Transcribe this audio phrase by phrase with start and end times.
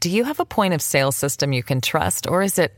[0.00, 2.74] Do you have a point of sale system you can trust, or is it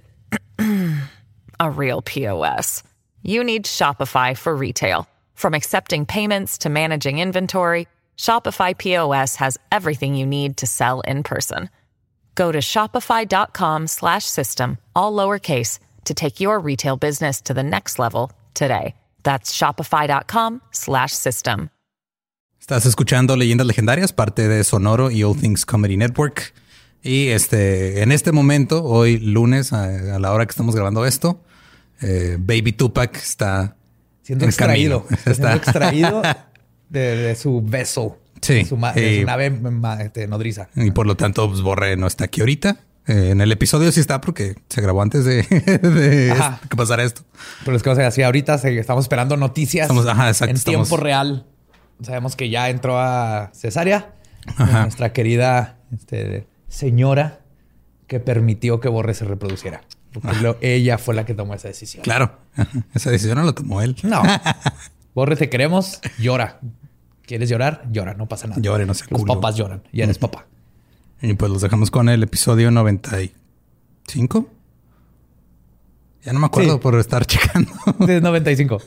[1.60, 2.82] a real POS?
[3.22, 5.08] You need Shopify for retail.
[5.34, 11.22] From accepting payments to managing inventory, Shopify POS has everything you need to sell in
[11.22, 11.70] person.
[12.36, 17.98] Go to shopify.com slash system, all lowercase, to take your retail business to the next
[17.98, 18.94] level today.
[19.24, 21.70] That's shopify.com slash system.
[22.60, 26.52] Estás escuchando Leyendas Legendarias, parte de Sonoro y All Things Comedy Network.
[27.02, 29.84] Y este, en este momento, hoy lunes, a,
[30.16, 31.42] a la hora que estamos grabando esto,
[32.02, 33.76] eh, Baby Tupac está
[34.22, 35.06] siendo en extraído.
[35.10, 36.22] Está siendo extraído
[36.88, 38.18] de, de su beso.
[38.40, 38.54] Sí.
[38.54, 39.52] De su, Y- su nave
[40.00, 40.68] este, nodriza.
[40.76, 42.78] Y por lo tanto, pues, Borre no está aquí ahorita.
[43.06, 45.42] Eh, en el episodio sí está porque se grabó antes de,
[45.82, 46.54] de Ajá.
[46.56, 47.22] esto- que pasara esto.
[47.64, 50.88] Pero es que, o sea, así ahorita estamos esperando noticias Estamos- ajá, exacto, en estamos-
[50.88, 51.46] tiempo real.
[52.02, 54.14] Sabemos que ya entró a cesárea.
[54.58, 57.40] Nuestra querida este, señora
[58.06, 59.82] que permitió que Borre se reproduciera.
[60.12, 62.02] Porque lo- ella fue la que tomó esa decisión.
[62.02, 62.38] Claro,
[62.94, 63.96] esa decisión no la tomó él.
[64.02, 64.22] No.
[65.14, 66.00] Borre, te queremos.
[66.18, 66.60] Llora.
[67.26, 67.84] ¿Quieres llorar?
[67.90, 68.14] Llora.
[68.14, 68.60] No pasa nada.
[68.62, 69.34] Llore, no sea Los culo.
[69.34, 69.82] papás lloran.
[69.92, 70.46] Y eres papá.
[71.20, 74.48] Y pues los dejamos con el episodio 95.
[76.24, 76.80] Ya no me acuerdo Sí.
[76.80, 77.70] por estar checando.
[77.98, 78.80] De 95.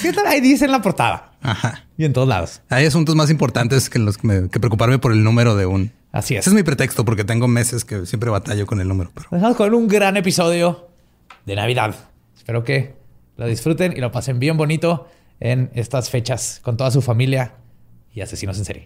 [0.00, 1.32] Sí, ahí dice en la portada.
[1.44, 1.84] Ajá.
[1.96, 2.62] Y en todos lados.
[2.70, 5.92] Hay asuntos más importantes que los que, me- que preocuparme por el número de un.
[6.10, 6.40] Así es.
[6.40, 9.10] Ese es mi pretexto porque tengo meses que siempre batallo con el número.
[9.14, 10.88] Pero Dejamos con un gran episodio
[11.46, 11.94] de Navidad.
[12.36, 12.94] Espero que
[13.36, 15.08] lo disfruten y lo pasen bien bonito
[15.40, 17.52] en estas fechas con toda su familia
[18.12, 18.84] y asesinos en serie.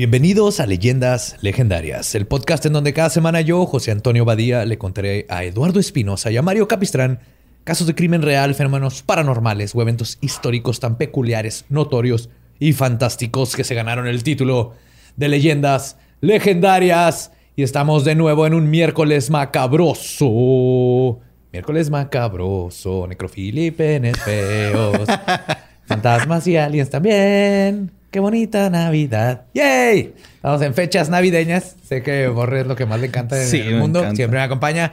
[0.00, 4.78] Bienvenidos a Leyendas Legendarias, el podcast en donde cada semana yo, José Antonio Badía, le
[4.78, 7.20] contaré a Eduardo Espinosa y a Mario Capistrán
[7.64, 13.62] casos de crimen real, fenómenos paranormales o eventos históricos tan peculiares, notorios y fantásticos que
[13.62, 14.72] se ganaron el título
[15.16, 17.32] de Leyendas Legendarias.
[17.54, 21.20] Y estamos de nuevo en un miércoles macabroso.
[21.52, 25.06] Miércoles macabroso, necrofilia y penes feos.
[25.84, 27.99] Fantasmas y aliens también.
[28.10, 29.42] Qué bonita Navidad.
[29.54, 30.14] ¡Yay!
[30.36, 31.76] Estamos en fechas navideñas.
[31.88, 34.00] Sé que Borre es lo que más le encanta en Sí, el mundo.
[34.00, 34.16] encanta.
[34.16, 34.92] Siempre me acompaña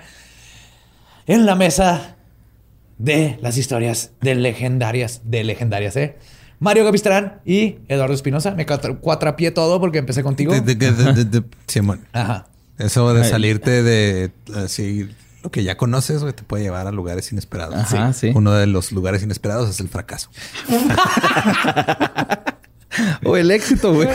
[1.25, 2.15] en la mesa
[2.99, 6.17] de las historias de legendarias, de legendarias, ¿eh?
[6.59, 8.51] Mario Gapistrán y Eduardo Espinosa.
[8.51, 10.53] Me cuatra- cuatrapié todo porque empecé contigo.
[10.53, 12.05] De- de- de- de- de- Simón.
[12.13, 12.47] Ajá.
[12.77, 15.09] Eso de salirte de así
[15.43, 17.75] lo que ya conoces, güey, te puede llevar a lugares inesperados.
[17.75, 18.31] Ajá, sí.
[18.35, 20.29] Uno de los lugares inesperados es el fracaso.
[23.25, 24.07] O el éxito, güey.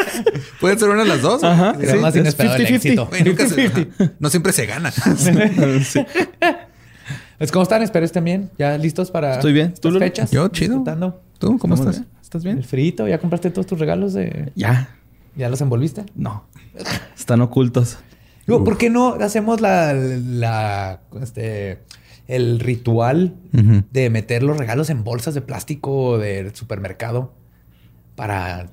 [0.60, 1.42] Pueden ser una de las dos.
[1.44, 1.76] Ajá.
[1.80, 2.74] Sí, más es inesperado el 50-50.
[2.74, 3.06] éxito.
[3.06, 4.12] Güey, nunca se- ajá.
[4.18, 4.92] no siempre se gana.
[7.38, 7.82] Pues, ¿Cómo están?
[7.82, 8.50] Espero estén bien.
[8.56, 9.74] ¿Ya listos para Estoy bien.
[9.74, 9.98] ¿Tú, Lolo?
[9.98, 10.30] fechas?
[10.30, 10.74] Yo, chido.
[10.76, 11.22] Disfrutando.
[11.40, 12.06] ¿Tú cómo ¿Estamos estás?
[12.06, 12.22] bien?
[12.22, 14.12] ¿Estás El frito, ¿ya compraste todos tus regalos?
[14.14, 14.52] De...
[14.54, 14.90] Ya.
[15.34, 16.04] ¿Ya los envolviste?
[16.14, 16.44] No.
[17.18, 17.98] Están ocultos.
[18.46, 21.80] Digo, ¿por qué no hacemos la, la este,
[22.28, 27.34] el ritual de meter los regalos en bolsas de plástico del supermercado
[28.22, 28.68] para...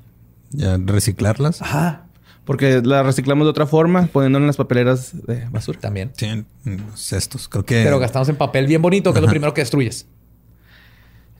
[0.51, 1.59] Ya reciclarlas.
[1.63, 2.05] Ajá,
[2.45, 5.79] Porque la reciclamos de otra forma, poniéndolo en las papeleras de basura.
[5.79, 6.11] también.
[6.15, 7.47] Sí, en en los cestos.
[7.49, 7.83] Creo que.
[7.83, 10.05] Pero gastamos en papel bien bonito, que es lo primero que destruyes.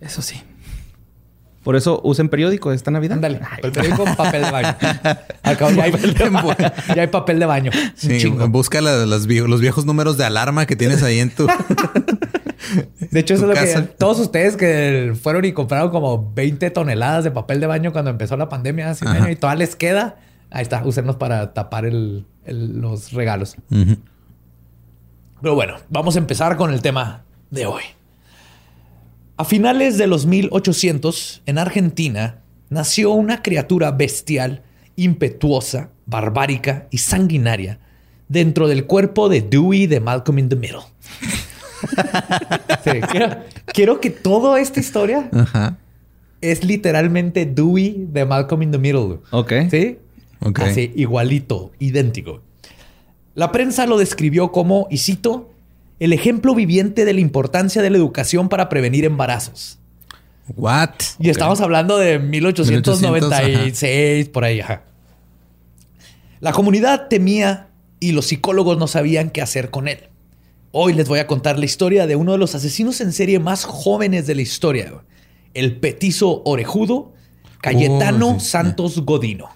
[0.02, 0.42] Eso sí.
[1.64, 3.16] Por eso usen periódico esta Navidad.
[3.18, 4.76] Ándale, el periódico, papel de baño.
[5.44, 5.92] Al cabo, ya, hay,
[6.96, 7.72] ya hay papel de baño.
[7.96, 11.48] Sí, busca la- las los viejos números de alarma que tienes ahí en tu.
[13.12, 17.24] De hecho, eso es lo que todos ustedes que fueron y compraron como 20 toneladas
[17.24, 19.24] de papel de baño cuando empezó la pandemia hace un Ajá.
[19.24, 20.18] año y todavía les queda.
[20.52, 23.56] Ahí está, úsenlos para tapar el, el- los regalos.
[25.42, 27.84] Pero bueno, vamos a empezar con el tema de hoy.
[29.38, 32.40] A finales de los 1800, en Argentina,
[32.70, 34.64] nació una criatura bestial,
[34.98, 37.80] impetuosa, barbárica y sanguinaria
[38.28, 40.82] dentro del cuerpo de Dewey de Malcolm in the Middle.
[42.84, 45.78] Sí, quiero, quiero que toda esta historia Ajá.
[46.42, 49.20] es literalmente Dewey de Malcolm in the Middle.
[49.32, 49.54] Ok.
[49.70, 49.98] ¿Sí?
[50.56, 52.42] Así, igualito, idéntico.
[53.36, 55.50] La prensa lo describió como, y cito,
[56.00, 59.80] el ejemplo viviente de la importancia de la educación para prevenir embarazos.
[60.56, 60.92] What?
[61.20, 64.84] Y estamos hablando de 1896, 1800, por ahí, ajá.
[66.40, 67.68] La comunidad temía
[68.00, 70.00] y los psicólogos no sabían qué hacer con él.
[70.72, 73.64] Hoy les voy a contar la historia de uno de los asesinos en serie más
[73.66, 74.94] jóvenes de la historia,
[75.54, 77.14] el petizo orejudo
[77.62, 79.50] Cayetano Oh, sí, Santos Godino.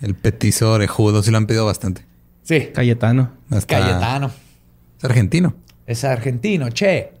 [0.00, 2.06] El petizo orejudo, sí lo han pedido bastante.
[2.42, 3.32] Sí, Cayetano.
[3.50, 4.30] Hasta- Cayetano.
[4.98, 5.54] Es argentino.
[5.86, 7.12] Es argentino, che.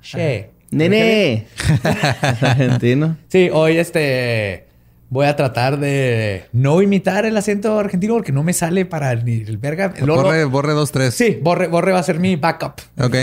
[0.00, 0.50] Che.
[0.70, 1.46] ¡Nene!
[2.40, 3.18] Argentino.
[3.28, 4.66] Sí, hoy este
[5.12, 9.42] voy a tratar de no imitar el acento argentino porque no me sale para ni
[9.42, 9.92] el verga.
[10.06, 11.12] Borre, borre dos, tres.
[11.14, 12.80] Sí, Borre, Borre va a ser mi backup.
[12.98, 13.16] Ok.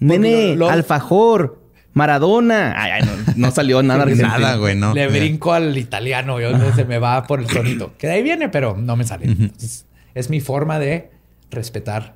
[0.00, 0.50] ¡Nene!
[0.56, 1.60] lo- lo- ¡Alfajor!
[1.92, 2.72] ¡Maradona!
[2.76, 4.28] Ay, ay, no, no salió nada argentino.
[4.28, 4.94] Nada, güey, no.
[4.94, 7.92] Le brinco al italiano, yo se me va por el sonito.
[7.98, 9.26] Que de ahí viene, pero no me sale.
[9.26, 9.84] Entonces,
[10.14, 11.10] es mi forma de
[11.50, 12.14] respetar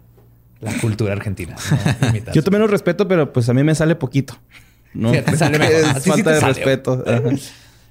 [0.61, 1.55] la cultura argentina.
[2.00, 2.32] no.
[2.32, 4.38] Yo también lo respeto, pero pues a mí me sale poquito.
[4.94, 5.12] ¿no?
[5.12, 5.75] Sí, te sale mejor.
[5.75, 6.53] Es A ti sí falta te de sale.
[6.55, 7.05] respeto.
[7.06, 7.20] Ajá.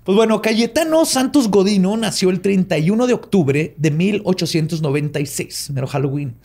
[0.04, 6.38] Pues bueno, Cayetano Santos Godino nació el 31 de octubre de 1896, mero Halloween,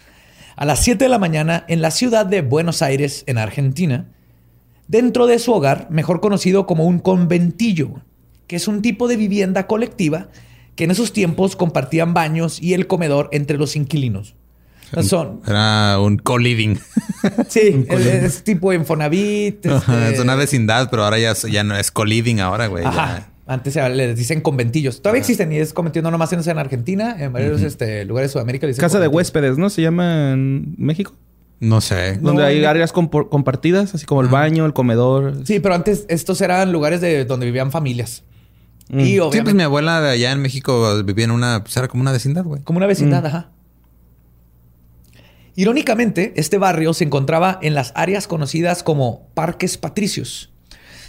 [0.57, 4.09] a las 7 de la mañana en la ciudad de Buenos Aires, en Argentina,
[4.89, 8.03] dentro de su hogar, mejor conocido como un conventillo,
[8.47, 10.29] que es un tipo de vivienda colectiva
[10.75, 14.35] que en esos tiempos compartían baños y el comedor entre los inquilinos.
[15.03, 16.77] Son, Era un co-living.
[17.49, 19.65] sí, es, es tipo Infonavit.
[19.67, 22.85] Ajá, este, Es una vecindad, pero ahora ya, ya no es co-living ahora, güey.
[22.85, 23.27] Ajá.
[23.27, 23.36] ya.
[23.47, 25.01] Antes se- les dicen conventillos.
[25.03, 28.33] Todavía existen y es conventillo no nomás en en Argentina, en varios este, lugares de
[28.33, 28.67] Sudamérica.
[28.67, 29.71] dicen Casa de huéspedes, ¿no?
[29.71, 31.15] Se llama en México.
[31.61, 32.19] No sé.
[32.19, 35.47] Donde No, hay áreas compartidas, así como el baño, el comedor.
[35.47, 38.25] Sí, pero antes estos eran lugares de donde vivían familias.
[38.89, 39.01] Mm.
[39.01, 41.89] Y Sí, pues obviamente mi abuela de allá en México vivía en una, pues era
[41.89, 42.63] como una vecindad, güey.
[42.63, 43.27] como una vecindad, Mm.
[43.27, 43.51] ajá.
[45.55, 50.53] Irónicamente, este barrio se encontraba en las áreas conocidas como Parques Patricios,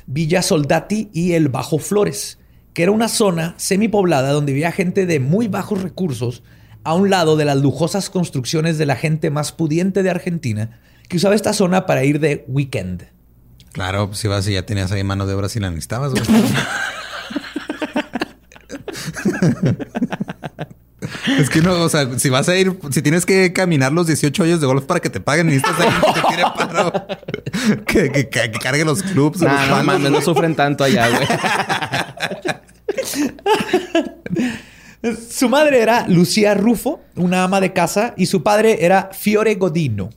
[0.07, 2.39] Villa Soldati y el Bajo Flores,
[2.73, 6.43] que era una zona semipoblada donde vivía gente de muy bajos recursos
[6.83, 11.17] a un lado de las lujosas construcciones de la gente más pudiente de Argentina, que
[11.17, 13.09] usaba esta zona para ir de weekend.
[13.73, 16.13] Claro, pues si vas y ya tenías ahí mano de obra si la necesitabas.
[21.39, 24.43] Es que no, o sea, si vas a ir, si tienes que caminar los 18
[24.43, 26.93] hoyos de golf para que te paguen, necesitas a alguien que te tire paro.
[27.85, 29.41] Que, que- que- que cargue los clubs.
[29.41, 31.27] Nah, los no mames, no sufren tanto allá, güey.
[35.29, 40.09] Su madre era Lucía Rufo, una ama de casa, y su padre era Fiore Godino.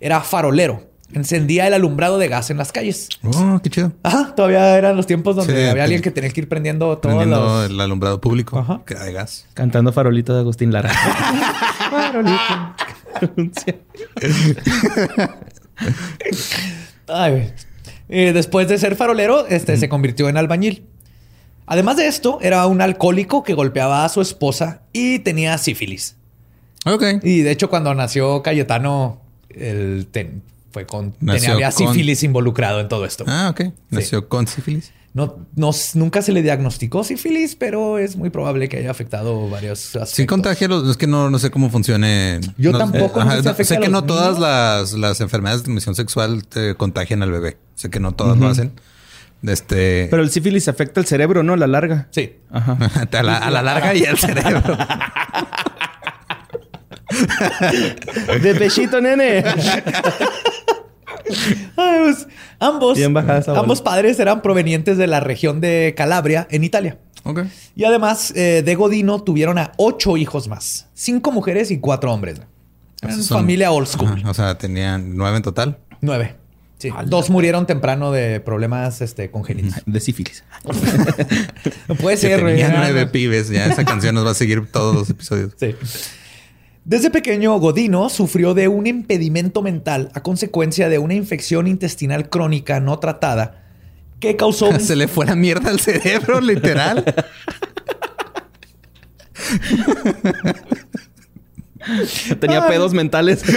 [0.00, 0.87] Era farolero.
[1.12, 3.08] Encendía el alumbrado de gas en las calles.
[3.24, 3.92] Oh, qué chido.
[4.02, 6.98] Ajá, todavía eran los tiempos donde Sí, había pues, alguien que tenía que ir prendiendo
[6.98, 7.70] todos Prendiendo los...
[7.70, 8.58] el alumbrado público.
[8.58, 8.82] Ajá.
[8.86, 9.46] De gas.
[9.54, 10.90] Cantando farolito de Agustín Lara.
[11.90, 12.38] farolito.
[17.08, 17.52] Ay.
[18.08, 20.84] Eh, después de ser farolero, este, se convirtió en albañil.
[21.66, 26.16] Además de esto, era un alcohólico que golpeaba a su esposa y tenía sífilis.
[26.86, 27.02] Ok.
[27.22, 32.22] Y de hecho, cuando nació Cayetano, él ten- fue con, Nació tenía, había con- sífilis
[32.22, 33.24] involucrado en todo esto.
[33.26, 33.72] Ah, ok.
[33.90, 34.92] Nació con sífilis.
[35.14, 39.80] No, no- nunca se le diagnosticó sífilis, pero es muy probable que haya afectado varios
[39.86, 40.10] aspectos.
[40.10, 40.88] Sí contagia los...
[40.88, 42.40] Es que no, no sé cómo funcione.
[42.58, 46.74] Yo No- tampoco, no sé que no todas las, las enfermedades de transmisión sexual te
[46.74, 47.56] contagian al bebé.
[47.74, 48.72] Sé que no todas lo hacen.
[49.42, 50.08] Este...
[50.10, 51.54] Pero el sífilis afecta el cerebro, ¿no?
[51.54, 52.08] A la larga.
[52.10, 52.36] Sí.
[52.50, 52.76] Ajá.
[53.12, 54.62] a, la, a la larga y al cerebro.
[58.42, 59.44] De pechito, nene.
[61.76, 62.26] Ay, pues,
[62.58, 62.98] ambos,
[63.48, 66.98] ambos padres eran provenientes de la región de Calabria, en Italia.
[67.24, 67.40] ok.
[67.76, 70.86] Y además eh, de Godino tuvieron a ocho hijos más.
[70.94, 72.40] Cinco mujeres y cuatro hombres.
[73.02, 74.08] Eran son- familia old school.
[74.20, 75.78] Ajá, o sea, tenían nueve en total.
[76.00, 76.34] Nueve.
[76.78, 76.90] Sí.
[77.06, 79.82] Dos murieron temprano de problemas este, congénitos.
[79.84, 80.44] De sífilis.
[82.00, 82.52] Puede ser, güey.
[82.54, 83.48] tenían Eran- nueve pibes.
[83.50, 85.52] Ya esa canción nos va a seguir todos los episodios.
[85.58, 85.74] Sí.
[86.88, 92.80] Desde pequeño, Godino sufrió de un impedimento mental a consecuencia de una infección intestinal crónica
[92.80, 93.66] no tratada
[94.20, 97.04] que causó un- Se le fue la mierda al cerebro, literal.
[102.40, 103.42] Tenía pedos mentales.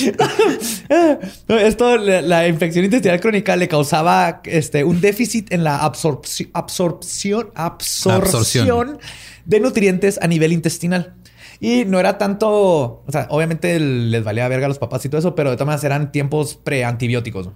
[1.48, 7.50] Esto, la, la infección intestinal crónica le causaba este, un déficit en la absorpci- absorpción,
[7.54, 8.98] absorción, Absorción.
[9.44, 11.14] de nutrientes a nivel intestinal.
[11.60, 15.18] Y no era tanto, o sea, obviamente les valía verga a los papás y todo
[15.18, 17.50] eso, pero de todas maneras eran tiempos pre-antibióticos.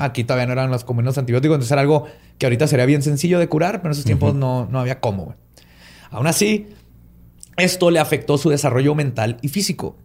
[0.00, 3.38] Aquí todavía no eran los comunes antibióticos, entonces era algo que ahorita sería bien sencillo
[3.38, 5.26] de curar, pero en esos tiempos no, no había cómo.
[5.26, 5.36] güey.
[6.10, 6.66] Aún así,
[7.56, 9.96] esto le afectó su desarrollo mental y físico.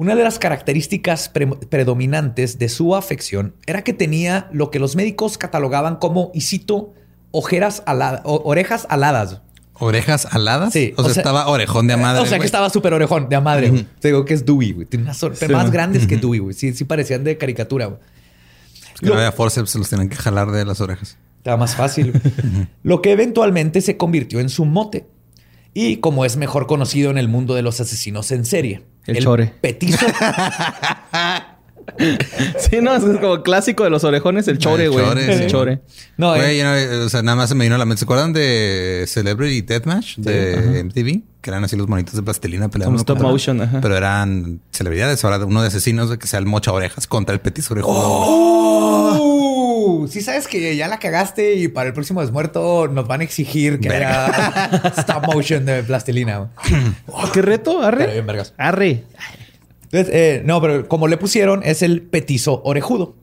[0.00, 4.96] Una de las características pre- predominantes de su afección era que tenía lo que los
[4.96, 6.94] médicos catalogaban como, y cito,
[7.32, 7.82] ojeras
[8.24, 9.42] o- orejas aladas.
[9.74, 10.72] ¿Orejas aladas?
[10.72, 12.22] Sí, O sea, o sea- estaba orejón de madre.
[12.22, 13.84] o sea, que estaba súper orejón, de a madre.
[14.00, 14.86] Te digo que es Dewey, güey.
[14.86, 15.70] Tiene unas Sí, más man.
[15.70, 16.54] grandes que Dewey, güey.
[16.54, 18.00] Sí, sí parecían de caricatura, güey.
[19.00, 21.18] Que no había forceps, se los tenían que jalar de las orejas.
[21.38, 22.12] Estaba más fácil.
[22.82, 25.06] Lo que eventualmente se convirtió en su mote.
[25.74, 28.82] Y como es mejor conocido en el mundo de los asesinos en serie.
[29.06, 29.52] El chore.
[29.60, 30.06] Petizo.
[32.58, 35.04] Sí, no, es como clásico de los orejones, el chore, El güey.
[35.04, 35.46] chore, El sí.
[35.48, 35.80] chore.
[36.16, 37.98] No, eh, Güey, you know, o sea, nada más se me vino a la mente.
[37.98, 41.22] ¿Se acuerdan de Celebrity Deathmatch de MTV?
[41.40, 42.90] Que eran así los monitos de plastilina peleando.
[42.92, 43.80] Como stop contra- motion, ajá.
[43.80, 45.24] Pero eran celebridades.
[45.24, 47.92] Ahora uno de asesinos de que sea el mocha orejas contra el petiso orejudo.
[47.98, 49.39] ¡Oh!
[50.08, 53.80] Sí sabes que ya la cagaste y para el próximo desmuerto nos van a exigir
[53.80, 56.50] que haya stop motion de plastilina.
[57.06, 57.76] Oh, ¿Qué reto?
[57.76, 58.12] Pero Arre.
[58.12, 58.54] bien vergas.
[58.56, 59.04] Arre.
[59.84, 63.14] Entonces, eh, no, pero como le pusieron es el petizo orejudo,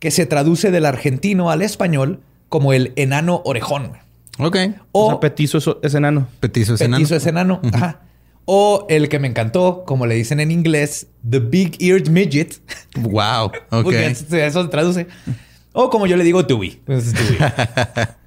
[0.00, 3.92] que se traduce del argentino al español como el enano orejón.
[4.38, 4.56] Ok.
[4.92, 6.26] O, O sea, petizo es, es enano.
[6.40, 6.96] Petiso es enano.
[6.96, 7.60] petizo es enano.
[7.72, 8.00] Ajá.
[8.46, 12.56] O el que me encantó, como le dicen en inglés, the big eared midget.
[12.96, 13.52] Wow.
[13.70, 13.82] Ok.
[13.84, 15.06] Porque eso eso se traduce.
[15.72, 16.80] O como yo le digo, Dewey.
[16.86, 17.38] Dewey.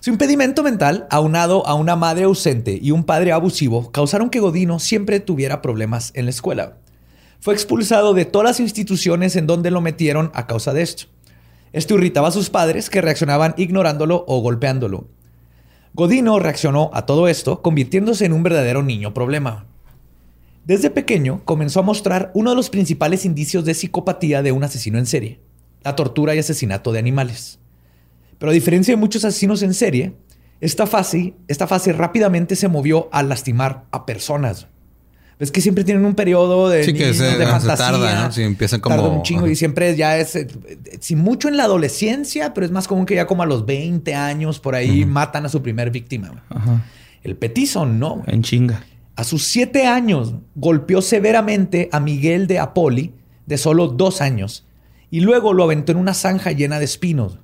[0.00, 4.78] Su impedimento mental, aunado a una madre ausente y un padre abusivo, causaron que Godino
[4.78, 6.78] siempre tuviera problemas en la escuela.
[7.40, 11.04] Fue expulsado de todas las instituciones en donde lo metieron a causa de esto.
[11.72, 15.08] Esto irritaba a sus padres que reaccionaban ignorándolo o golpeándolo.
[15.94, 19.66] Godino reaccionó a todo esto convirtiéndose en un verdadero niño problema.
[20.64, 24.98] Desde pequeño comenzó a mostrar uno de los principales indicios de psicopatía de un asesino
[24.98, 25.40] en serie,
[25.84, 27.58] la tortura y asesinato de animales.
[28.38, 30.14] Pero a diferencia de muchos asesinos en serie,
[30.60, 34.66] esta fase, esta fase rápidamente se movió a lastimar a personas.
[35.40, 37.74] Ves que siempre tienen un periodo de, Sí, que niños, se- de se fantasía.
[37.86, 38.42] tarda, ¿no?
[38.44, 39.50] Empiezan como- Tarda un chingo ajá.
[39.52, 40.46] y siempre ya es, eh,
[41.00, 44.14] si mucho en la adolescencia, pero es más común que ya como a los 20
[44.14, 46.44] años por ahí matan a su primer víctima.
[46.48, 46.84] Ajá.
[47.24, 48.16] El petizo no.
[48.16, 48.24] güey.
[48.34, 48.84] En chinga.
[49.16, 53.12] A sus siete años golpeó severamente a Miguel de Apoli,
[53.46, 54.64] de solo dos años,
[55.12, 57.38] y luego lo aventó en una zanja llena de espinos.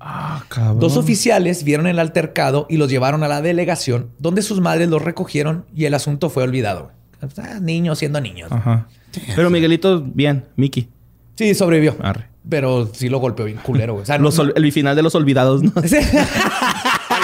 [0.00, 0.80] Ah, cabrón.
[0.80, 5.00] Dos oficiales vieron el altercado y los llevaron a la delegación, donde sus madres los
[5.00, 6.90] recogieron y el asunto fue olvidado.
[7.38, 8.50] Ah, niños siendo niños.
[8.50, 8.88] Ajá.
[9.36, 10.46] Pero Miguelito, bien.
[10.56, 10.88] Mickey.
[11.36, 11.94] Sí, sobrevivió.
[12.02, 12.26] Arre.
[12.48, 13.92] Pero sí lo golpeó bien culero.
[13.92, 14.02] güey.
[14.02, 15.72] O sea, Los el final de los olvidados, ¿no?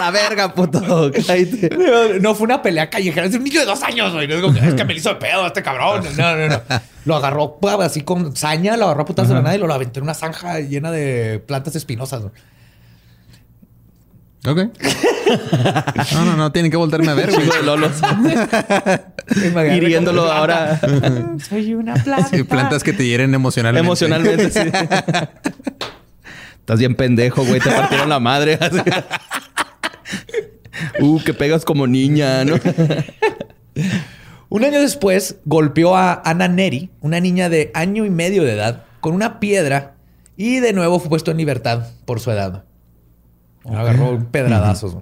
[0.06, 1.10] A la verga, puto.
[1.26, 1.70] Cállate.
[1.76, 3.26] no, no fue una pelea callejera.
[3.26, 4.28] Es un niño de dos años, güey.
[4.28, 6.04] No es, como que, "Es que me hizo de pedo este cabrón.
[6.16, 6.62] No, no, no.
[7.04, 10.00] Lo agarró así con saña, lo agarró a putazo de la nada y lo aventó
[10.00, 12.22] en una zanja llena de plantas espinosas.
[12.22, 12.32] güey.
[14.46, 14.72] Ok.
[16.12, 16.52] No, no, no.
[16.52, 17.46] Tienen que volverme a ver, güey.
[17.48, 17.92] De lolos.
[19.74, 20.78] Hiriéndolo ahora
[21.48, 22.28] Soy una planta.
[22.28, 23.84] Sí, plantas que te hieren emocionalmente.
[23.84, 24.50] emocionalmente.
[24.50, 24.60] sí.
[26.60, 27.60] Estás bien pendejo, güey.
[27.60, 28.58] Te partieron la madre.
[31.00, 32.56] Uh, que pegas como niña, ¿no?
[34.48, 38.84] Un año después golpeó a Ana Neri, una niña de año y medio de edad,
[39.00, 39.96] con una piedra
[40.36, 42.64] y de nuevo fue puesto en libertad por su edad.
[43.64, 44.98] Agarró pedradazos.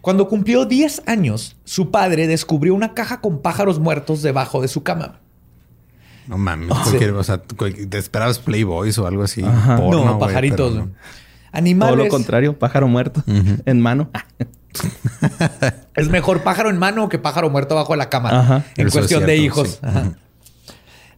[0.00, 4.82] Cuando cumplió 10 años, su padre descubrió una caja con pájaros muertos debajo de su
[4.82, 5.20] cama.
[6.28, 6.68] No mames.
[6.68, 9.42] cualquier- o sea, te esperabas Playboys o algo así.
[9.42, 10.56] Porno, no, pajaritos.
[10.56, 10.92] pero güey.
[10.92, 10.94] no.
[11.52, 11.94] Animales.
[11.94, 14.10] Todo lo contrario, pájaro muerto en mano.
[15.94, 18.30] Es mejor pájaro en mano que pájaro muerto bajo la cama.
[18.40, 18.64] Ajá.
[18.76, 19.68] En cuestión de hijos.
[19.72, 19.78] sí.
[19.82, 20.00] Ajá.
[20.00, 20.16] Ujú.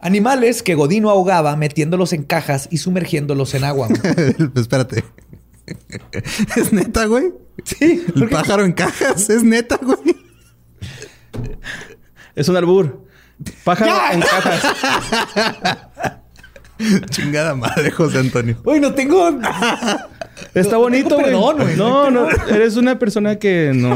[0.01, 3.89] Animales que Godino ahogaba metiéndolos en cajas y sumergiéndolos en agua.
[4.55, 5.03] Espérate.
[6.57, 7.33] ¿Es neta, güey?
[7.65, 8.05] sí.
[8.15, 9.31] El pájaro en cajas.
[9.31, 10.17] ¿Es neta, güey?
[12.35, 13.07] Es un albur.
[13.65, 14.13] Pájaro ¡Ya!
[14.13, 14.63] en cajas.
[17.11, 18.57] Chingada madre, José Antonio.
[18.65, 19.39] Uy, no tengo.
[20.55, 21.33] Está No bonito, güey.
[21.33, 21.77] güey.
[21.77, 22.29] No, no.
[22.49, 23.95] Eres una persona que no...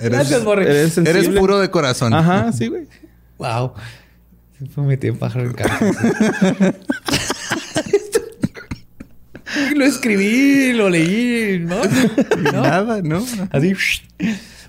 [0.00, 0.68] Eres, Gracias, Borre.
[0.70, 2.12] Eres puro de corazón.
[2.14, 2.86] Ajá, sí, güey.
[3.38, 3.74] Wow.
[4.74, 5.94] Se metí en pájaro en cajas.
[9.76, 11.76] lo escribí, lo leí, ¿no?
[12.52, 13.24] Nada, ¿no?
[13.50, 13.74] Así.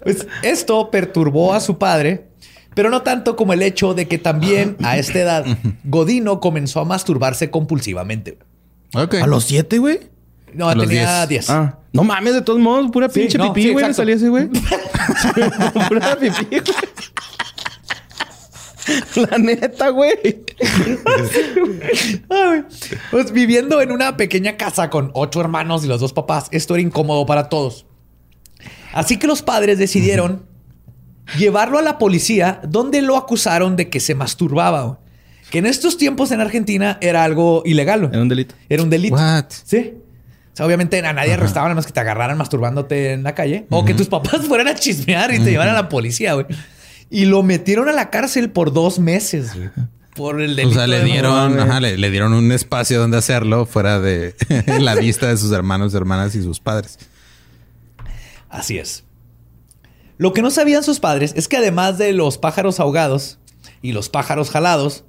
[0.03, 2.27] Pues esto perturbó a su padre,
[2.75, 5.45] pero no tanto como el hecho de que también a esta edad
[5.83, 8.37] Godino comenzó a masturbarse compulsivamente.
[8.93, 9.15] Ok.
[9.15, 9.99] ¿A los siete, güey?
[10.53, 11.29] No, A los tenía 10.
[11.29, 11.49] 10.
[11.51, 13.85] Ah, no mames, de todos modos, pura Sí, pinche no, pipí, sí, güey.
[13.85, 14.01] exacto.
[14.01, 14.49] salía ese, güey.
[15.89, 16.63] pura pipí, güey.
[19.29, 20.43] La neta, güey.
[22.29, 22.63] Ay,
[23.11, 26.81] Pues viviendo en una pequeña casa con ocho hermanos y los dos papás, esto era
[26.81, 27.85] incómodo para todos.
[28.93, 30.45] Así que los padres decidieron
[31.37, 34.83] llevarlo a la policía, donde lo acusaron de que se masturbaba.
[34.83, 34.97] güey.
[35.49, 38.01] Que en estos tiempos en Argentina era algo ilegal.
[38.01, 38.11] güey.
[38.13, 38.55] Era un delito.
[38.69, 39.15] Era un delito.
[39.15, 39.45] What?
[39.63, 39.93] Sí.
[40.53, 43.65] O sea, obviamente a nadie arrestaban a menos que te agarraran masturbándote en la calle.
[43.69, 46.45] O que tus papás fueran a chismear y te llevaran a la policía, güey.
[47.09, 49.69] Y lo metieron a la cárcel por dos meses, güey.
[50.15, 50.69] Por el delito.
[50.71, 54.35] O sea, le dieron, ajá, le, le dieron un espacio donde hacerlo fuera de
[54.79, 56.99] la vista de sus hermanos, hermanas y sus padres.
[58.49, 59.03] Así es.
[60.19, 63.39] Lo que no sabían sus padres es que además de los pájaros ahogados
[63.81, 65.05] y los pájaros jalados,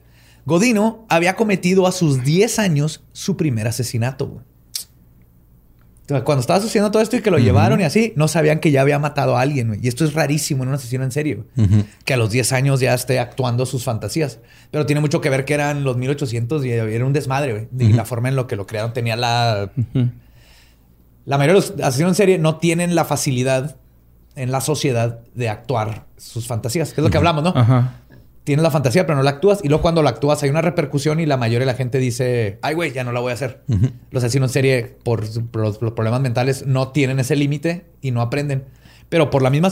[0.47, 4.29] Godino había cometido a sus 10 años su primer asesinato.
[4.29, 4.45] güey.
[6.03, 8.71] Entonces, Cuando estaba sucediendo todo esto y que lo llevaron y así, no sabían que
[8.71, 9.67] ya había matado a alguien.
[9.69, 9.81] güey.
[9.83, 11.45] Y esto es rarísimo en un asesino en serio.
[12.05, 14.39] Que a los 10 años ya esté actuando sus fantasías.
[14.71, 17.53] Pero tiene mucho que ver que eran los 1800 y era un desmadre.
[17.53, 17.89] güey.
[17.91, 19.73] Y la forma en lo que lo crearon tenía la
[21.27, 23.77] la mayoría de los asesinos en serie no tienen la facilidad
[24.43, 26.93] en la sociedad de actuar sus fantasías.
[26.93, 27.53] Que es lo que hablamos, ¿no?
[27.55, 27.97] Ajá.
[28.45, 29.61] Tienes la fantasía, pero no la actúas.
[29.63, 32.59] Y luego cuando la actúas hay una repercusión y la mayoría de la gente dice,
[32.63, 33.63] ay, güey, ya no la voy a hacer.
[34.11, 35.23] Los asesinos en serie, por,
[35.55, 38.65] los, los problemas mentales, no tienen ese límite y no aprenden.
[39.11, 39.71] Pero por la misma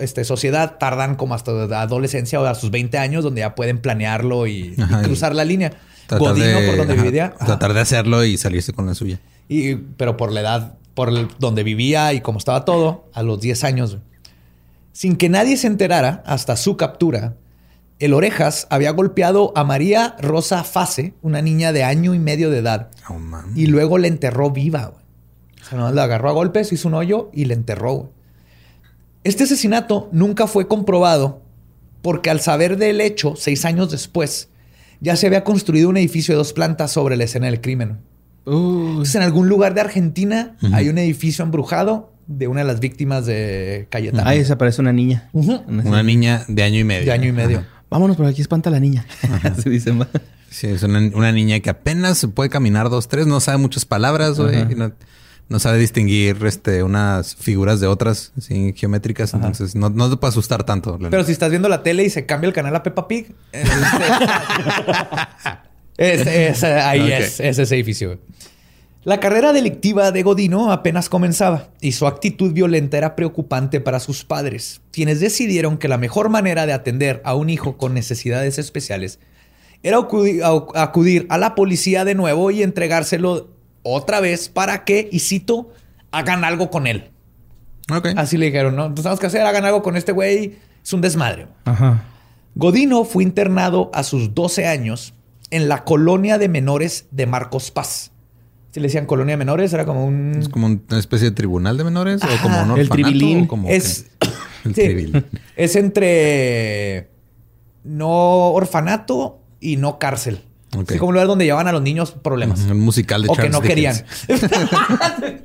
[0.00, 3.78] este, sociedad tardan como hasta la adolescencia o a sus 20 años donde ya pueden
[3.78, 5.72] planearlo y, y Ajá, y cruzar la línea.
[6.08, 7.34] Godino, de- por donde ajá, vivía.
[7.44, 9.20] Tratar de hacerlo y salirse con la suya.
[9.48, 13.40] Y, pero por la edad, por el- donde vivía y cómo estaba todo, a los
[13.40, 13.98] 10 años.
[14.90, 17.36] Sin que nadie se enterara hasta su captura,
[18.00, 22.58] el Orejas había golpeado a María Rosa Fase, una niña de año y medio de
[22.58, 23.16] edad, Oh,
[23.54, 24.92] y luego le enterró viva.
[25.62, 28.10] O sea, la agarró a golpes, hizo un hoyo y le enterró.
[29.22, 31.42] Este asesinato nunca fue comprobado
[32.02, 34.48] porque al saber del hecho, seis años después,
[35.00, 37.98] ya se había construido un edificio de dos plantas sobre la escena del crimen.
[38.50, 43.24] Entonces, en algún lugar de Argentina hay un edificio embrujado de una de las víctimas
[43.26, 44.28] de Cayetano.
[44.28, 45.28] Ahí desaparece una niña.
[45.32, 47.06] Una niña de año y medio.
[47.06, 47.64] de año y medio.
[47.90, 49.06] Vámonos, por aquí espanta la niña.
[49.62, 50.08] Se dice más.
[50.50, 53.84] Sí, es una, una niña que apenas se puede caminar dos, tres, no sabe muchas
[53.84, 54.38] palabras,
[54.70, 54.92] y No,
[55.50, 59.32] no sabe distinguir este, unas figuras de otras, así, geométricas.
[59.34, 60.98] Entonces, no, no te puede asustar tanto.
[61.10, 63.34] Pero si estás viendo la tele y se cambia el canal a Peppa Pig,
[65.96, 68.18] es, es- ahí es, es ese edificio.
[69.08, 74.22] La carrera delictiva de Godino apenas comenzaba y su actitud violenta era preocupante para sus
[74.22, 79.18] padres, quienes decidieron que la mejor manera de atender a un hijo con necesidades especiales
[79.82, 83.48] era acudir a la policía de nuevo y entregárselo
[83.82, 85.72] otra vez para que, y cito,
[86.10, 87.10] hagan algo con él.
[88.18, 88.82] Así le dijeron, ¿no?
[88.82, 90.58] Entonces, tenemos que hacer, hagan algo con este güey.
[90.84, 91.46] Es un desmadre.
[91.64, 92.04] Ajá.
[92.54, 95.14] Godino fue internado a sus 12 años
[95.48, 98.10] en la colonia de menores de Marcos Paz.
[98.70, 100.36] Si le decían colonia de menores, era como un...
[100.40, 102.90] Es como una especie de tribunal de menores o como un el orfanato.
[102.94, 103.44] tribilín.
[103.44, 104.28] o como Es, que-
[104.68, 105.24] el sí, tribilín.
[105.56, 107.10] es entre
[107.84, 110.42] no orfanato y no cárcel.
[110.86, 112.60] Así como un lugar donde llevaban a los niños problemas.
[112.60, 114.04] Un musical de O que no Dickens.
[114.26, 115.40] querían.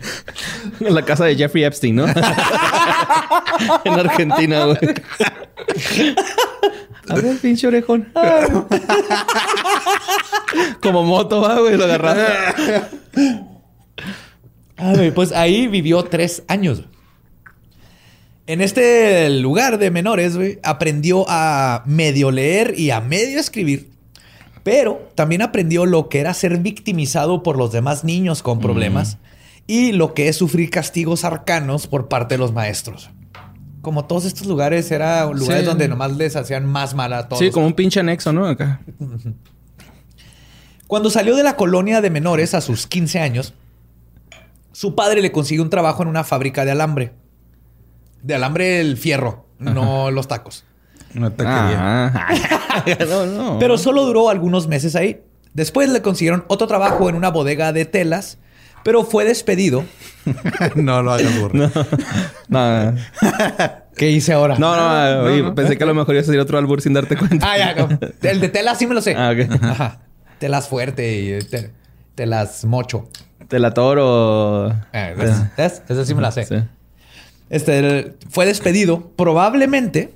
[0.81, 2.05] En la casa de Jeffrey Epstein, ¿no?
[3.85, 4.77] en Argentina, güey.
[7.09, 8.11] A ver, pinche orejón.
[10.81, 12.81] Como moto, va, güey, lo agarraste.
[14.77, 16.83] Ah, güey, pues ahí vivió tres años.
[18.45, 23.89] En este lugar de menores, güey, aprendió a medio leer y a medio escribir,
[24.63, 29.17] pero también aprendió lo que era ser victimizado por los demás niños con problemas
[29.65, 33.09] y lo que es sufrir castigos arcanos por parte de los maestros.
[33.83, 35.67] Como todos estos lugares, eran lugares Sí.
[35.67, 37.39] donde nomás les hacían más mal a todos.
[37.39, 38.47] Sí, como un pinche anexo, ¿no?
[38.47, 38.79] Acá.
[40.87, 43.53] Cuando salió de la colonia de menores a sus 15 años,
[44.71, 47.13] su padre le consiguió un trabajo en una fábrica de alambre.
[48.21, 50.63] De alambre el fierro, no los tacos.
[51.15, 52.07] Una taquería.
[52.15, 52.85] Ah.
[53.07, 53.59] no, no.
[53.59, 55.21] Pero solo duró algunos meses ahí.
[55.53, 58.39] Después le consiguieron otro trabajo en una bodega de telas,
[58.83, 59.83] pero fue despedido.
[60.75, 61.69] no lo hagas burro.
[62.47, 62.95] No, no,
[63.95, 64.57] ¿Qué hice ahora?
[64.57, 67.15] no, no, oye, pensé que a lo mejor ibas a decir otro albur sin darte
[67.15, 67.45] cuenta.
[67.51, 67.75] Ah, ya.
[67.75, 67.89] no.
[68.21, 69.15] El de telas sí me lo sé.
[69.15, 69.63] Ah, ok.
[69.63, 69.99] Ajá.
[70.39, 71.71] Telas fuerte y te-
[72.15, 73.07] telas mocho.
[73.47, 74.69] Te la toro.
[74.93, 75.35] Eh, ¿ves?
[75.57, 75.83] ¿Ves?
[75.87, 76.45] Ese sí me la sé.
[76.45, 76.55] Sí.
[77.49, 80.11] Este fue despedido probablemente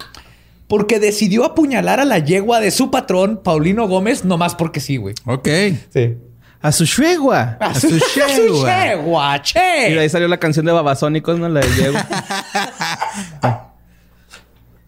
[0.68, 5.14] porque decidió apuñalar a la yegua de su patrón, Paulino Gómez, nomás porque sí, güey.
[5.26, 5.48] Ok.
[5.94, 6.18] Sí.
[6.62, 7.58] A su yegua.
[7.60, 9.42] A su yegua.
[9.44, 9.90] che.
[9.90, 11.48] Y de ahí salió la canción de Babasónicos, ¿no?
[11.50, 12.06] La de yegua.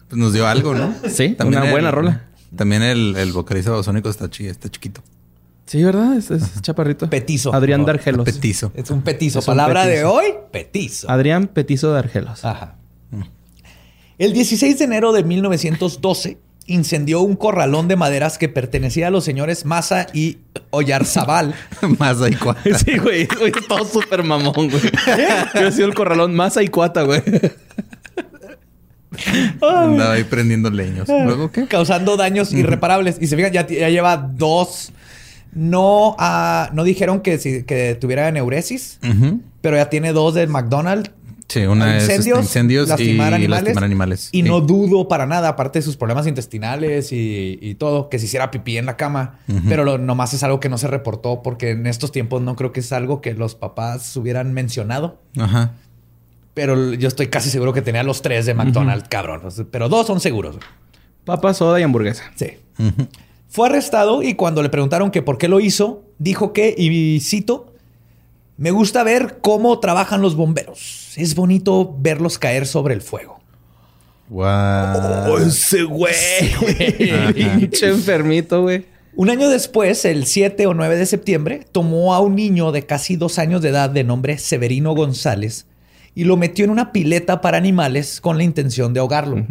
[0.08, 0.92] Pues nos dio algo, ¿no?
[1.08, 2.24] Sí, una buena rola.
[2.56, 5.02] También el, el vocalista babasónico está, chi- está chiquito.
[5.66, 6.16] Sí, ¿verdad?
[6.16, 7.08] Es, es chaparrito.
[7.08, 7.54] Petizo.
[7.54, 8.24] Adrián Oh, Dargelos.
[8.24, 8.72] Petizo.
[8.74, 9.38] Es un petizo.
[9.38, 11.08] Es un Palabra de hoy, petizo.
[11.08, 12.44] Adrián Petizo Dargelos.
[12.44, 12.74] Ajá.
[14.18, 16.38] El 16 de enero de 1912
[16.72, 20.38] incendió un corralón de maderas que pertenecía a los señores Maza y
[20.70, 21.54] Oyarzabal.
[21.98, 22.76] Más ahí cuatro.
[22.78, 23.26] Sí, güey.
[23.26, 24.82] Güey, es todo súper mamón, güey.
[25.54, 27.22] Yo he sido el corralón más y cuata, güey.
[29.60, 31.08] Andaba ahí prendiendo leños.
[31.08, 31.66] ¿Luego qué?
[31.66, 33.16] causando daños irreparables.
[33.20, 34.92] Y se fijan, ya, ya lleva dos.
[35.52, 39.00] No, ah, no dijeron que, si- que tuviera neuresis,
[39.60, 41.10] pero ya tiene dos del McDonald's.
[41.50, 43.64] Sí, una es este, incendios, incendios lastimar y animales.
[43.64, 44.28] lastimar animales.
[44.30, 44.48] Y Sí.
[44.48, 48.50] no dudo para nada, aparte de sus problemas intestinales y, y todo, que se hiciera
[48.52, 49.40] pipí en la cama.
[49.68, 52.72] Pero lo, nomás es algo que no se reportó porque en estos tiempos no creo
[52.72, 55.20] que es algo que los papás hubieran mencionado.
[55.38, 55.72] Ajá.
[56.54, 59.42] Pero yo estoy casi seguro que tenía los tres de McDonald's, cabrón.
[59.70, 60.56] Pero dos son seguros.
[61.24, 62.24] Papa, soda y hamburguesa.
[62.36, 62.52] Sí.
[63.48, 67.69] Fue arrestado y cuando le preguntaron que por qué lo hizo, dijo que, y cito,
[68.60, 71.14] me gusta ver cómo trabajan los bomberos.
[71.16, 73.40] Es bonito verlos caer sobre el fuego.
[74.28, 75.38] Guau.
[75.38, 76.12] ese güey.
[77.34, 78.84] Pinche enfermito, güey.
[79.16, 83.16] Un año después, el 7 o 9 de septiembre, tomó a un niño de casi
[83.16, 85.64] dos años de edad de nombre Severino González
[86.14, 89.42] y lo metió en una pileta para animales con la intención de ahogarlo.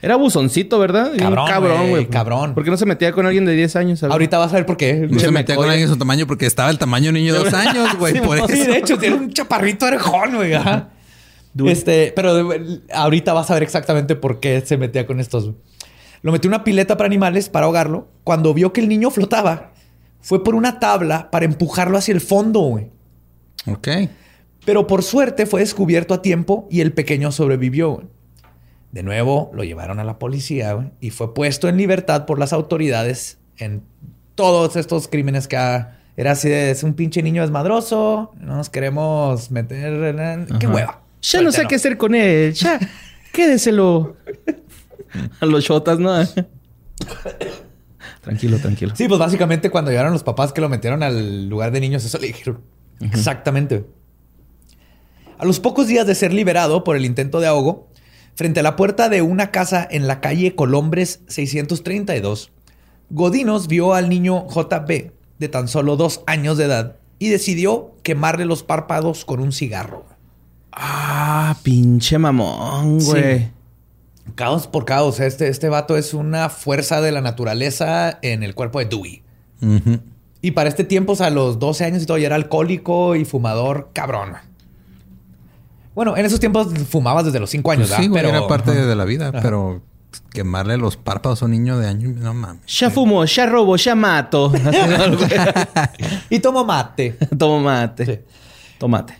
[0.00, 1.10] Era buzoncito, ¿verdad?
[1.12, 2.06] Un Cabrón, cabrón, güey, güey.
[2.06, 2.54] cabrón.
[2.54, 3.98] ¿Por qué no se metía con alguien de 10 años?
[3.98, 4.12] sabes?
[4.12, 4.94] Ahorita vas a ver por qué.
[5.10, 7.40] No se metía me con alguien de su tamaño porque estaba el tamaño niño de
[7.40, 8.14] dos años, güey.
[8.14, 8.54] Sí, por no, eso.
[8.54, 10.52] Sí, de hecho, tiene un chaparrito orejón, güey.
[11.66, 15.44] Este, pero de- ahorita vas a ver exactamente por qué se metía con estos.
[15.46, 15.56] güey.
[16.22, 18.08] Lo metió en una pileta para animales para ahogarlo.
[18.24, 19.72] Cuando vio que el niño flotaba,
[20.20, 22.90] fue por una tabla para empujarlo hacia el fondo, güey.
[23.66, 23.88] Ok.
[24.64, 28.02] Pero por suerte fue descubierto a tiempo y el pequeño sobrevivió.
[28.92, 32.52] De nuevo lo llevaron a la policía güey, y fue puesto en libertad por las
[32.52, 33.82] autoridades en
[34.34, 38.70] todos estos crímenes que ha- era así de es un pinche niño desmadroso, no nos
[38.70, 40.46] queremos meter en...
[40.58, 40.74] ¡Qué Ajá.
[40.74, 41.02] hueva!
[41.22, 42.52] Ya no sé qué hacer con él.
[42.54, 42.78] Ya,
[43.32, 44.16] quédeselo.
[45.40, 46.12] A los shotas, ¿no?
[48.22, 48.94] tranquilo, tranquilo.
[48.96, 52.18] Sí, pues básicamente cuando llegaron los papás que lo metieron al lugar de niños, eso
[52.18, 52.60] le dijeron.
[53.00, 53.84] Exactamente.
[55.38, 57.88] A los pocos días de ser liberado por el intento de ahogo,
[58.38, 62.52] frente a la puerta de una casa en la calle Colombres 632,
[63.10, 68.44] Godinos vio al niño JB de tan solo dos años de edad y decidió quemarle
[68.44, 70.06] los párpados con un cigarro.
[70.70, 73.38] Ah, pinche mamón, güey.
[73.38, 73.48] Sí.
[74.36, 75.18] Caos por caos.
[75.18, 79.22] Este, este vato es una fuerza de la naturaleza en el cuerpo de Dewey.
[80.42, 83.16] Y para este tiempo, o sea, a los 12 años y todo, ya era alcohólico
[83.16, 84.34] y fumador cabrón.
[85.98, 88.94] Bueno, en esos tiempos fumabas desde los 5 años, Pues sí, Pero era parte de
[88.94, 89.82] la vida, pero
[90.30, 92.62] quemarle los párpados a un niño de año, no mames.
[92.68, 94.52] Ya fumo, ya robo, ya mato.
[96.30, 97.16] Y tomo mate.
[97.36, 98.06] Tomo mate.
[98.06, 98.20] Sí.
[98.78, 99.14] Tomate.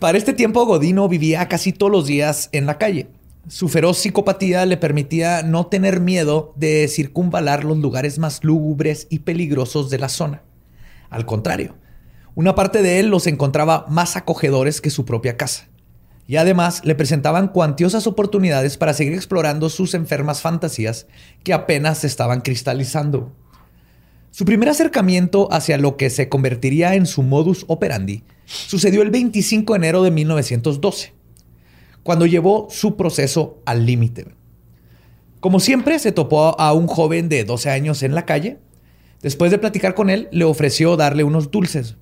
[0.00, 3.06] Para este tiempo, Godino vivía casi todos los días en la calle.
[3.46, 9.20] Su feroz psicopatía le permitía no tener miedo de circunvalar los lugares más lúgubres y
[9.20, 10.42] peligrosos de la zona.
[11.10, 11.76] Al contrario,
[12.34, 15.68] una parte de él los encontraba más acogedores que su propia casa.
[16.28, 21.06] Y además le presentaban cuantiosas oportunidades para seguir explorando sus enfermas fantasías
[21.42, 23.32] que apenas se estaban cristalizando.
[24.30, 29.72] Su primer acercamiento hacia lo que se convertiría en su modus operandi sucedió el 25
[29.72, 31.14] de enero de 1912,
[32.02, 34.26] cuando llevó su proceso al límite.
[35.40, 38.58] Como siempre, se topó a un joven de 12 años en la calle.
[39.22, 41.96] Después de platicar con él, le ofreció darle unos dulces.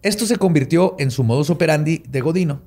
[0.00, 2.62] Esto se convirtió en su modus operandi de Godino,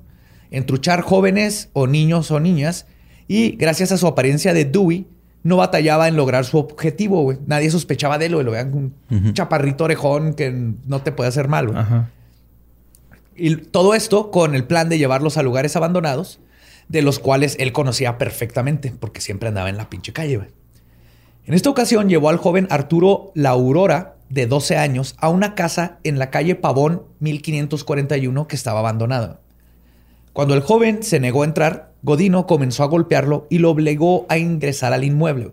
[0.50, 2.86] entruchar jóvenes o niños o niñas,
[3.28, 5.06] y gracias a su apariencia de Dewey,
[5.42, 7.38] no batallaba en lograr su objetivo, güey.
[7.46, 8.44] Nadie sospechaba de él, güey.
[8.44, 11.78] Lo vean un chaparrito orejón que no te puede hacer mal, güey.
[11.78, 12.10] Ajá.
[13.36, 16.40] Y todo esto con el plan de llevarlos a lugares abandonados,
[16.88, 20.38] de los cuales él conocía perfectamente, porque siempre andaba en la pinche calle.
[20.38, 20.48] güey.
[21.44, 25.98] En esta ocasión llevó al joven Arturo La Aurora, de 12 años, a una casa
[26.02, 29.40] en la calle Pavón 1541 que estaba abandonada.
[30.36, 34.36] Cuando el joven se negó a entrar, Godino comenzó a golpearlo y lo obligó a
[34.36, 35.52] ingresar al inmueble.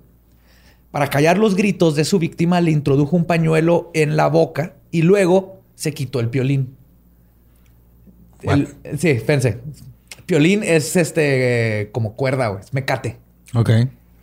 [0.92, 5.04] Para callar los gritos de su víctima, le introdujo un pañuelo en la boca y
[5.04, 6.76] luego se quitó el piolín.
[8.42, 8.68] El-
[8.98, 9.60] sí, espérense.
[10.26, 12.62] Piolín es este como cuerda, güey.
[12.62, 13.20] Es mecate.
[13.54, 13.70] Ok.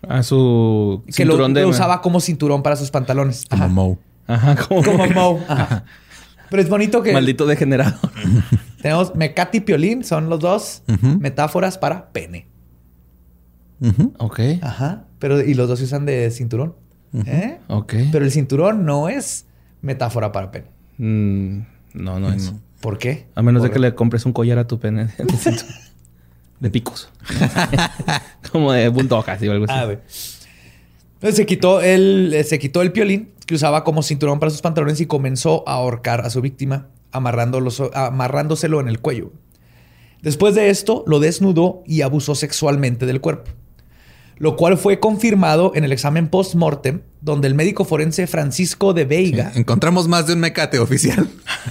[0.07, 1.63] A su Que lo, cinturón de...
[1.63, 3.47] lo usaba como cinturón para sus pantalones.
[3.49, 3.73] Como Ajá.
[3.73, 3.97] Moe.
[4.27, 4.83] Ajá, como...
[4.83, 5.41] Como Moe.
[5.49, 5.85] Ajá.
[6.51, 7.99] Pero es bonito que Maldito degenerado.
[8.83, 10.05] tenemos mecate y piolín.
[10.05, 10.83] Son los dos
[11.21, 12.47] metáforas para pene.
[13.81, 14.13] Ujú.
[14.19, 14.41] ok.
[14.63, 15.05] Ajá.
[15.19, 16.75] Pero, y los dos se usan de cinturón.
[17.27, 17.59] ¿Eh?
[17.69, 17.95] Ok.
[18.13, 19.47] Pero el cinturón no es
[19.83, 20.67] metáfora para pene.
[20.99, 21.61] Mm,
[21.95, 22.53] no, no es.
[22.81, 23.27] ¿Por qué?
[23.35, 25.09] A menos de que le compres un collar a tu pene.
[26.61, 27.11] de picos.
[28.53, 29.75] como de bulldog, así o algo así.
[29.77, 29.99] Ah, güey.
[31.15, 34.63] Entonces se quitó el, eh, se quitó el piolín que usaba como cinturón para sus
[34.63, 39.33] pantalones y comenzó a ahorcar a su víctima, amarrándoselo en el cuello.
[40.23, 43.51] Después de esto, lo desnudó y abusó sexualmente del cuerpo.
[44.37, 49.53] Lo cual fue confirmado en el examen post-mortem, donde el médico forense Francisco de Veiga
[49.55, 51.29] Encontramos más de un mecate oficial.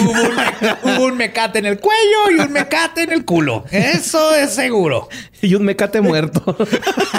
[0.00, 3.64] hubo, un, me- hubo un mecate en el cuello y un mecate en el culo.
[3.70, 5.08] Eso es seguro.
[5.40, 6.56] Y un mecate muerto.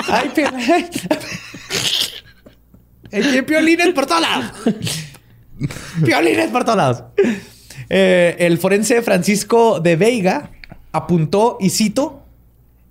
[0.07, 0.43] Ay, pi-
[3.11, 4.51] El por todos lados.
[6.05, 7.03] Piolines por todos lados.
[7.89, 10.51] Eh, el forense Francisco de Veiga
[10.91, 12.23] apuntó, y cito,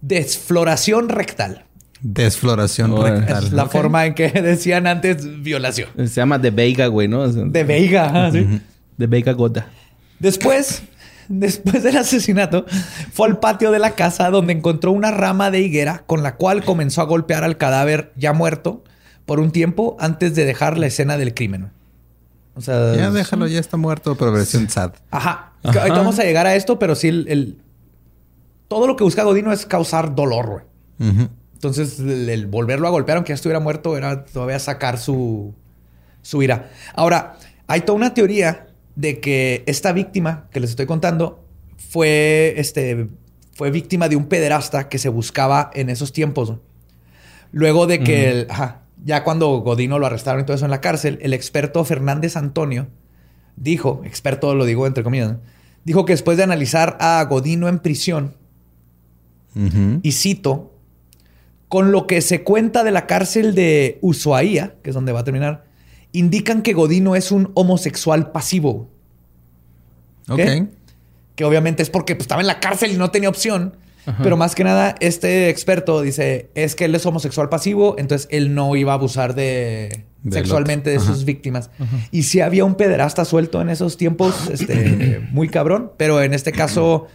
[0.00, 1.64] desfloración rectal.
[2.00, 3.44] Desfloración rectal.
[3.44, 5.88] Es la forma en que decían antes violación.
[5.96, 7.28] Se llama The Veiga, güey, ¿no?
[7.28, 8.06] De Veiga.
[8.06, 8.60] ajá, sí.
[8.98, 9.68] The Veiga Gota.
[10.18, 10.82] Después,
[11.28, 12.66] después del asesinato,
[13.12, 16.64] fue al patio de la casa donde encontró una rama de higuera con la cual
[16.64, 18.84] comenzó a golpear al cadáver ya muerto
[19.26, 21.70] por un tiempo antes de dejar la escena del crimen.
[22.58, 24.92] O sea, Ya déjalo, ya está muerto, pero versión sad.
[25.12, 25.52] Ajá.
[25.62, 25.80] Ajá.
[25.80, 27.58] Ahorita vamos a llegar a esto, pero sí, el, el-
[28.66, 30.64] todo lo que busca Godino es causar dolor, güey.
[31.54, 35.54] Entonces, el, el volverlo a golpear, aunque ya estuviera muerto, era todavía sacar su,
[36.22, 36.68] su ira.
[36.94, 37.36] Ahora,
[37.68, 38.66] hay toda una teoría
[38.96, 41.44] de que esta víctima que les estoy contando
[41.90, 43.08] fue, este,
[43.54, 46.54] fue víctima de un pederasta que se buscaba en esos tiempos.
[47.52, 50.80] Luego de que, el- ajá, ya cuando Godino lo arrestaron y todo eso en la
[50.80, 52.88] cárcel, el experto Fernández Antonio
[53.56, 55.40] dijo, experto lo digo entre comillas, ¿no?
[55.84, 58.34] dijo que después de analizar a Godino en prisión,
[60.02, 60.72] y cito,
[61.68, 65.24] con lo que se cuenta de la cárcel de Ushuaia, que es donde va a
[65.24, 65.64] terminar,
[66.12, 68.88] indican que Godino es un homosexual pasivo.
[70.28, 70.68] Ok.
[71.34, 73.76] Que obviamente es porque pues, estaba en la cárcel y no tenía opción.
[74.22, 78.54] Pero más que nada, este experto dice, es que él es homosexual pasivo, entonces él
[78.54, 81.70] no iba a abusar de sexualmente de sus víctimas.
[82.10, 86.52] Y sí había un pederasta suelto en esos tiempos, este, muy cabrón, pero en este
[86.52, 87.06] caso...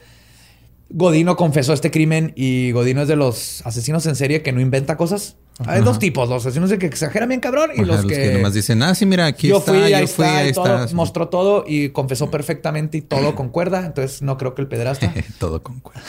[0.96, 4.96] Godino confesó este crimen y Godino es de los asesinos en serie que no inventa
[4.96, 5.38] cosas.
[5.68, 8.82] Hay dos tipos, los asesinos que exageran bien cabrón y Ajá, los, que, nomás dicen,
[8.82, 10.96] ah, sí, mira, aquí yo está, fui, yo ahí fui, está, ahí todo, está.
[10.96, 13.86] mostró todo y confesó perfectamente y todo con cuerda.
[13.86, 16.02] Entonces no creo que el pederasta Todo con cuerda.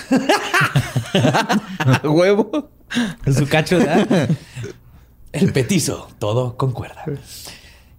[2.05, 2.71] Huevo.
[3.37, 4.31] su cacho, ¿verdad?
[5.33, 7.05] El petizo, todo con cuerda.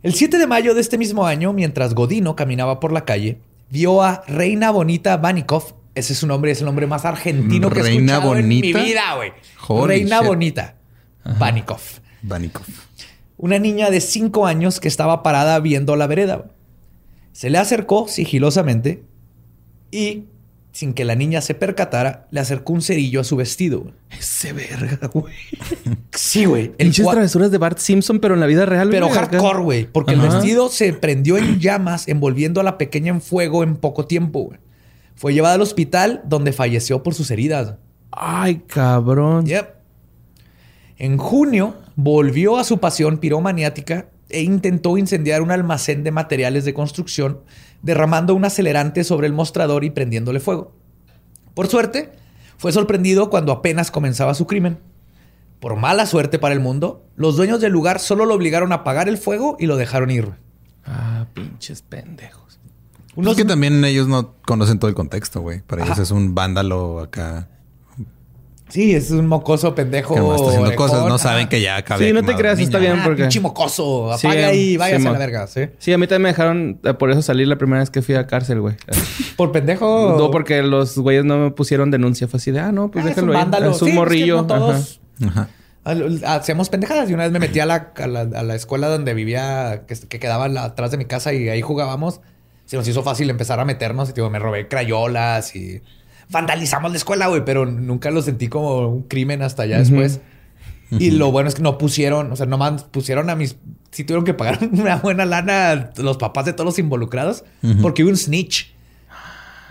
[0.03, 4.01] El 7 de mayo de este mismo año, mientras Godino caminaba por la calle, vio
[4.01, 5.75] a Reina Bonita Vanikov.
[5.95, 8.79] Ese es su nombre, es el nombre más argentino que he ¿Reina escuchado en Bonita?
[8.79, 9.33] mi vida, güey.
[9.85, 10.27] Reina shit.
[10.27, 10.74] Bonita
[11.39, 11.81] Vanikov.
[12.21, 12.65] Vanikov.
[13.37, 16.45] Una niña de 5 años que estaba parada viendo la vereda.
[17.33, 19.03] Se le acercó sigilosamente
[19.91, 20.25] y,
[20.71, 23.91] sin que la niña se percatara, le acercó un cerillo a su vestido.
[24.09, 25.33] Ese verga, güey.
[26.15, 26.69] Sí, güey.
[26.69, 28.89] Pinches travesuras de Bart Simpson, pero en la vida real.
[28.89, 29.85] Pero hardcore, güey.
[29.85, 34.05] Porque el vestido se prendió en llamas, envolviendo a la pequeña en fuego en poco
[34.05, 34.59] tiempo, güey.
[35.15, 37.75] Fue llevada al hospital donde falleció por sus heridas.
[38.11, 39.45] Ay, cabrón.
[39.45, 39.74] Yep.
[40.97, 46.73] En junio volvió a su pasión piromaniática e intentó incendiar un almacén de materiales de
[46.73, 47.41] construcción,
[47.81, 50.71] derramando un acelerante sobre el mostrador y prendiéndole fuego.
[51.53, 52.11] Por suerte,
[52.57, 54.79] fue sorprendido cuando apenas comenzaba su crimen.
[55.59, 59.09] Por mala suerte para el mundo, los dueños del lugar solo lo obligaron a apagar
[59.09, 60.33] el fuego y lo dejaron ir.
[60.85, 62.59] Ah, pinches pendejos.
[63.15, 65.61] Uno es que también ellos no conocen todo el contexto, güey.
[65.61, 67.47] Para ellos es un vándalo acá.
[68.69, 70.15] Sí, es un mocoso pendejo.
[70.15, 70.87] Que nomás está haciendo orejón.
[70.89, 71.07] cosas.
[71.07, 72.07] No saben que ya acabé.
[72.07, 72.93] Sí, no te creas, está bien.
[72.99, 74.11] Ah, porque- pinche mocoso.
[74.17, 75.47] Sí, Apaga ahí, váyase sí, a la verga.
[75.47, 75.61] ¿sí?
[75.77, 78.15] Sí, a mí también me dejaron eh, por eso salir la primera vez que fui
[78.15, 78.75] a cárcel, güey.
[79.37, 80.15] Por pendejo.
[80.17, 82.27] No, porque los güeyes no me pusieron denuncia.
[82.27, 83.37] Fue así de, ah, no, pues Ah, es déjalo un.
[83.37, 84.35] Es un Sí, es que morrillo.
[84.37, 85.47] no todos Ajá.
[85.83, 87.07] Al- Hacíamos pendejadas.
[87.09, 89.95] Y una vez me metí a la, a la, a la escuela donde vivía, que,
[90.09, 92.21] que quedaba la- atrás de mi casa y ahí jugábamos.
[92.65, 95.81] Se nos hizo fácil empezar a meternos y tipo, me robé crayolas y
[96.29, 100.21] vandalizamos la escuela, güey, pero nunca lo sentí como un crimen hasta allá después.
[100.91, 103.57] Y lo bueno es que no pusieron, o sea, nomás pusieron a mis.
[103.91, 107.43] Sí tuvieron que pagar una buena lana a los papás de todos los involucrados
[107.81, 108.71] porque hubo un snitch.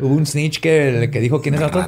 [0.01, 1.81] Hubo un snitch que, que dijo quién es el otro.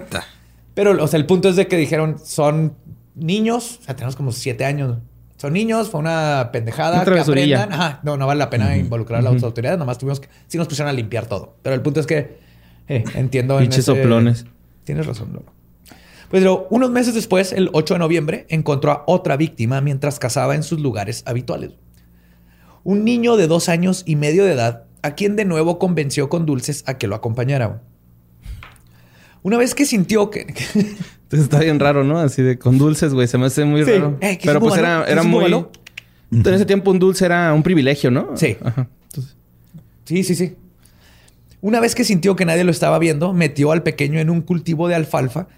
[0.74, 2.74] Pero, o sea, el punto es de que dijeron, son
[3.14, 4.98] niños, o sea, tenemos como siete años.
[5.38, 6.98] Son niños, fue una pendejada.
[7.14, 7.20] Que
[7.58, 7.72] aprendan.
[7.72, 10.68] Ajá, no, no vale la pena involucrar a las autoridades, nomás tuvimos que, sí nos
[10.68, 11.56] pusieron a limpiar todo.
[11.62, 12.38] Pero el punto es que,
[12.88, 13.54] eh, entiendo.
[13.58, 14.46] en Pinches ese- soplones.
[14.86, 15.52] Tienes razón, Lolo.
[16.30, 20.54] Pues pero unos meses después, el 8 de noviembre, encontró a otra víctima mientras cazaba
[20.54, 21.72] en sus lugares habituales.
[22.84, 26.46] Un niño de dos años y medio de edad, a quien de nuevo convenció con
[26.46, 27.82] dulces a que lo acompañara.
[29.42, 30.40] Una vez que sintió que...
[31.26, 32.18] Entonces está bien raro, ¿no?
[32.20, 33.26] Así de con dulces, güey.
[33.26, 33.90] Se me hace muy Sí.
[33.92, 34.16] raro.
[34.20, 35.32] Eh, ¿qué Pero pues era, ¿Qué era muy.
[35.38, 35.70] búbalo?
[36.30, 38.36] En ese tiempo un dulce era un privilegio, ¿no?
[38.36, 38.56] Sí.
[38.62, 38.88] Ajá.
[39.08, 39.36] Entonces,
[40.04, 40.56] Sí, sí, sí.
[41.66, 44.86] Una vez que sintió que nadie lo estaba viendo, metió al pequeño en un cultivo
[44.86, 45.48] de alfalfa,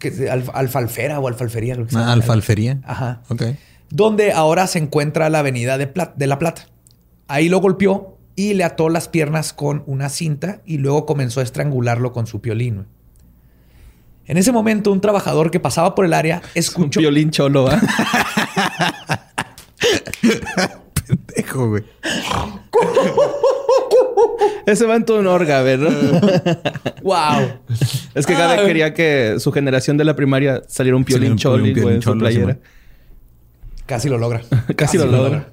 [0.00, 2.80] que alf- alfalfera o alfalfería, creo que Ah, alfalfería.
[2.84, 3.22] Ajá.
[3.28, 3.42] Ok.
[3.88, 6.62] donde ahora se encuentra la avenida de, Pla- de La Plata.
[7.28, 11.44] Ahí lo golpeó y le ató las piernas con una cinta y luego comenzó a
[11.44, 12.86] estrangularlo con su piolín.
[14.26, 16.98] En ese momento, un trabajador que pasaba por el área un escuchó...
[16.98, 17.80] violín cholo, ¿ah?
[21.36, 21.84] Dejo, güey.
[24.66, 25.90] Ese va en tu orga, a ver, ¿no?
[27.02, 27.58] ¡Wow!
[28.14, 28.66] Es que Gabe Ay.
[28.66, 32.16] quería que su generación de la primaria saliera un piolín un choli, güey, en su
[32.16, 32.58] playera.
[33.86, 34.42] Casi lo logra.
[34.76, 35.50] Casi lo logra.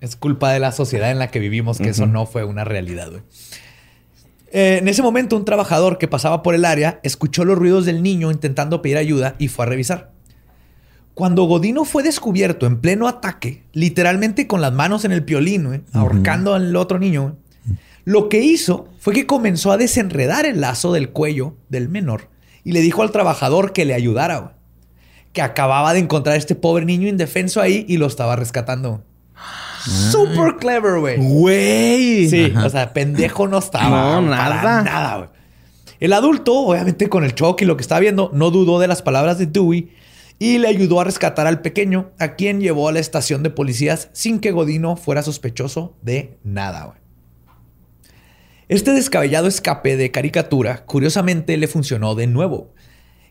[0.00, 3.10] Es culpa de la sociedad en la que vivimos que eso no fue una realidad.
[3.10, 3.22] güey.
[4.52, 8.02] Eh, en ese momento, un trabajador que pasaba por el área escuchó los ruidos del
[8.02, 10.12] niño intentando pedir ayuda y fue a revisar.
[11.14, 15.80] Cuando Godino fue descubierto en pleno ataque, literalmente con las manos en el piolín, güey,
[15.92, 17.34] ahorcando al otro niño, güey,
[18.04, 22.28] lo que hizo fue que comenzó a desenredar el lazo del cuello del menor
[22.62, 24.54] y le dijo al trabajador que le ayudara, güey,
[25.32, 29.02] que acababa de encontrar a este pobre niño indefenso ahí y lo estaba rescatando.
[30.10, 31.18] Super clever, güey.
[31.18, 32.28] Güey.
[32.28, 34.20] Sí, o sea, pendejo no estaba.
[34.20, 34.82] No, para nada.
[34.82, 35.28] nada, güey.
[36.00, 39.02] El adulto, obviamente con el shock y lo que estaba viendo, no dudó de las
[39.02, 39.90] palabras de Dewey
[40.38, 44.08] y le ayudó a rescatar al pequeño, a quien llevó a la estación de policías
[44.12, 47.03] sin que Godino fuera sospechoso de nada, güey.
[48.68, 52.72] Este descabellado escape de caricatura, curiosamente, le funcionó de nuevo.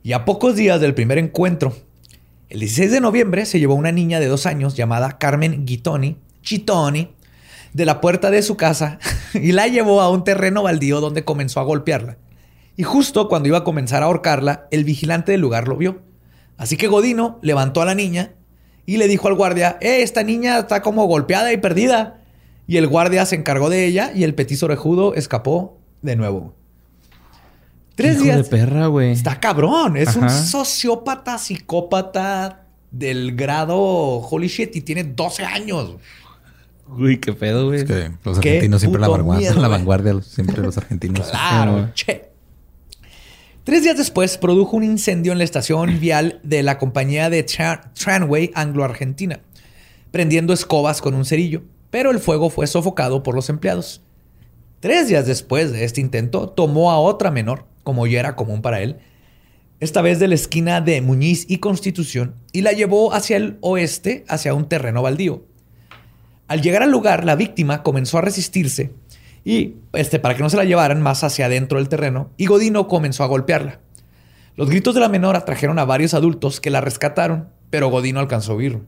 [0.04, 1.76] Y a pocos días del primer encuentro,
[2.50, 7.16] el 16 de noviembre se llevó una niña de dos años llamada Carmen Guitoni, Chitoni,
[7.74, 9.00] de la puerta de su casa
[9.34, 12.18] y la llevó a un terreno baldío donde comenzó a golpearla.
[12.78, 16.04] Y justo cuando iba a comenzar a ahorcarla, el vigilante del lugar lo vio.
[16.58, 18.34] Así que Godino levantó a la niña
[18.86, 22.23] y le dijo al guardia, eh, esta niña está como golpeada y perdida.
[22.68, 26.54] Y el guardia se encargó de ella y el petiso orejudo escapó de nuevo.
[27.96, 28.38] Tres Hijo días.
[28.38, 29.12] de perra, güey.
[29.12, 29.98] Está cabrón.
[29.98, 35.96] Es un sociópata, psicópata del grado holy shit y tiene 12 años.
[36.88, 37.80] Uy, qué pedo, güey.
[37.82, 41.28] Es que los argentinos siempre la vanguardia, miedo, la vanguardia, siempre los argentinos.
[41.32, 42.30] Claro, che.
[43.64, 47.94] Tres días después produjo un incendio en la estación vial de la compañía de Tra-
[47.94, 49.40] Tranway Anglo-Argentina,
[50.12, 51.62] prendiendo escobas con un cerillo,
[51.94, 54.02] pero el fuego fue sofocado por los empleados.
[54.80, 58.82] Tres días después de este intento, tomó a otra menor, como ya era común para
[58.82, 58.98] él,
[59.80, 64.26] esta vez de la esquina de Muñiz y Constitución, y la llevó hacia el oeste,
[64.28, 65.46] hacia un terreno baldío.
[66.48, 68.92] Al llegar al lugar, la víctima comenzó a resistirse
[69.46, 72.88] y, este, para que no se la llevaran más hacia adentro del terreno, y Godino
[72.88, 73.82] comenzó a golpearla.
[74.56, 78.54] Los gritos de la menor atrajeron a varios adultos que la rescataron, pero Godino alcanzó
[78.54, 78.82] a huir.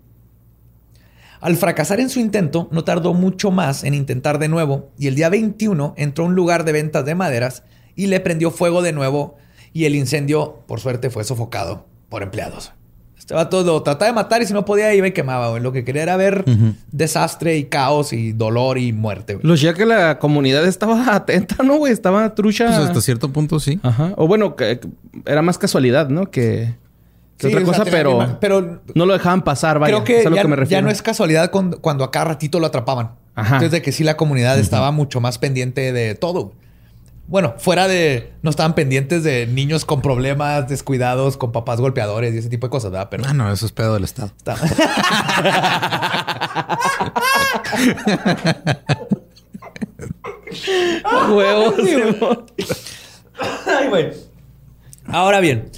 [1.46, 5.14] Al fracasar en su intento, no tardó mucho más en intentar de nuevo, y el
[5.14, 7.62] día 21 entró a un lugar de ventas de maderas
[7.96, 9.36] y le prendió fuego de nuevo,
[9.72, 12.72] y el incendio, por suerte, fue sofocado por empleados.
[13.16, 15.62] Este vato lo trataba de matar y si no podía iba y quemaba, güey.
[15.62, 16.46] Lo que quería era ver
[16.92, 19.46] desastre y caos y dolor y muerte, güey.
[19.46, 21.94] Los ya que la comunidad estaba atenta, ¿no, güey?
[21.94, 22.66] Estaba trucha.
[22.66, 23.80] Pues hasta cierto punto sí.
[23.84, 24.14] Ajá.
[24.18, 24.90] O bueno, que, que
[25.26, 26.32] era más casualidad, ¿no?
[26.32, 26.85] Que, que
[27.38, 29.94] Sí, otra o sea, cosa, pero, pero no lo dejaban pasar, vaya.
[29.94, 30.84] Creo que, es a lo ya, que me ya refiero.
[30.84, 33.12] no es casualidad cuando a cada ratito lo atrapaban.
[33.36, 33.56] Ajá.
[33.56, 36.54] Entonces, de que sí la comunidad estaba mucho más pendiente de todo.
[37.28, 38.34] Bueno, fuera de...
[38.44, 42.72] No estaban pendientes de niños con problemas, descuidados, con papás golpeadores y ese tipo de
[42.72, 43.08] cosas, ¿verdad?
[43.10, 43.24] Pero...
[43.28, 44.32] Ah, no, eso es pedo del Estado.
[44.38, 44.56] está-
[51.30, 51.76] Huevos.
[53.68, 54.12] Ay, güey.
[55.08, 55.70] Ahora bien,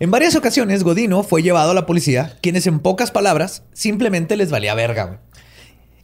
[0.00, 4.50] en varias ocasiones Godino fue llevado a la policía, quienes en pocas palabras simplemente les
[4.50, 5.18] valía verga, güey.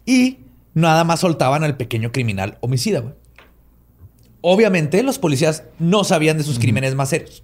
[0.04, 0.38] Y
[0.74, 3.14] nada más soltaban al pequeño criminal homicida, güey.
[4.42, 7.42] Obviamente los policías no sabían de sus crímenes más serios,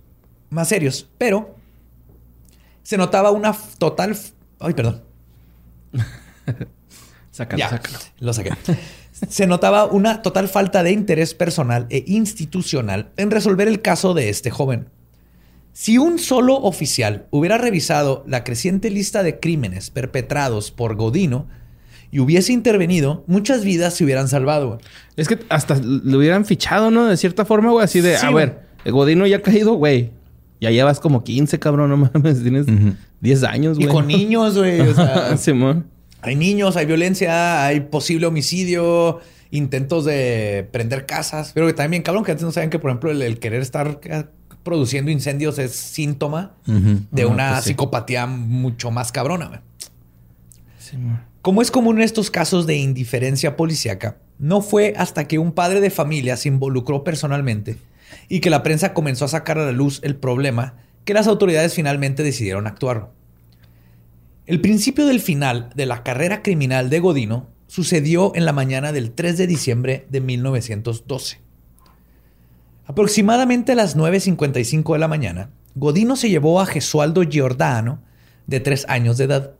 [0.50, 1.56] más serios, pero
[2.84, 4.16] se notaba una total...
[4.60, 5.02] Ay, perdón.
[7.32, 7.98] Sácalo, Ya, sácalo.
[8.20, 8.50] lo saqué.
[9.28, 14.28] Se notaba una total falta de interés personal e institucional en resolver el caso de
[14.28, 14.90] este joven.
[15.72, 21.46] Si un solo oficial hubiera revisado la creciente lista de crímenes perpetrados por Godino
[22.10, 24.78] y hubiese intervenido, muchas vidas se hubieran salvado.
[25.16, 27.06] Es que hasta lo hubieran fichado, ¿no?
[27.06, 27.84] De cierta forma, güey.
[27.84, 28.46] Así de, Sí, a güey.
[28.46, 30.10] ver, el Godino ya ha caído, güey.
[30.60, 32.42] Ya llevas como 15, cabrón, no mames.
[32.42, 32.66] Tienes
[33.20, 33.94] 10 años, Y güey.
[33.94, 34.80] con niños, güey.
[34.80, 35.86] o sea, Simón.
[36.20, 39.20] hay niños, hay violencia, hay posible homicidio,
[39.50, 41.52] intentos de prender casas.
[41.54, 43.98] Pero que también cabrón que antes no saben que, por ejemplo, el, el querer estar
[44.62, 47.70] produciendo incendios es síntoma de Ah, una pues sí.
[47.70, 49.62] psicopatía mucho más cabrona.
[51.40, 55.80] Como es común en estos casos de indiferencia policíaca, no fue hasta que un padre
[55.80, 57.78] de familia se involucró personalmente
[58.28, 61.74] y que la prensa comenzó a sacar a la luz el problema que las autoridades
[61.74, 63.10] finalmente decidieron actuar.
[64.46, 69.12] El principio del final de la carrera criminal de Godino sucedió en la mañana del
[69.12, 71.40] 3 de diciembre de 1912.
[72.86, 78.00] Aproximadamente a las 9.55 de la mañana, Godino se llevó a Gesualdo Giordano,
[78.46, 79.52] de tres años de edad,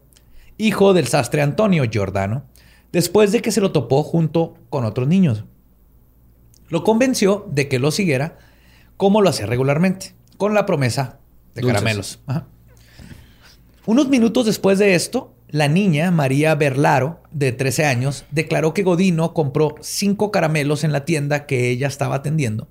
[0.59, 2.45] hijo del sastre Antonio Giordano,
[2.93, 5.45] después de que se lo topó junto con otros niños.
[6.69, 8.39] Lo convenció de que lo siguiera
[8.97, 11.19] como lo hacía regularmente, con la promesa
[11.55, 11.75] de Dulces.
[11.75, 12.21] caramelos.
[12.27, 12.47] Ajá.
[13.85, 19.35] Unos minutos después de esto, la niña María Berlaro, de 13 años, declaró que Godino
[19.35, 22.69] compró cinco caramelos en la tienda que ella estaba atendiendo,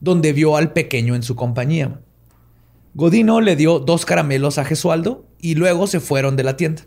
[0.00, 2.00] donde vio al pequeño en su compañía.
[2.94, 6.82] Godino le dio dos caramelos a Gesualdo y luego se fueron de la tienda.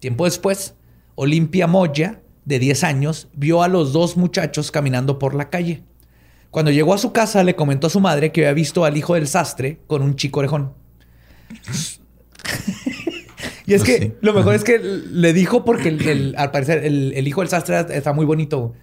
[0.00, 0.74] Tiempo después,
[1.14, 5.84] Olimpia Moya, de 10 años, vio a los dos muchachos caminando por la calle.
[6.50, 9.14] Cuando llegó a su casa, le comentó a su madre que había visto al hijo
[9.14, 10.74] del sastre con un chico orejón.
[13.66, 14.12] Y es Pues que sí.
[14.20, 17.48] lo mejor es que le dijo porque el- el- al parecer el, el hijo del
[17.50, 18.74] sastre está muy bonito.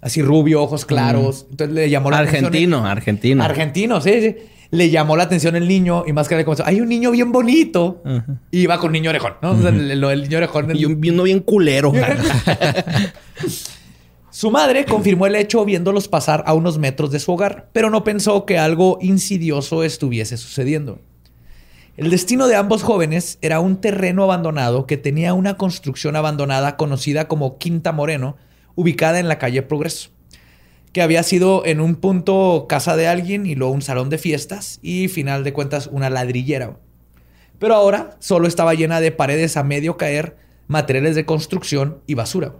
[0.00, 1.46] Así rubio, ojos claros.
[1.50, 2.46] Entonces le llamó la atención.
[2.46, 3.44] Argentino, argentino.
[3.44, 4.36] Argentino, sí, sí.
[4.70, 7.32] Le llamó la atención el niño y más que le comenzó, hay un niño bien
[7.32, 8.02] bonito.
[8.50, 9.52] Y iba con niño orejón, ¿no?
[9.52, 10.76] O sea, el, niño orejón.
[10.76, 11.90] Y un- uno bien culero.
[14.30, 18.04] Su madre confirmó el hecho viéndolos pasar a unos metros de su hogar, pero no
[18.04, 21.00] pensó que algo insidioso estuviese sucediendo.
[21.98, 27.26] El destino de ambos jóvenes era un terreno abandonado que tenía una construcción abandonada conocida
[27.26, 28.36] como Quinta Moreno,
[28.76, 30.10] ubicada en la calle Progreso,
[30.92, 34.78] que había sido en un punto casa de alguien y luego un salón de fiestas
[34.80, 36.78] y, final de cuentas, una ladrillera.
[37.58, 40.36] Pero ahora solo estaba llena de paredes a medio caer,
[40.68, 42.54] materiales de construcción y basura.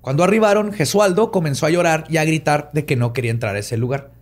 [0.00, 3.58] Cuando arribaron, Gesualdo comenzó a llorar y a gritar de que no quería entrar a
[3.58, 4.12] ese lugar.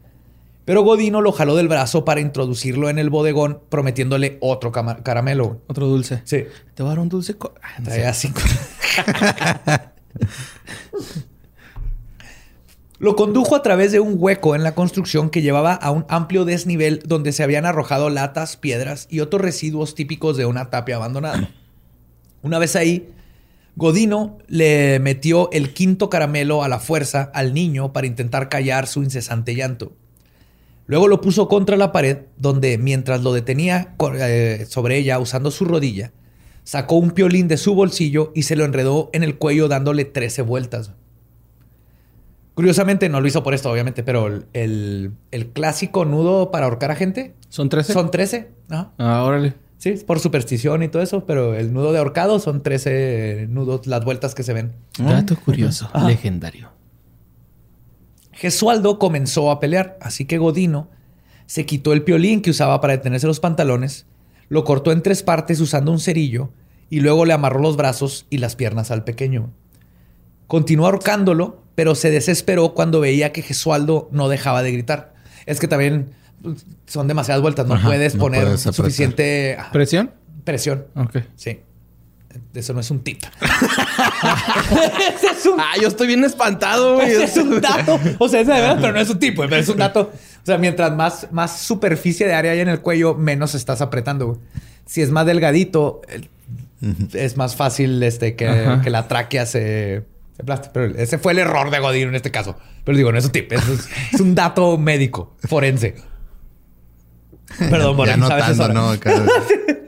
[0.66, 5.62] Pero Godino lo jaló del brazo para introducirlo en el bodegón, prometiéndole otro caramelo.
[5.68, 6.22] Otro dulce.
[6.24, 6.44] Sí.
[6.74, 7.36] Te voy a dar un dulce.
[7.62, 7.84] Ah, no.
[7.84, 8.40] Traía cinco.
[12.98, 16.44] Lo condujo a través de un hueco en la construcción que llevaba a un amplio
[16.44, 21.50] desnivel donde se habían arrojado latas, piedras y otros residuos típicos de una tapia abandonada.
[22.42, 23.12] Una vez ahí,
[23.76, 29.02] Godino le metió el quinto caramelo a la fuerza al niño para intentar callar su
[29.02, 29.92] incesante llanto.
[30.86, 35.64] Luego lo puso contra la pared, donde mientras lo detenía eh, sobre ella usando su
[35.64, 36.12] rodilla,
[36.62, 40.42] sacó un piolín de su bolsillo y se lo enredó en el cuello dándole 13
[40.42, 40.92] vueltas.
[42.54, 46.90] Curiosamente, no lo hizo por esto, obviamente, pero el, el- el clásico nudo para ahorcar
[46.90, 47.92] a gente ¿Son 13?
[47.92, 48.48] son 13.
[48.70, 48.92] Ajá.
[48.98, 49.54] Ah, órale.
[49.78, 53.86] Sí, es por superstición y todo eso, pero el nudo de ahorcado son 13 nudos,
[53.86, 54.72] las vueltas que se ven.
[54.98, 55.90] Dato curioso.
[56.06, 56.70] Legendario.
[58.36, 60.88] Gesualdo comenzó a pelear, así que Godino
[61.46, 64.04] se quitó el piolín que usaba para detenerse los pantalones,
[64.50, 66.50] lo cortó en tres partes usando un cerillo
[66.90, 69.50] y luego le amarró los brazos y las piernas al pequeño.
[70.48, 75.14] Continuó ahorcándolo, pero se desesperó cuando veía que Gesualdo no dejaba de gritar.
[75.46, 76.10] Es que también
[76.42, 80.12] pues, son demasiadas vueltas, no Ajá, puedes no poner puedes suficiente ah, ¿Presión?
[80.44, 80.86] presión.
[80.94, 81.18] Ok.
[81.36, 81.60] Sí.
[82.56, 83.22] Eso no es un tip.
[85.14, 87.10] Ese es un Ah, yo estoy bien espantado, güey.
[87.10, 87.98] ese es un dato.
[88.18, 90.12] O sea, es de verdad, pero no es un tipo, pero es un dato.
[90.12, 94.26] O sea, mientras más, más superficie de área hay en el cuello, menos estás apretando.
[94.26, 94.38] güey.
[94.86, 96.28] Si es más delgadito, el-
[97.14, 100.04] es más fácil este, que, la tráquea se,
[100.36, 100.68] se aplaste.
[100.72, 102.56] Pero ese fue el error de Godino en este caso.
[102.84, 103.62] Pero digo, no es un tip, es,
[104.12, 105.96] es un dato médico, forense.
[107.58, 108.68] Perdón, ya ¿sabes eso?
[108.68, 108.90] notando, ¿no?
[108.90, 109.24] Acá.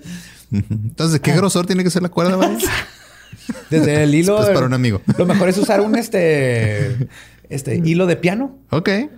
[0.50, 2.38] Entonces, ¿qué grosor tiene que ser la cuerda?
[3.70, 4.36] Desde el hilo.
[4.36, 5.02] Pues para un amigo.
[5.16, 7.08] Lo mejor es usar un este,
[7.48, 8.56] este hilo de piano.
[8.70, 8.84] Ok.
[8.84, 9.10] que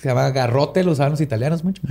[0.00, 1.82] se llama garrote, lo usaban los italianos mucho.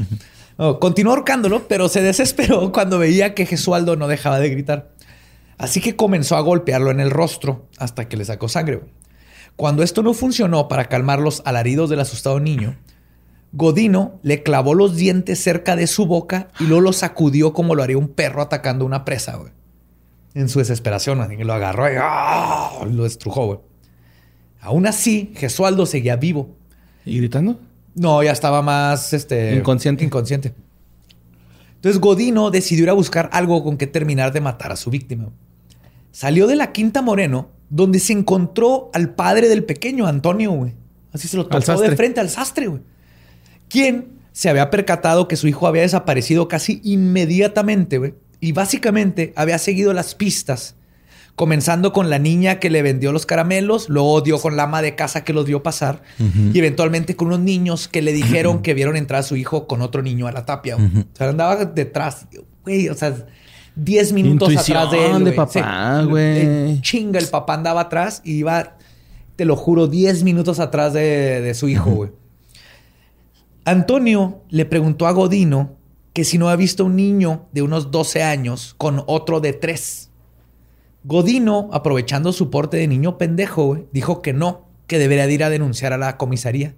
[0.58, 4.92] No, continuó ahorcándolo, pero se desesperó cuando veía que Gesualdo no dejaba de gritar.
[5.58, 8.82] Así que comenzó a golpearlo en el rostro hasta que le sacó sangre.
[9.56, 12.78] Cuando esto no funcionó para calmar los alaridos del asustado niño,
[13.58, 17.82] Godino le clavó los dientes cerca de su boca y luego lo sacudió como lo
[17.82, 19.52] haría un perro atacando una presa, güey.
[20.36, 22.86] En su desesperación, así que lo agarró y ¡ah!
[22.88, 23.60] lo estrujó, güey.
[24.62, 26.56] Aún así, Gesualdo seguía vivo.
[27.04, 27.60] ¿Y gritando?
[27.96, 30.04] No, ya estaba más este, Inconsciente.
[30.04, 30.54] inconsciente.
[31.74, 35.30] Entonces Godino decidió ir a buscar algo con que terminar de matar a su víctima.
[36.12, 40.76] Salió de la Quinta Moreno, donde se encontró al padre del pequeño, Antonio, güey.
[41.12, 42.82] Así se lo Al topó de frente al sastre, güey.
[43.70, 48.14] Quien se había percatado que su hijo había desaparecido casi inmediatamente, güey.
[48.40, 50.76] Y básicamente había seguido las pistas
[51.38, 54.96] Comenzando con la niña que le vendió los caramelos, luego dio con la ama de
[54.96, 58.96] casa que los vio pasar y eventualmente con unos niños que le dijeron que vieron
[58.96, 60.78] entrar a su hijo con otro niño a la tapia.
[60.78, 60.80] O
[61.14, 62.26] sea, andaba detrás,
[62.64, 63.28] güey, o sea,
[63.76, 65.24] 10 minutos Intuición atrás de él.
[65.26, 66.40] de papá, güey.
[66.40, 68.76] En Chinga, el papá andaba atrás y iba,
[69.36, 72.10] te lo juro, 10 minutos atrás de, de su hijo, güey.
[73.68, 75.76] Antonio le preguntó a Godino
[76.14, 80.10] que si no había visto un niño de unos 12 años con otro de 3.
[81.04, 85.44] Godino, aprovechando su porte de niño pendejo, güey, dijo que no, que debería de ir
[85.44, 86.76] a denunciar a la comisaría.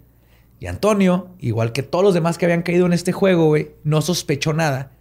[0.60, 4.02] Y Antonio, igual que todos los demás que habían caído en este juego, güey, no
[4.02, 4.92] sospechó nada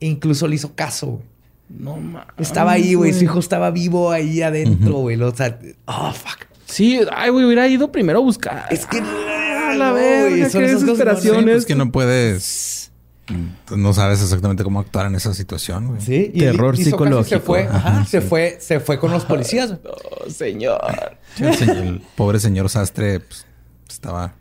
[0.00, 1.24] e incluso le hizo caso, güey.
[1.70, 2.26] No mames.
[2.38, 5.16] Estaba ahí, güey, su hijo estaba vivo ahí adentro, güey.
[5.16, 6.46] lo- O sea, oh, fuck.
[6.66, 8.66] Sí, ay, güey, hubiera ido primero a buscar.
[8.70, 9.37] Es que Ah,
[9.78, 11.36] la no, verga, qué desesperación.
[11.38, 12.90] Sí, pues es que no puedes.
[13.76, 16.00] No sabes exactamente cómo actuar en esa situación, güey.
[16.00, 17.40] Sí, y Terror hizo y Se psicológico.
[17.40, 18.26] fue, ajá, Ajá, se sí.
[18.26, 19.68] fue, se fue con los policías.
[19.70, 19.80] güey.
[20.26, 20.80] Oh, señor.
[21.36, 23.44] Sí, el, señor- el pobre señor sastre pues,
[23.88, 24.34] estaba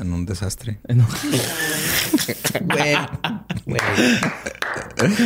[0.00, 0.78] en un desastre.
[0.94, 1.06] No.
[2.60, 2.94] Güey,
[3.66, 3.80] güey.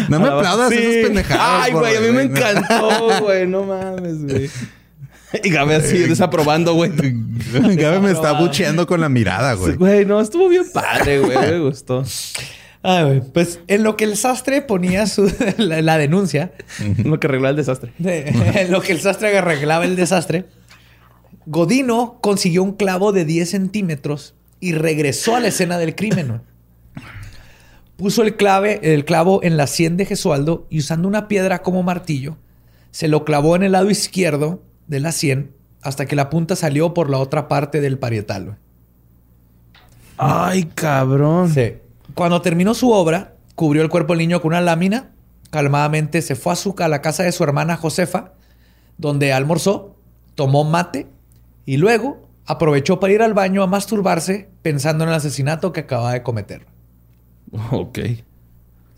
[0.09, 0.77] No me aplaudas Sí.
[0.79, 1.65] esas pendejadas.
[1.65, 3.47] Ay, güey, a mí me encantó, güey.
[3.47, 4.51] No mames, güey.
[5.43, 6.91] Y Gabe así desaprobando, güey.
[7.77, 9.77] Gabe me está bucheando con la mirada, güey.
[9.77, 11.39] Güey, no, estuvo bien padre, güey.
[11.39, 12.05] Me gustó.
[12.83, 13.21] Ay, güey.
[13.33, 16.53] Pues en lo que el sastre ponía su, la, la denuncia,
[17.05, 17.93] Lo que arregló el desastre.
[17.99, 20.47] en lo que el sastre arreglaba el desastre,
[21.47, 26.29] Godino consiguió un clavo de 10 centímetros y regresó a la escena del crimen.
[26.29, 26.41] güey.
[27.97, 31.83] Puso el, clave, el clavo en la sien de Gesualdo y usando una piedra como
[31.83, 32.37] martillo,
[32.91, 34.63] se lo clavó en el lado izquierdo
[34.93, 38.45] de la sien hasta que la punta salió por la otra parte del parietal.
[38.45, 38.57] güey.
[40.17, 41.51] Ay, cabrón.
[41.53, 41.75] Sí.
[42.15, 45.11] Cuando terminó su obra, cubrió el cuerpo del niño con una lámina.
[45.51, 48.35] Calmadamente se fue a, su, a la casa de su hermana Josefa,
[48.99, 49.97] donde almorzó,
[50.35, 51.09] tomó mate
[51.67, 56.13] y luego aprovechó para ir al baño a masturbarse pensando en el asesinato que acababa
[56.13, 56.67] de cometer.
[57.71, 57.99] Ok.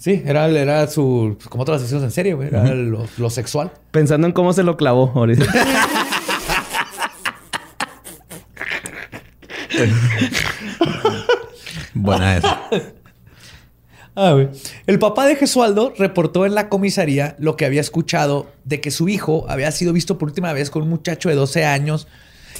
[0.04, 1.38] Sí, era, era su...
[1.48, 2.48] Como los asesinos en serie, güey.
[2.48, 3.72] Era lo, lo sexual.
[3.90, 5.46] Pensando en cómo se lo clavó ahorita.
[11.94, 12.60] Buena esa.
[14.16, 14.48] Ah, güey.
[14.86, 19.08] El papá de Gesualdo reportó en la comisaría lo que había escuchado de que su
[19.08, 22.06] hijo había sido visto por última vez con un muchacho de 12 años.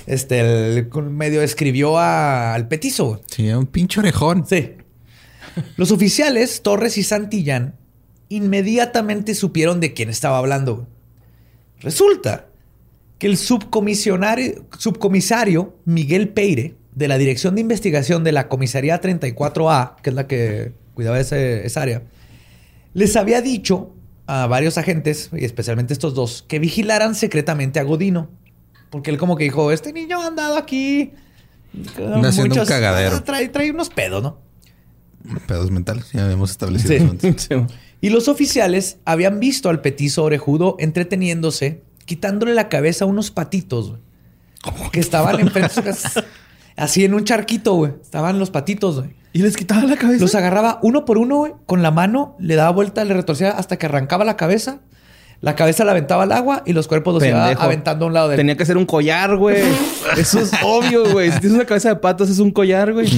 [0.07, 0.40] Este,
[0.78, 3.05] el- medio escribió a- al petizo.
[3.07, 3.20] güey.
[3.26, 4.47] Sí, un pinche orejón.
[4.47, 4.72] Sí.
[5.77, 7.75] Los oficiales, Torres y Santillán,
[8.29, 10.87] inmediatamente supieron de quién estaba hablando.
[11.81, 12.47] Resulta
[13.19, 19.97] que el subcomisionario, subcomisario Miguel Peire, de la Dirección de Investigación de la Comisaría 34A,
[20.03, 22.03] que es la que cuidaba ese- esa área,
[22.93, 23.91] les había dicho
[24.27, 28.31] a varios agentes, y especialmente estos dos, que vigilaran secretamente a Godino.
[28.91, 31.13] Porque él como que dijo, este niño ha andado aquí...
[32.25, 33.17] Haciendo un cagadero.
[33.17, 34.39] ah, Trae, trae unos pedos, ¿no?
[35.47, 36.11] Pedos mentales.
[36.12, 36.97] Ya habíamos establecido Sí.
[36.97, 37.43] eso antes.
[37.49, 37.55] Sí.
[38.01, 43.91] Y los oficiales habían visto al petizo orejudo entreteniéndose, quitándole la cabeza a unos patitos,
[43.91, 44.01] güey,
[44.93, 46.25] que estaban enfrente de su casa.
[46.77, 47.93] Así en un charquito, güey.
[48.03, 49.11] Estaban los patitos, güey.
[49.33, 50.20] ¿Y les quitaba la cabeza?
[50.20, 53.79] Los agarraba uno por uno, güey, con la mano, le daba vuelta, le retorcía hasta
[53.79, 54.81] que arrancaba la cabeza.
[55.41, 57.62] La cabeza la aventaba al agua y los cuerpos los iba Pendejo.
[57.62, 58.39] aventando a un lado de él.
[58.39, 59.62] Tenía que ser un collar, güey.
[60.18, 61.31] Eso es obvio, güey.
[61.33, 63.09] Si tienes una cabeza de patos, es un collar, güey.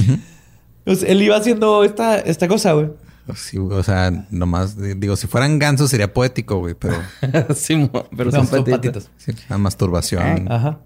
[0.86, 2.90] Entonces, él iba haciendo esta, esta cosa, güey.
[3.34, 6.94] Sí, o sea, nomás, eh, digo, si fueran gansos sería poético, güey, pero
[7.56, 9.04] sí, pero No, son, son patitos.
[9.04, 9.10] patitos.
[9.16, 10.50] sí, la masturbación.
[10.50, 10.78] Ajá.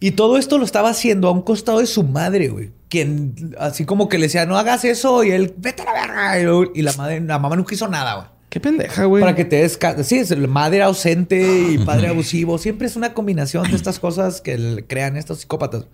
[0.00, 2.70] Y todo esto lo estaba haciendo a un costado de su madre, güey.
[2.88, 5.22] Quien así como que le decía, no hagas eso.
[5.24, 6.40] Y él, vete a la verga.
[6.40, 8.26] Y, luego- y la madre, la mamá nunca hizo nada, güey.
[8.48, 9.20] Qué pendeja, güey.
[9.20, 12.58] Para que te des Sí, es madre ausente y padre abusivo.
[12.58, 15.84] Siempre es una combinación de estas cosas que le crean estos psicópatas.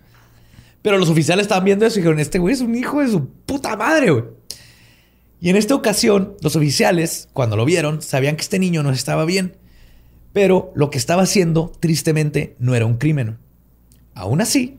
[0.85, 3.27] Pero los oficiales estaban viendo eso y dijeron, este güey es un hijo de su
[3.27, 4.25] puta madre, güey.
[5.41, 9.25] Y en esta ocasión, los oficiales, cuando lo vieron, sabían que este niño no estaba
[9.25, 9.57] bien.
[10.31, 13.39] Pero lo que estaba haciendo, tristemente, no era un crimen.
[14.13, 14.77] Aún así,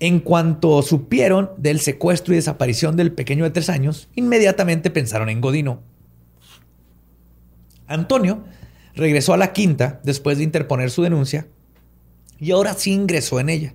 [0.00, 5.42] en cuanto supieron del secuestro y desaparición del pequeño de tres años, inmediatamente pensaron en
[5.42, 5.82] Godino.
[7.86, 8.42] Antonio
[8.94, 11.46] regresó a la quinta después de interponer su denuncia
[12.40, 13.74] y ahora sí ingresó en ella.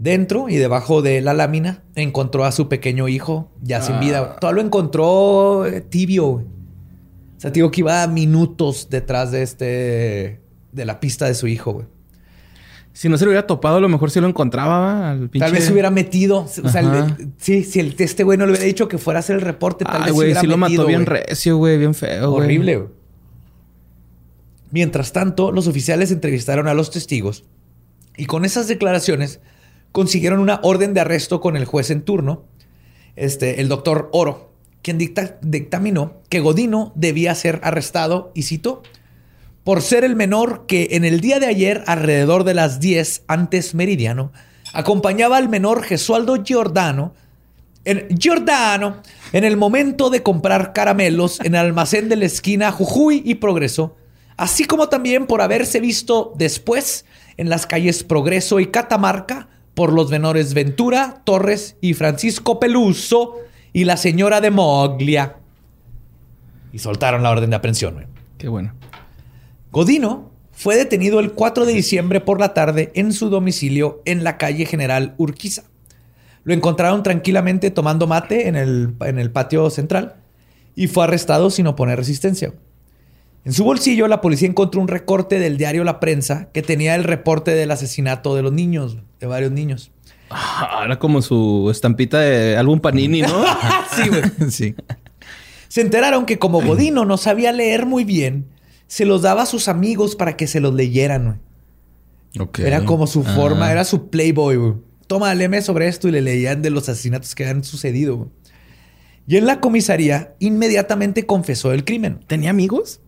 [0.00, 4.36] Dentro y debajo de la lámina encontró a su pequeño hijo ya sin vida.
[4.40, 6.26] Todo lo encontró eh, tibio.
[6.26, 6.44] güey.
[6.44, 10.40] O sea, te digo que iba minutos detrás de este
[10.70, 11.86] de la pista de su hijo, güey.
[12.92, 15.44] Si no se lo hubiera topado, a lo mejor sí lo encontraba al pinche...
[15.44, 16.40] Tal vez se hubiera metido.
[16.64, 19.20] O sea, el- sí, si el, este güey no le hubiera dicho que fuera a
[19.20, 21.76] hacer el reporte, tal Ay, vez se güey, hubiera sí lo mató bien recio, güey,
[21.78, 22.32] bien feo.
[22.32, 22.88] Horrible, güey.
[24.70, 27.44] Mientras tanto, los oficiales entrevistaron a los testigos
[28.16, 29.40] y con esas declaraciones
[29.92, 32.44] consiguieron una orden de arresto con el juez en turno,
[33.16, 38.82] este, el doctor Oro, quien dicta- dictaminó que Godino debía ser arrestado, y cito,
[39.64, 43.74] por ser el menor que en el día de ayer, alrededor de las 10 antes
[43.74, 44.32] meridiano,
[44.72, 47.14] acompañaba al menor Gesualdo Giordano
[47.84, 53.22] en Giordano, en el momento de comprar caramelos en el almacén de la esquina Jujuy
[53.24, 53.96] y Progreso,
[54.36, 57.06] así como también por haberse visto después
[57.38, 63.36] en las calles Progreso y Catamarca por los menores Ventura, Torres y Francisco Peluso
[63.72, 65.36] y la señora de Moglia.
[66.72, 67.94] Y soltaron la orden de aprehensión.
[67.94, 68.06] güey.
[68.38, 68.74] Qué bueno.
[69.70, 74.36] Godino fue detenido el 4 de diciembre por la tarde en su domicilio en la
[74.36, 75.62] calle General Urquiza.
[76.42, 80.16] Lo encontraron tranquilamente tomando mate en el, en el patio central
[80.74, 82.52] y fue arrestado sin oponer resistencia.
[83.48, 87.02] En su bolsillo, la policía encontró un recorte del diario La Prensa que tenía el
[87.04, 89.90] reporte del asesinato de los niños, de varios niños.
[90.28, 93.42] Ah, Era como su estampita de álbum Panini, ¿no?
[93.96, 94.22] sí, güey.
[94.50, 94.74] sí.
[95.68, 98.44] Se enteraron que como Godino no sabía leer muy bien,
[98.86, 102.46] se los daba a sus amigos para que se los leyeran, güey.
[102.46, 102.58] Ok.
[102.58, 103.72] Era como su forma, Ah.
[103.72, 104.74] era su playboy, güey.
[105.06, 108.28] Toma, léeme sobre esto y le leían de los asesinatos que habían sucedido, güey.
[109.26, 112.20] Y en la comisaría inmediatamente confesó el crimen.
[112.26, 113.00] ¿Tenía amigos?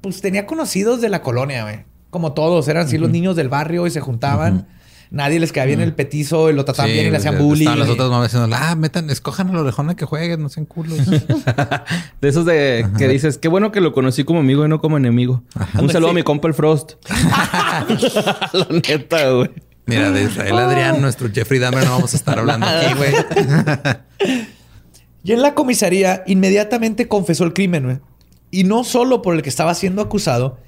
[0.00, 1.84] Pues tenía conocidos de la colonia, güey.
[2.10, 4.68] Como todos, eran así los niños del barrio y se juntaban.
[5.10, 7.66] Nadie les caía bien el petizo y lo trataban bien y le hacían estaban bullying.
[7.78, 10.66] las y- otras mamás diciendo, ah, metan, escojan a la orejona que jueguen, no sean
[10.66, 10.98] culos.
[12.20, 14.96] De esos de que dices, qué bueno que lo conocí como amigo y no como
[14.96, 15.44] enemigo.
[15.80, 16.94] Un saludo a mi compa el Frost.
[17.08, 19.50] La neta, güey.
[19.86, 23.14] Mira, de Israel Adrián, nuestro Jeffrey Dahmer, no vamos a estar hablando aquí, güey.
[25.22, 27.98] Y en la comisaría inmediatamente confesó el crimen, güey.
[28.50, 30.58] Y no solo por el que estaba siendo acusado,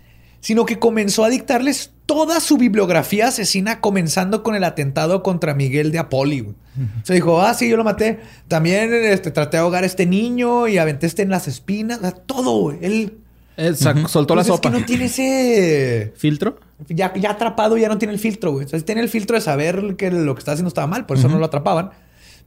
[0.40, 5.92] sino que comenzó a dictarles toda su bibliografía asesina, comenzando con el atentado contra Miguel
[5.92, 6.54] de Apoli.
[7.02, 8.20] Se dijo, ah, sí, yo lo maté.
[8.46, 12.00] También este, traté de ahogar a este niño y aventé este en las espinas.
[12.26, 12.78] Todo, güey.
[12.82, 13.18] Él
[13.56, 14.70] Eh, sac- Soltó la pues es sopa.
[14.70, 16.12] que no tiene ese...
[16.16, 16.60] ¿Filtro?
[16.88, 18.64] Ya, ya atrapado ya no tiene el filtro, güey.
[18.66, 21.16] O sea, tiene el filtro de saber que lo que está haciendo estaba mal, por
[21.18, 21.90] eso no lo atrapaban.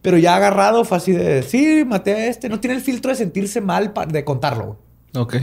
[0.02, 2.48] Pero ya agarrado fue así de, sí, maté a este.
[2.48, 4.78] No tiene el filtro de sentirse mal de contarlo, güey.
[5.16, 5.38] Ok.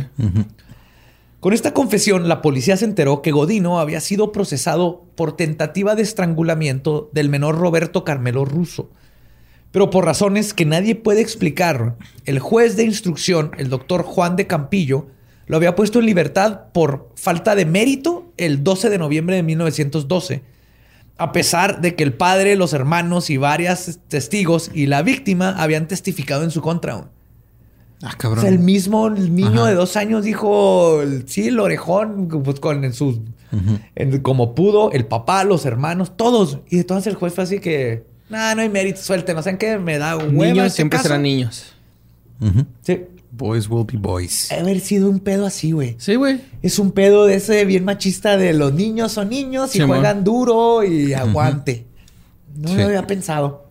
[1.40, 6.02] Con esta confesión, la policía se enteró que Godino había sido procesado por tentativa de
[6.02, 8.90] estrangulamiento del menor Roberto Carmelo Russo.
[9.70, 14.46] Pero por razones que nadie puede explicar, el juez de instrucción, el doctor Juan de
[14.46, 15.08] Campillo,
[15.46, 20.42] lo había puesto en libertad por falta de mérito el 12 de noviembre de 1912,
[21.18, 25.88] a pesar de que el padre, los hermanos y varios testigos y la víctima habían
[25.88, 27.10] testificado en su contra.
[28.02, 28.42] Ah, O cabrón.
[28.42, 29.68] sea, el mismo el niño Ajá.
[29.70, 33.18] de dos años dijo, sí, el orejón, pues, con en sus,
[33.96, 36.58] en- como pudo, el papá, los hermanos, todos.
[36.70, 39.78] Y entonces el juez fue así que, nah, no hay mérito, suelte, no saben qué,
[39.78, 41.08] me da hueva Niños este siempre caso".
[41.08, 41.72] serán niños.
[42.82, 43.00] Sí.
[43.30, 44.50] Boys will be boys.
[44.52, 45.96] Haber sido un pedo así, güey.
[45.98, 46.40] Sí, güey.
[46.62, 50.82] Es un pedo de ese bien machista de los niños son niños y juegan duro
[50.82, 51.86] y aguante.
[52.56, 52.76] No Sí.
[52.76, 53.67] lo había pensado.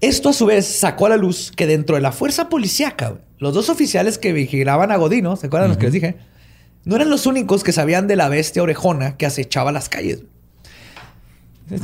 [0.00, 3.54] Esto a su vez sacó a la luz que dentro de la fuerza policíaca, los
[3.54, 6.16] dos oficiales que vigilaban a Godino, ¿se acuerdan los que les dije?
[6.84, 10.20] No eran los únicos que sabían de la bestia orejona que acechaba las calles.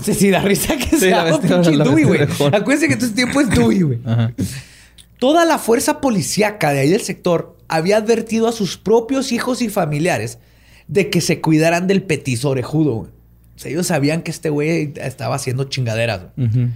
[0.03, 2.23] Sí, sí, la risa que Sí, se llama pinche Dewey, güey.
[2.23, 3.99] Acuérdense que en tu tiempo es Dewey, güey.
[5.19, 9.69] Toda la fuerza policíaca de ahí del sector había advertido a sus propios hijos y
[9.69, 10.39] familiares
[10.87, 12.95] de que se cuidaran del petizo orejudo.
[12.95, 13.11] güey.
[13.57, 16.23] O sea, ellos sabían que este güey estaba haciendo chingaderas.
[16.37, 16.69] güey.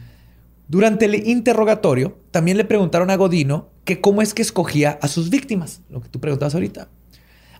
[0.69, 5.31] Durante el interrogatorio, también le preguntaron a Godino que cómo es que escogía a sus
[5.31, 6.89] víctimas, lo que tú preguntabas ahorita.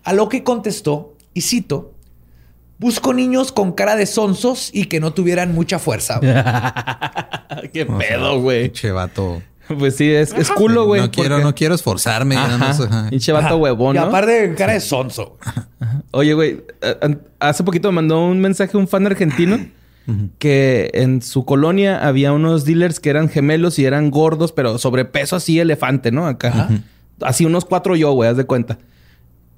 [0.03, 1.93] A lo que contestó, y cito,
[2.77, 6.19] busco niños con cara de sonsos y que no tuvieran mucha fuerza.
[6.19, 6.31] güey".
[7.73, 8.63] Qué O pedo, güey.
[8.65, 9.41] Pinche vato.
[9.77, 11.01] Pues sí, es, es culo, güey.
[11.01, 12.35] No quiero, porque- no quiero esforzarme.
[12.35, 12.99] ya no sé, Ajá.
[13.01, 13.09] ajá.
[13.09, 14.05] Pinche vato huevón, y ¿no?
[14.05, 15.37] aparte, cara de sonso.
[16.11, 16.63] Oye, güey,
[17.39, 19.57] hace poquito me mandó un mensaje un fan argentino
[20.37, 25.35] que en su colonia había unos dealers que eran gemelos y eran gordos, pero sobrepeso
[25.35, 26.27] así elefante, ¿no?
[26.27, 26.69] Acá.
[27.21, 28.77] Así unos cuatro yo, güey, haz de cuenta.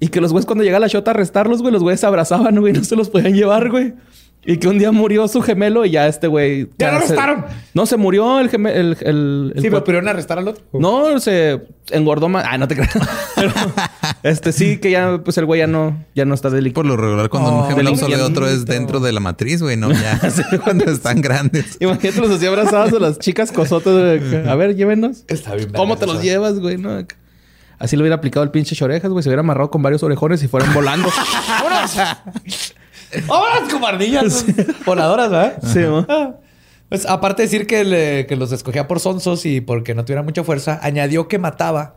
[0.00, 2.58] Y que los güeyes cuando llega la shota a arrestarlos, güey, los güeyes se abrazaban,
[2.58, 3.94] güey, no se los podían llevar, güey.
[4.44, 6.68] Y que un día murió su gemelo y ya este güey.
[6.76, 7.44] ¿Ya lo arrestaron?
[7.74, 8.76] No, se murió el gemelo.
[8.76, 10.64] El, el, sí, pero pudieron arrestar al otro.
[10.72, 12.44] No, se engordó más.
[12.48, 12.92] Ah, no te creas.
[13.36, 13.52] pero
[14.24, 16.82] este sí que ya, pues el güey ya no, ya no está delicado.
[16.82, 19.76] Por lo regular, cuando un gemelo sale de otro es dentro de la matriz, güey,
[19.76, 20.20] no ya.
[20.64, 21.76] cuando están grandes.
[21.78, 24.20] Imagínate los así abrazados a las chicas cosotas.
[24.46, 25.22] a ver, llévenos.
[25.28, 25.70] Está bien.
[25.72, 26.78] ¿Cómo te los llevas, güey?
[26.78, 27.06] No.
[27.78, 29.22] Así le hubiera aplicado el pinche orejas, güey.
[29.22, 31.08] Se hubiera amarrado con varios orejones y fueran volando.
[31.48, 31.96] ¡Vámonos!
[33.26, 34.44] ¡Vámonos como ardillas!
[34.84, 35.58] Voladoras, ¿verdad?
[35.62, 36.40] Sí, ¿no?
[36.88, 40.44] Pues aparte de decir que, que los escogía por sonsos y porque no tuviera mucha
[40.44, 41.96] fuerza, añadió que mataba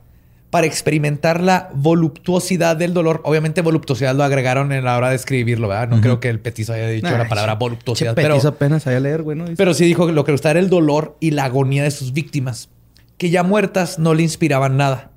[0.56, 3.20] para experimentar la voluptuosidad del dolor.
[3.26, 5.90] Obviamente voluptuosidad lo agregaron en la hora de escribirlo, ¿verdad?
[5.90, 8.16] No creo que el petizo haya dicho la palabra voluptuosidad.
[8.16, 9.38] Pero apenas a leer, güey.
[9.58, 11.92] Pero sí dijo que lo que le gustaba era el dolor y la agonía de
[11.92, 12.70] sus víctimas,
[13.18, 15.12] que ya muertas no le inspiraban nada.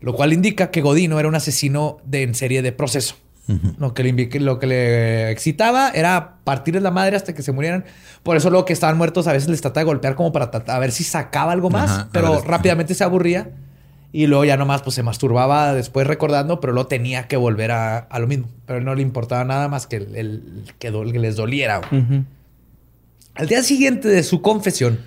[0.00, 3.14] Lo cual indica que Godino era un asesino de, en serie de proceso.
[3.78, 7.84] Lo, que le, lo que le excitaba era partirles la madre hasta que se murieran.
[8.22, 10.78] Por eso luego que estaban muertos a veces les trataba de golpear como para a
[10.78, 12.06] ver si sacaba algo más.
[12.12, 13.50] pero rápidamente se aburría.
[14.10, 18.08] Y luego ya nomás pues se masturbaba después recordando, pero luego tenía que volver a,
[18.18, 18.48] lo mismo.
[18.66, 21.82] Pero no le importaba nada más que el, que, les doliera.
[23.34, 25.00] Al día siguiente de su confesión,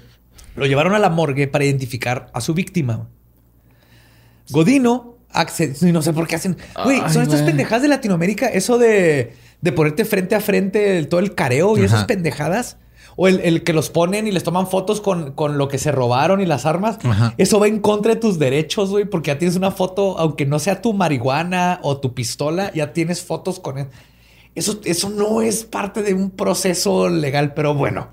[0.55, 3.07] lo llevaron a la morgue para identificar a su víctima.
[4.49, 6.57] Godino accede, no sé por qué hacen.
[6.83, 11.35] Güey, son estas pendejadas de Latinoamérica, eso de, de ponerte frente a frente todo el
[11.35, 12.77] careo y esas pendejadas.
[13.17, 16.45] O el, que los ponen y les toman fotos con, lo que se robaron y
[16.45, 16.97] las armas.
[17.37, 20.59] Eso va en contra de tus derechos, güey, porque ya tienes una foto, aunque no
[20.59, 23.87] sea tu marihuana o tu pistola, ya tienes fotos con él.
[24.55, 28.07] Eso, eso no es parte de un proceso legal, pero bueno.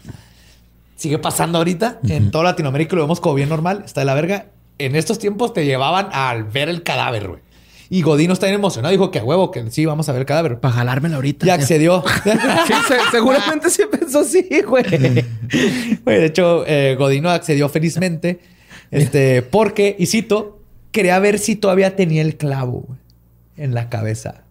[0.97, 2.01] Sigue pasando ahorita.
[2.09, 3.83] En toda Latinoamérica lo vemos como bien normal.
[3.87, 4.47] Está de la verga
[4.79, 7.41] en estos tiempos te llevaban al ver el cadáver, güey.
[7.91, 8.93] Y Godino está bien emocionado.
[8.93, 10.61] Dijo que a huevo, que sí, vamos a ver el cadáver.
[10.61, 11.47] Para jalármela ahorita.
[11.47, 12.05] Y accedió.
[13.11, 14.85] seguramente sí pensó así, güey.
[16.05, 18.41] de hecho, eh, Godino accedió felizmente.
[18.91, 20.61] Este, porque, y cito,
[20.93, 22.97] quería ver si todavía tenía el clavo
[23.57, 24.43] en la cabeza.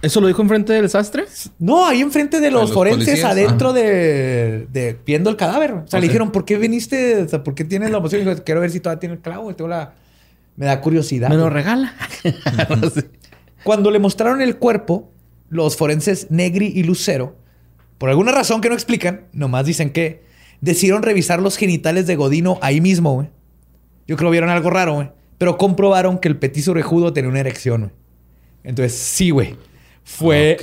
[0.00, 1.24] ¿Eso lo dijo enfrente del sastre?
[1.58, 5.72] No, ahí enfrente de los, forenses adentro de, viendo el cadáver.
[5.72, 7.22] O sea, le dijeron, ¿por qué viniste?
[7.22, 8.24] O sea, ¿por qué tienes la emoción?
[8.24, 9.54] dijo, quiero ver si todavía tiene el clavo.
[9.54, 9.94] Tengo la...
[10.56, 11.28] Me da curiosidad.
[11.28, 11.94] Me lo regala.
[13.64, 15.10] Cuando le mostraron el cuerpo,
[15.48, 17.36] los forenses Negri y Lucero,
[17.98, 20.22] por alguna razón que no explican, nomás dicen que
[20.60, 23.30] decidieron revisar los genitales de Godino ahí mismo, güey.
[24.06, 25.10] Yo creo que vieron algo raro, güey.
[25.38, 27.92] Pero comprobaron que el petizo rejudo tenía una erección, güey.
[28.62, 29.56] Entonces, sí, güey
[30.08, 30.56] fue,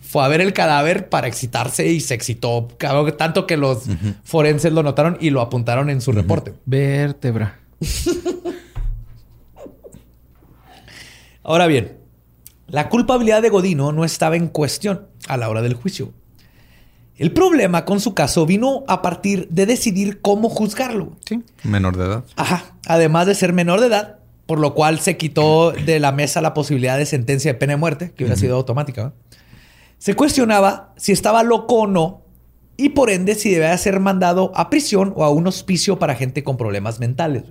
[0.00, 2.68] fue a ver el cadáver para excitarse y se excitó.
[3.18, 3.84] Tanto que los
[4.22, 6.54] forenses lo notaron y lo apuntaron en su reporte.
[6.64, 7.58] Vértebra.
[11.42, 11.98] Ahora bien,
[12.68, 16.12] la culpabilidad de Godino no estaba en cuestión a la hora del juicio.
[17.16, 21.16] El problema con su caso vino a partir de decidir cómo juzgarlo.
[21.26, 22.24] Sí, menor de edad.
[22.36, 22.76] Ajá.
[22.86, 26.54] Además de ser menor de edad, por lo cual se quitó de la mesa la
[26.54, 29.12] posibilidad de sentencia de pena de muerte, que hubiera sido automática.
[29.98, 32.22] Se cuestionaba si estaba loco o no
[32.76, 36.44] y por ende si debía ser mandado a prisión o a un hospicio para gente
[36.44, 37.44] con problemas mentales.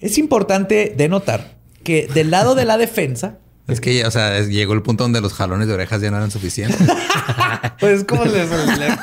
[0.00, 3.38] Es importante denotar que del lado de la defensa...
[3.68, 6.30] Es que, o sea, llegó el punto donde los jalones de orejas ya no eran
[6.30, 6.78] suficientes.
[7.80, 8.48] pues como les,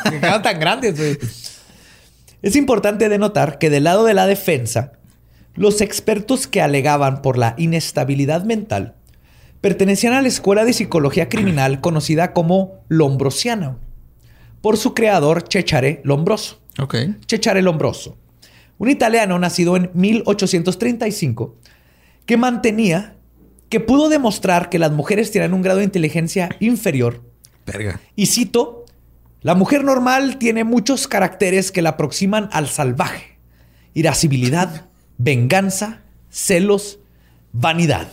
[0.10, 1.60] quedaban tan grandes.
[2.42, 4.94] Es importante denotar que del lado de la defensa
[5.56, 8.96] los expertos que alegaban por la inestabilidad mental
[9.62, 13.78] pertenecían a la escuela de psicología criminal conocida como Lombrosiana,
[14.62, 16.60] por su creador Cecare Lombroso.
[16.80, 17.16] Okay.
[17.28, 18.18] Cecare Lombroso,
[18.78, 21.56] un italiano nacido en 1835
[22.26, 23.16] que mantenía
[23.70, 27.22] que pudo demostrar que las mujeres tienen un grado de inteligencia inferior.
[27.66, 28.02] Verga.
[28.16, 28.86] Y cito,
[29.42, 33.38] la mujer normal tiene muchos caracteres que la aproximan al salvaje,
[33.94, 34.88] irascibilidad,
[35.18, 37.00] venganza, celos,
[37.52, 38.08] vanidad.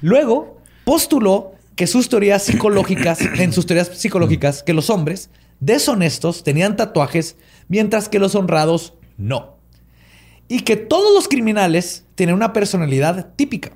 [0.00, 5.30] Luego postuló que sus teorías psicológicas, en sus teorías psicológicas, que los hombres
[5.60, 7.36] deshonestos tenían tatuajes,
[7.68, 9.56] mientras que los honrados no.
[10.48, 13.72] Y que todos los criminales tienen una personalidad típica.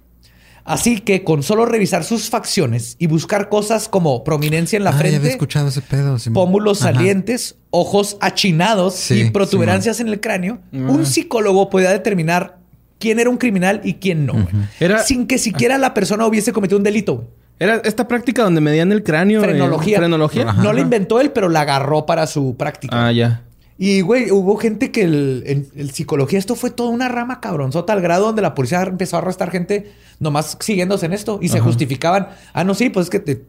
[0.64, 5.28] Así que con solo revisar sus facciones y buscar cosas como prominencia en la frente,
[5.30, 11.90] escuchado ese pedo, pómulos salientes, ojos achinados y protuberancias en el cráneo, un psicólogo podía
[11.90, 12.58] determinar
[12.98, 14.34] quién era un criminal y quién no.
[14.34, 14.46] güey.
[14.78, 17.14] Era- Sin que siquiera la persona hubiese cometido un delito.
[17.16, 17.26] güey.
[17.58, 19.40] Era esta práctica donde medían el cráneo.
[19.40, 19.98] eh, Frenología.
[19.98, 20.52] frenología.
[20.52, 23.06] No la inventó él, pero la agarró para su práctica.
[23.06, 23.42] Ah, ya.
[23.78, 27.92] Y, güey, hubo gente que el, en, en psicología esto fue toda una rama cabronzota
[27.92, 31.58] al grado donde la policía empezó a arrestar gente nomás siguiéndose en esto y se
[31.60, 32.28] justificaban.
[32.52, 33.42] Ah, no, sí, pues es que te-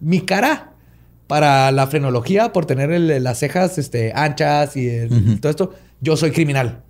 [0.00, 0.72] mi cara
[1.26, 6.16] para la frenología por tener el- las cejas este, anchas y el- todo esto, yo
[6.16, 6.82] soy criminal.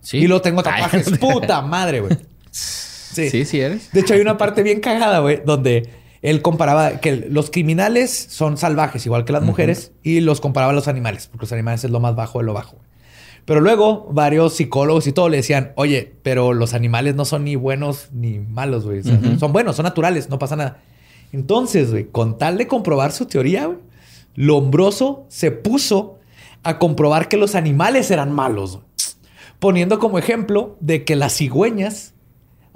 [0.00, 0.18] Sí.
[0.18, 1.08] Y lo tengo tatuajes.
[1.20, 2.16] Puta madre, güey.
[2.50, 3.30] Sí.
[3.30, 3.90] Sí, sí eres.
[3.92, 5.88] De hecho, hay una parte bien cagada, güey, donde
[6.22, 10.74] él comparaba que los criminales son salvajes, igual que las mujeres, y los comparaba a
[10.74, 12.76] los animales, porque los animales es lo más bajo de lo bajo.
[13.44, 17.54] Pero luego, varios psicólogos y todo le decían, oye, pero los animales no son ni
[17.54, 19.00] buenos ni malos, güey.
[19.00, 20.82] O sea, Son buenos, son naturales, no pasa nada.
[21.32, 23.78] Entonces, güey, con tal de comprobar su teoría, güey,
[24.34, 26.18] Lombroso se puso
[26.62, 28.84] a comprobar que los animales eran malos, güey.
[29.60, 32.14] poniendo como ejemplo de que las cigüeñas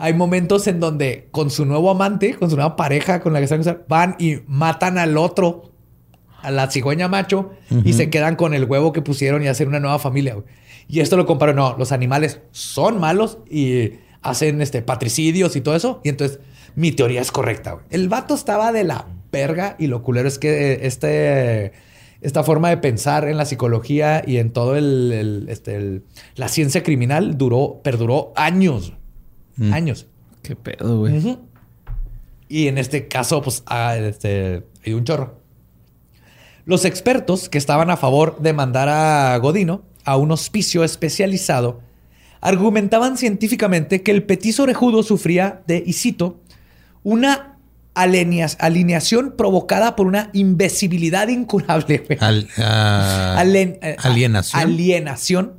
[0.00, 3.44] hay momentos en donde con su nuevo amante, con su nueva pareja con la que
[3.44, 5.70] están casando, van y matan al otro,
[6.42, 7.50] a la cigüeña macho,
[7.84, 10.34] y se quedan con el huevo que pusieron y hacen una nueva familia.
[10.34, 10.46] güey.
[10.88, 13.92] Y esto lo comparo, no, los animales son malos y
[14.22, 16.00] hacen este patricidios y todo eso.
[16.02, 16.40] Y entonces
[16.74, 17.72] mi teoría es correcta.
[17.72, 17.84] güey.
[17.90, 21.72] El vato estaba de la verga y lo culero es que este
[22.22, 26.02] esta forma de pensar en la psicología y en todo el, el- este, el-
[26.34, 28.92] la ciencia criminal duró, perduró años.
[29.72, 30.06] Años.
[30.42, 31.38] Qué pedo, güey.
[32.48, 35.38] Y en este caso, pues, ah, este, hay un chorro.
[36.64, 41.80] Los expertos que estaban a favor de mandar a Godino a un hospicio especializado
[42.40, 46.40] argumentaban científicamente que el petiso orejudo sufría de, y cito,
[47.02, 47.49] una
[47.94, 52.04] alineación provocada por una invisibilidad incurable.
[52.20, 54.62] Al- ah, Alen- eh, alienación.
[54.62, 55.52] alienación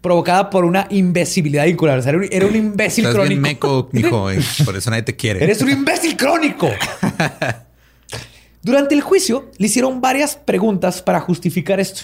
[0.00, 2.00] provocada por una invisibilidad incurable.
[2.00, 3.88] O sea, era un, imbécil Estás bien crónico.
[3.88, 5.42] meco, mijo, y por eso nadie te quiere.
[5.42, 6.68] Eres un imbécil crónico.
[8.62, 12.02] Durante el juicio le hicieron varias preguntas para justificar esto.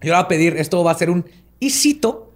[0.00, 1.24] Yo le voy a pedir, esto va a ser un
[1.60, 2.32] y cito,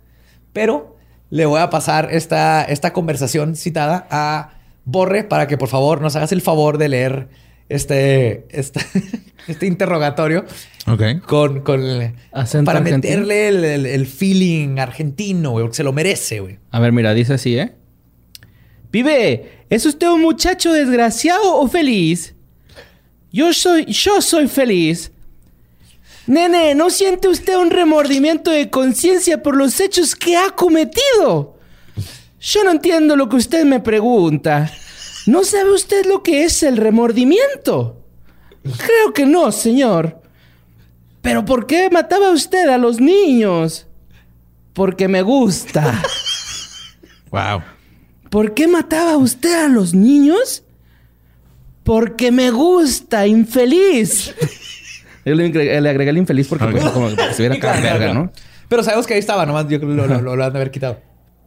[0.53, 0.96] pero
[1.30, 4.55] le voy a pasar esta, esta conversación citada a
[4.85, 7.28] Borre para que por favor nos hagas el favor de leer
[7.68, 8.80] este, este,
[9.49, 10.45] este interrogatorio
[10.89, 11.24] Ok.
[11.26, 13.14] con, con el- ¿Acento para argentino?
[13.20, 16.59] meterle el, el- el feeling argentino, güey, porque se lo merece, güey.
[16.70, 17.72] A ver, mira, dice así, ¿eh?
[18.91, 22.35] Pibe, ¿es usted un muchacho desgraciado o feliz?
[23.33, 25.12] Yo soy, yo soy feliz.
[26.26, 31.51] Nene, ¿no siente usted un remordimiento de conciencia por los hechos que ha cometido?
[32.43, 34.70] Yo no entiendo lo que usted me pregunta.
[35.26, 38.05] ¿No sabe usted lo que es el remordimiento?
[38.62, 40.20] Creo que no, señor.
[41.20, 43.86] ¿Pero por qué mataba usted a los niños?
[44.72, 46.03] Porque me gusta.
[47.30, 47.62] Wow.
[48.30, 50.64] ¿Por qué mataba usted a los niños?
[51.84, 54.34] Porque me gusta, infeliz.
[55.24, 57.82] Yo le, agregué- le agregué el infeliz porque pues, como que se viera acá Claro,
[57.82, 58.14] verga, claro.
[58.14, 58.32] ¿no?
[58.68, 60.59] Pero sabemos que ahí estaba, nomás yo creo que lo, lo- lo- lo han de
[60.59, 60.99] haber quitado.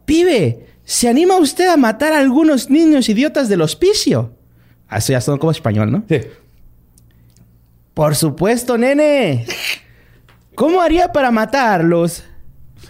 [0.06, 4.32] Pibe, ¿se anima usted a matar a algunos niños idiotas del hospicio?
[4.88, 6.04] Ah, Eso ya son como español, ¿no?
[6.08, 6.20] Sí.
[7.92, 9.44] Por supuesto, nene.
[10.54, 12.24] ¿Cómo haría para matarlos?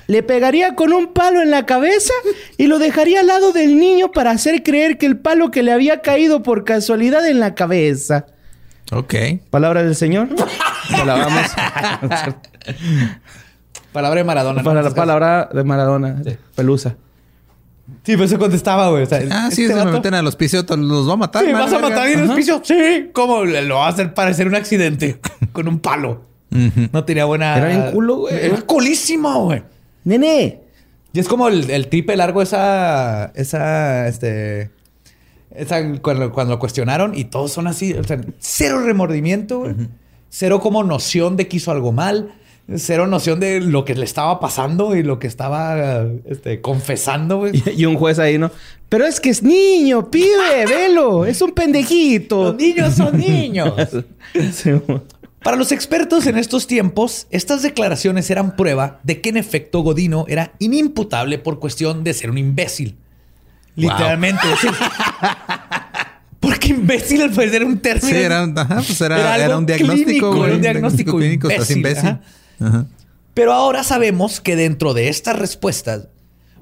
[0.09, 2.13] Le pegaría con un palo en la cabeza
[2.57, 5.73] y lo dejaría al lado del niño para hacer creer que el palo que le
[5.73, 8.27] había caído por casualidad en la cabeza.
[8.93, 9.15] Ok.
[9.51, 10.29] Palabra del Señor.
[10.91, 11.57] Palabras.
[13.93, 14.63] Palabra de Maradona.
[14.63, 14.95] caso.
[14.95, 16.23] palabra de Maradona.
[16.55, 16.97] Pelusa.
[18.03, 19.05] Sí, pero eso contestaba, güey.
[19.05, 21.45] O sea, Ah, sí, este se me vato- meten al hospicio, los va a matar.
[21.45, 22.61] Sí, vas a matar en el hospicio.
[22.65, 23.11] Sí.
[23.13, 23.45] ¿Cómo?
[23.45, 25.21] Le- Lo va a hacer parecer un accidente
[25.53, 26.25] con un palo.
[26.93, 27.57] No tenía buena.
[27.57, 28.35] Era bien culo, güey.
[28.35, 29.63] Era culísimo, güey.
[30.05, 30.61] Nene.
[31.13, 33.27] Y es como el, el tripe largo esa...
[33.35, 34.07] Esa...
[34.09, 34.71] Este...
[35.55, 35.81] Esa...
[36.01, 37.93] Cuando, cuando lo cuestionaron y todos son así.
[37.95, 39.75] O sea, cero remordimiento, güey.
[40.29, 42.35] Cero como noción de que hizo algo mal.
[42.75, 47.63] Cero noción de lo que le estaba pasando y lo que estaba este, confesando, güey.
[47.77, 48.51] Y un juez ahí, ¿no?
[48.89, 51.25] Pero es que es niño, pibe, velo.
[51.27, 52.45] Es un pendejito.
[52.45, 53.73] Los niños son niños.
[54.53, 54.71] Sí,
[55.45, 60.25] Para los expertos en estos tiempos, estas declaraciones eran prueba de que en efecto Godino
[60.29, 62.97] era inimputable por cuestión de ser un imbécil.
[63.77, 64.43] Literalmente.
[64.61, 64.69] sí.
[66.41, 68.09] Porque imbécil al parecer era un término.
[68.09, 70.05] Sí, era, un- ajá, pues era, Era algo era un diagnóstico.
[70.07, 71.49] clínico, güey, era un diagnóstico clínico.
[71.51, 72.19] Estás imbécil.
[72.61, 72.87] Ajá.
[73.37, 76.09] Pero ahora sabemos que dentro de estas respuestas,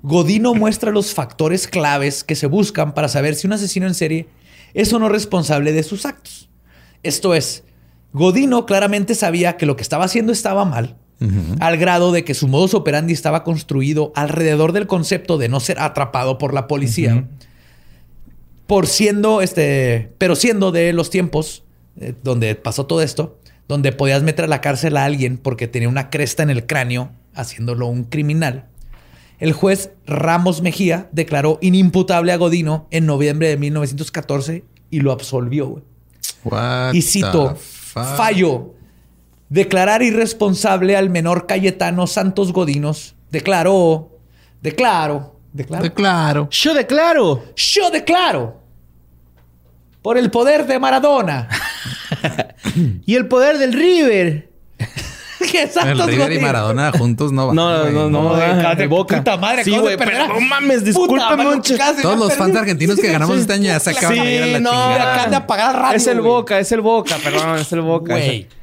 [0.02, 4.28] Godino muestra los factores claves que se buscan para saber si un asesino en serie
[4.74, 6.50] es o no responsable de sus actos.
[7.04, 7.62] Esto es,
[8.12, 10.96] Godino claramente sabía que lo que estaba haciendo estaba mal
[11.60, 15.78] Al grado de que su modus operandi estaba construido alrededor del concepto de no ser
[15.78, 17.28] atrapado por la policía.
[18.66, 21.62] Por siendo, este, pero siendo de los tiempos
[22.00, 23.38] eh, donde pasó todo esto,
[23.68, 27.10] donde podías meter a la cárcel a alguien porque tenía una cresta en el cráneo,
[27.34, 28.66] haciéndolo un criminal.
[29.38, 35.82] El juez Ramos Mejía declaró inimputable a Godino en noviembre de 1914 y lo absolvió.
[36.92, 38.74] Y cito, fallo,
[39.48, 43.16] declarar irresponsable al menor Cayetano Santos Godinos.
[43.30, 44.18] Declaró,
[44.60, 45.94] declaro, declaro.
[45.94, 46.48] Claro.
[46.50, 47.44] Yo declaro.
[47.56, 48.60] Yo declaro,
[50.02, 51.48] por el poder de Maradona,
[53.06, 54.50] Y el poder del River.
[55.50, 57.56] que El Santos River y Maradona juntos no van.
[57.56, 59.18] No, no, no, de boca.
[59.18, 61.44] puta madre, sí, güey, pero no mames, discúlpame
[62.02, 64.60] Todos los fans argentinos que ganamos este año ya se acaban de ir a la
[64.60, 65.12] no, chingada.
[65.12, 68.14] acaban de apagar radio, Es el boca, es el boca, perdón, es el boca.
[68.14, 68.46] Güey.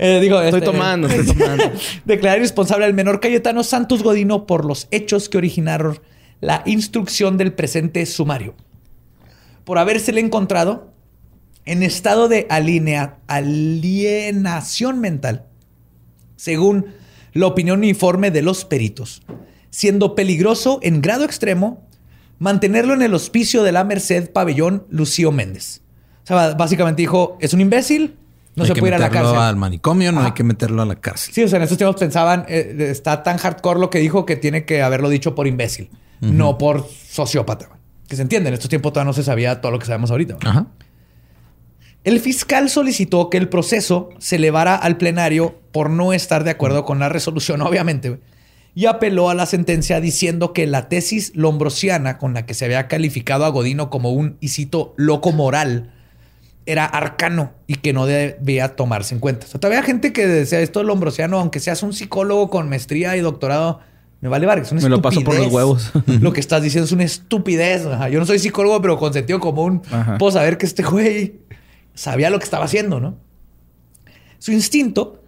[0.00, 1.72] Eh, digo, Estoy este, tomando, estoy tomando.
[2.04, 5.98] Declarar irresponsable al menor Cayetano Santos Godino por los hechos que originaron
[6.40, 8.54] la instrucción del presente sumario.
[9.64, 10.92] Por habérsele encontrado
[11.70, 15.44] en estado de alinea- alienación mental,
[16.36, 16.86] según
[17.32, 19.22] la opinión uniforme de los peritos,
[19.70, 21.86] siendo peligroso en grado extremo
[22.38, 25.82] mantenerlo en el hospicio de la Merced Pabellón Lucio Méndez.
[26.24, 28.16] O sea, básicamente dijo, es un imbécil,
[28.54, 29.36] no hay se puede ir a la cárcel.
[29.36, 31.32] al manicomio, no hay que meterlo a la cárcel.
[31.34, 34.36] Sí, o sea, en estos tiempos pensaban, eh, está tan hardcore lo que dijo que
[34.36, 35.90] tiene que haberlo dicho por imbécil,
[36.20, 37.68] no por sociópata.
[38.08, 40.38] Que se entiende, en estos tiempos todavía no se sabía todo lo que sabemos ahorita.
[40.44, 40.66] Ajá.
[42.08, 46.86] El fiscal solicitó que el proceso se elevara al plenario por no estar de acuerdo
[46.86, 48.18] con la resolución, obviamente,
[48.74, 52.88] y apeló a la sentencia diciendo que la tesis lombrosiana con la que se había
[52.88, 55.92] calificado a Godino como un, y cito, loco moral,
[56.64, 59.44] era arcano y que no debía tomarse en cuenta.
[59.44, 62.70] O sea, todavía hay gente que decía esto del lombrosiano, aunque seas un psicólogo con
[62.70, 63.80] maestría y doctorado,
[64.22, 65.92] me vale verga, es una Me lo paso por los huevos.
[66.06, 67.84] Lo que estás diciendo es una estupidez.
[67.84, 68.08] Ajá.
[68.08, 70.16] Yo no soy psicólogo, pero con sentido común Ajá.
[70.16, 71.34] puedo saber que este güey
[71.98, 73.16] sabía lo que estaba haciendo, ¿no?
[74.38, 75.20] Su instinto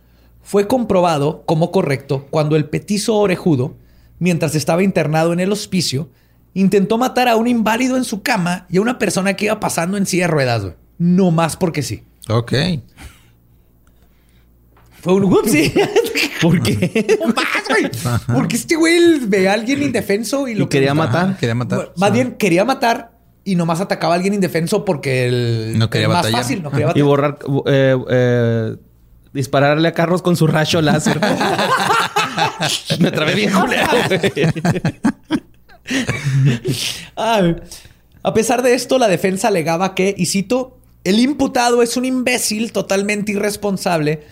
[0.42, 3.76] fue comprobado como correcto cuando el petizo orejudo,
[4.18, 6.08] mientras estaba internado en el hospicio,
[6.54, 9.96] intentó matar a un inválido en su cama y a una persona que iba pasando
[9.96, 10.74] en silla de ruedas, güey.
[10.98, 12.04] No más porque sí.
[12.28, 12.52] Ok.
[15.00, 15.72] Fue un whoopsie.
[16.42, 17.18] ¿Por qué?
[17.20, 17.90] no más, güey.
[18.34, 21.36] Porque este güey ve a alguien indefenso y lo Y quería que- matar.
[21.38, 21.92] Quería matar.
[21.96, 23.09] Más bien quería matar
[23.44, 26.42] y nomás atacaba a alguien indefenso porque el No quería el más batallar.
[26.42, 28.76] fácil, no quería Y borrar, eh, eh,
[29.32, 31.18] dispararle a carros con su rayo láser.
[33.00, 33.52] Me trabé bien.
[38.22, 42.72] A pesar de esto, la defensa alegaba que, y cito, el imputado es un imbécil
[42.72, 44.22] totalmente irresponsable,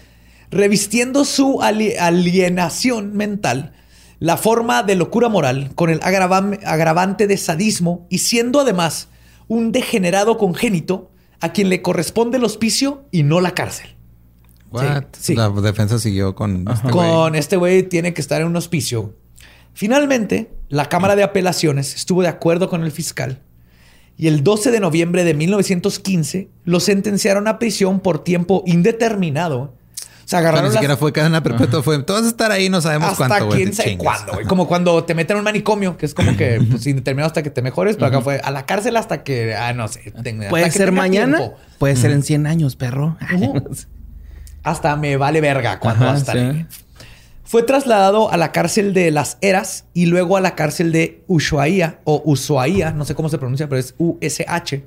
[0.50, 3.72] revistiendo su ali- alienación mental,
[4.20, 9.08] la forma de locura moral con el agravam- agravante de sadismo y siendo además
[9.46, 11.10] un degenerado congénito
[11.40, 13.94] a quien le corresponde el hospicio y no la cárcel.
[14.70, 15.04] What?
[15.12, 15.34] Sí, sí.
[15.36, 19.14] La defensa siguió con este con este güey tiene que estar en un hospicio.
[19.72, 23.40] Finalmente, la Cámara de Apelaciones estuvo de acuerdo con el fiscal
[24.16, 29.74] y el 12 de noviembre de 1915 lo sentenciaron a prisión por tiempo indeterminado.
[30.28, 32.02] O sea, agarraron ni siquiera las- fue cadena perpetua, fue.
[32.02, 33.62] Tú vas a estar ahí, no sabemos hasta cuánto, güey.
[33.62, 34.04] quién sabe chingues".
[34.04, 34.44] cuándo, güey.
[34.44, 37.48] Como cuando te meten a un manicomio, que es como que pues, indeterminado hasta que
[37.48, 40.64] te mejores, pero acá fue a la cárcel hasta que, ah, no sé, tenga- Puede
[40.66, 41.56] hasta ser mañana, tiempo.
[41.78, 43.16] puede ser en 100 años, perro.
[44.64, 46.38] Hasta me vale verga cuando Ajá, hasta sí.
[46.38, 46.66] ahí.
[47.44, 52.00] Fue trasladado a la cárcel de Las Heras y luego a la cárcel de Ushuaia
[52.04, 54.82] o Ushuaia, no sé cómo se pronuncia, pero es USH.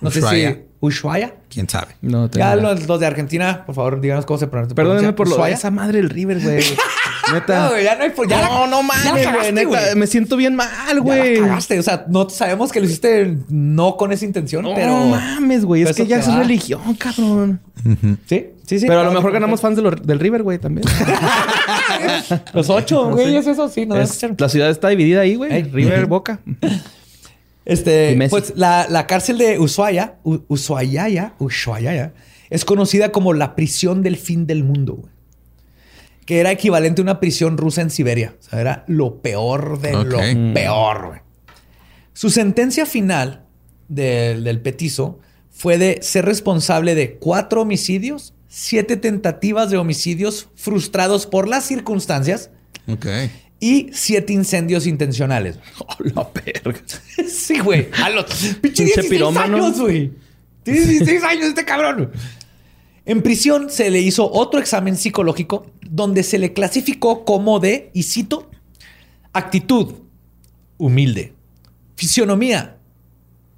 [0.00, 1.32] No sé si Ushuaia.
[1.48, 1.94] ¿Quién sabe?
[2.02, 4.74] No, tengo Ya los, los de Argentina, por favor, díganos cómo se pronuncia.
[4.74, 5.54] Perdónenme por lo ¿Ushuaia?
[5.54, 6.60] esa madre del River, güey.
[7.32, 7.64] Neta.
[7.66, 9.52] No, güey, ya no hay ya no, no mames, güey.
[9.52, 11.38] Neta, me siento bien mal, güey.
[11.38, 11.78] cagaste.
[11.78, 15.06] O sea, no sabemos que lo hiciste no con esa intención, No pero.
[15.06, 15.82] mames, güey.
[15.82, 16.38] Es pero que ya es va.
[16.40, 17.60] religión, cabrón.
[18.26, 18.86] Sí, sí, sí.
[18.88, 20.84] Pero a lo mejor ganamos fans de lo- del River, güey, también.
[22.52, 23.86] Los ocho, güey, es eso, sí.
[23.86, 25.52] No Es- la ciudad está dividida ahí, güey.
[25.52, 25.62] Ey.
[25.62, 26.06] River.
[26.06, 26.40] Boca.
[27.64, 32.12] Este, pues la, la cárcel de Ushuaia, U- Ushuaia, Ushuaia,
[32.50, 35.12] es conocida como la prisión del fin del mundo, güey.
[36.26, 38.34] Que era equivalente a una prisión rusa en Siberia.
[38.38, 40.04] O sea, era lo peor de Ok.
[40.06, 40.18] lo
[40.54, 41.20] peor, güey.
[42.12, 43.44] Su sentencia final
[43.88, 45.18] del, del petizo
[45.50, 52.50] fue de ser responsable de cuatro homicidios, siete tentativas de homicidios frustrados por las circunstancias
[52.88, 53.06] Ok.
[53.62, 55.58] Y siete incendios intencionales.
[56.00, 56.80] la verga.
[57.28, 57.88] Sí, güey.
[58.02, 58.24] A los
[58.60, 59.56] Pinche 16 pirómano.
[59.56, 60.12] años, güey.
[60.64, 62.10] Tiene 16 años este cabrón.
[63.06, 68.02] En prisión se le hizo otro examen psicológico donde se le clasificó como de, y
[68.02, 68.50] cito,
[69.32, 69.94] actitud
[70.76, 71.32] humilde,
[71.94, 72.78] fisionomía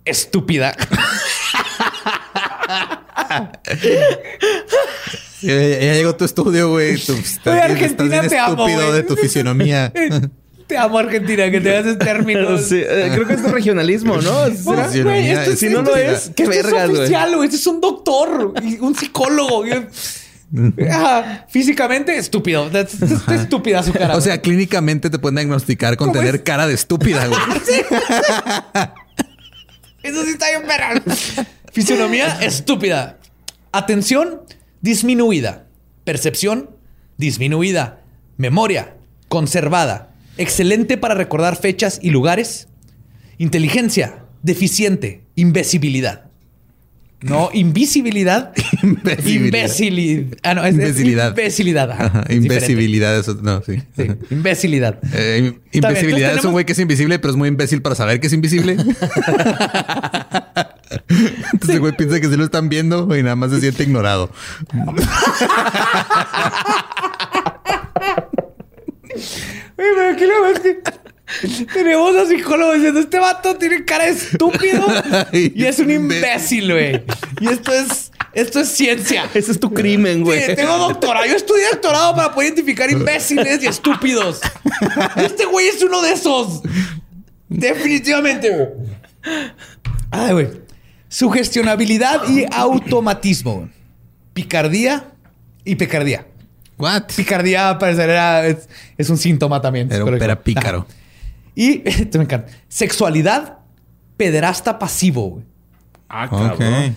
[0.04, 0.76] estúpida.
[5.46, 6.96] Ya, ya llegó a tu estudio, güey.
[6.96, 8.92] Tú estás, Argentina, estás bien te amo, estúpido güey.
[8.92, 9.92] de tu fisionomía.
[10.66, 12.62] Te amo, Argentina, que te haces términos.
[12.66, 14.46] Sí, eh, creo que es de regionalismo, ¿no?
[15.56, 17.48] Si no lo es, qué Esto es vergas, oficial, güey.
[17.50, 19.66] Esto es un doctor, y un psicólogo.
[19.66, 22.70] y- Ajá, Físicamente estúpido.
[22.72, 24.16] Es- es- Está estúpida su cara.
[24.16, 26.40] O sea, clínicamente te pueden diagnosticar con ¿Cómo tener es?
[26.40, 27.40] cara de estúpida, güey.
[30.02, 31.02] Eso sí está bien verga.
[31.72, 33.18] Fisionomía estúpida.
[33.72, 34.40] Atención
[34.84, 35.66] disminuida.
[36.04, 36.70] Percepción
[37.16, 38.02] disminuida.
[38.36, 38.94] Memoria
[39.28, 40.14] conservada.
[40.36, 42.68] Excelente para recordar fechas y lugares.
[43.38, 45.22] Inteligencia deficiente.
[45.36, 46.24] Invisibilidad.
[47.22, 48.52] No, invisibilidad.
[48.82, 49.46] Imbecilidad.
[49.46, 50.38] Imbecilidad.
[50.42, 51.28] Ah, no, es, es Imbecilidad.
[51.30, 51.90] imbecilidad.
[51.90, 52.36] Ajá, Ajá, es.
[52.36, 53.76] Invisibilidad, eso no, sí.
[53.96, 54.98] Sí, imbecilidad.
[55.14, 57.80] Eh, bien, invisibilidad entonces es un tenemos- güey que es invisible, pero es muy imbécil
[57.80, 58.76] para saber que es invisible.
[61.08, 64.30] Entonces el güey piensa que sí lo están viendo y nada más se siente ignorado.
[69.76, 70.82] Oye, pero aquí lo ves que
[71.72, 74.86] tenemos a psicólogos diciendo este vato tiene cara de estúpido
[75.32, 77.02] y es un imbécil, güey.
[77.40, 79.28] Y esto es, esto es ciencia.
[79.34, 80.40] Ese es tu crimen, güey.
[80.42, 81.26] Sí, tengo doctorado.
[81.26, 84.40] Yo estudié doctorado para poder identificar imbéciles y estúpidos.
[85.16, 86.62] Este güey es uno de esos.
[87.48, 88.68] Definitivamente, güey.
[90.10, 90.63] Ay, güey.
[91.14, 93.68] Sugestionabilidad y automatismo.
[94.32, 95.12] Picardía
[95.64, 96.26] y picardía.
[96.76, 97.04] What?
[97.16, 99.92] Picardía, parecer, era, es, es un síntoma también.
[99.92, 100.78] Era un pera pícaro.
[100.88, 100.96] Ajá.
[101.54, 102.50] Y esto me encanta.
[102.68, 103.58] Sexualidad
[104.16, 105.30] pederasta pasivo.
[105.30, 105.44] güey.
[106.08, 106.94] Ah, Ok.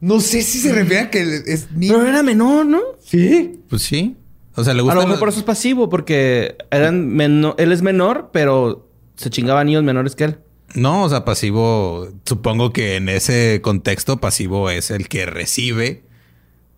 [0.00, 1.94] No sé si se refiere a que es niño.
[1.94, 2.80] Pero era menor, ¿no?
[3.04, 3.60] Sí.
[3.70, 4.16] Pues sí.
[4.56, 4.94] O sea, le A gusta.
[4.96, 9.60] lo mejor por eso es pasivo, porque eran meno- él es menor, pero se chingaba
[9.60, 10.38] a niños menores que él.
[10.74, 12.08] No, o sea, pasivo.
[12.24, 16.02] Supongo que en ese contexto, pasivo es el que recibe.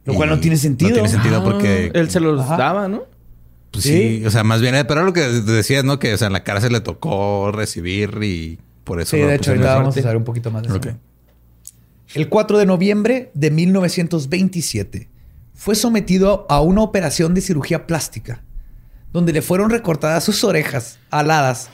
[0.05, 0.91] Lo cual no tiene sentido.
[0.91, 1.91] No tiene sentido porque.
[1.95, 2.57] Él se los Ajá.
[2.57, 3.05] daba, ¿no?
[3.71, 4.19] Pues Sí.
[4.21, 4.27] sí.
[4.27, 5.99] o sea, más bien, pero lo que decías, ¿no?
[5.99, 9.17] Que o sea, en la cárcel le tocó recibir y por eso.
[9.17, 10.81] Sí, de hecho, ahorita vamos a saber un poquito más de eso.
[12.15, 15.09] El 4 de noviembre de 1927
[15.55, 18.43] fue sometido a una operación de cirugía plástica,
[19.13, 21.69] donde le fueron recortadas sus orejas aladas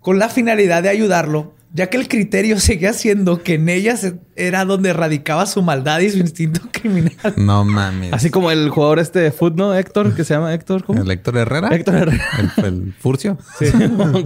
[0.00, 4.64] con la finalidad de ayudarlo, ya que el criterio seguía siendo que en ellas era
[4.64, 7.34] donde radicaba su maldad y su instinto criminal.
[7.36, 8.12] No mames.
[8.12, 9.74] Así como el jugador este de fútbol, ¿no?
[9.74, 10.84] Héctor, que se llama Héctor.
[10.84, 11.02] ¿Cómo?
[11.02, 11.68] ¿El Héctor Herrera?
[11.74, 12.24] Héctor Herrera.
[12.58, 13.38] ¿El, el Furcio?
[13.58, 13.66] Sí.
[13.70, 13.76] Se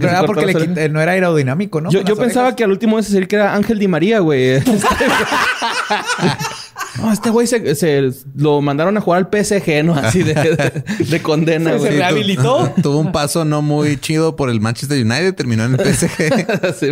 [0.07, 0.77] Era porque le las orejas.
[0.77, 1.89] quit- no era aerodinámico, ¿no?
[1.91, 4.59] Yo, pensaba que al último ese sería que era Ángel Di María, güey.
[6.99, 9.95] no, este güey se, se- lo mandaron a jugar al PSG, ¿no?
[9.95, 12.69] Así de, de, de condena, Se re- rehabilitó.
[12.75, 16.75] tu- Tuvo un paso no muy chido por el Manchester United, terminó en el PSG.
[16.79, 16.87] Sí.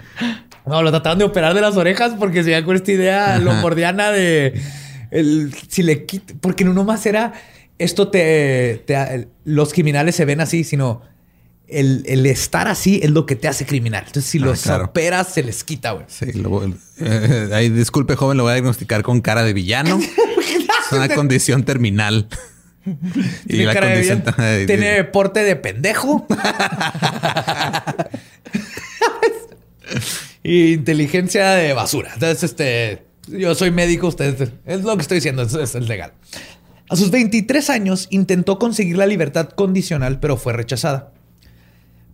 [0.66, 4.60] No, lo trataron de operar de las orejas porque se con esta idea lombardiana de
[5.12, 7.34] el, si le quita, porque no nomás era
[7.78, 11.02] esto te, te- los criminales se ven así, sino
[11.68, 14.02] el, el estar así es lo que te hace criminal.
[14.08, 14.84] Entonces, si Ah, los claro.
[14.86, 16.06] operas, se les quita, güey.
[16.08, 16.64] Sí, lo,
[16.98, 19.98] eh, ahí, disculpe, joven, lo voy a diagnosticar con cara de villano.
[20.86, 22.26] es una condición terminal.
[23.46, 24.24] y la cara de condición.
[24.36, 26.26] de- tiene porte de pendejo.
[30.46, 32.10] Inteligencia de basura.
[32.14, 36.12] Entonces, este, yo soy médico, ustedes, es lo que estoy diciendo, es, es legal.
[36.88, 41.12] A sus 23 años intentó conseguir la libertad condicional, pero fue rechazada.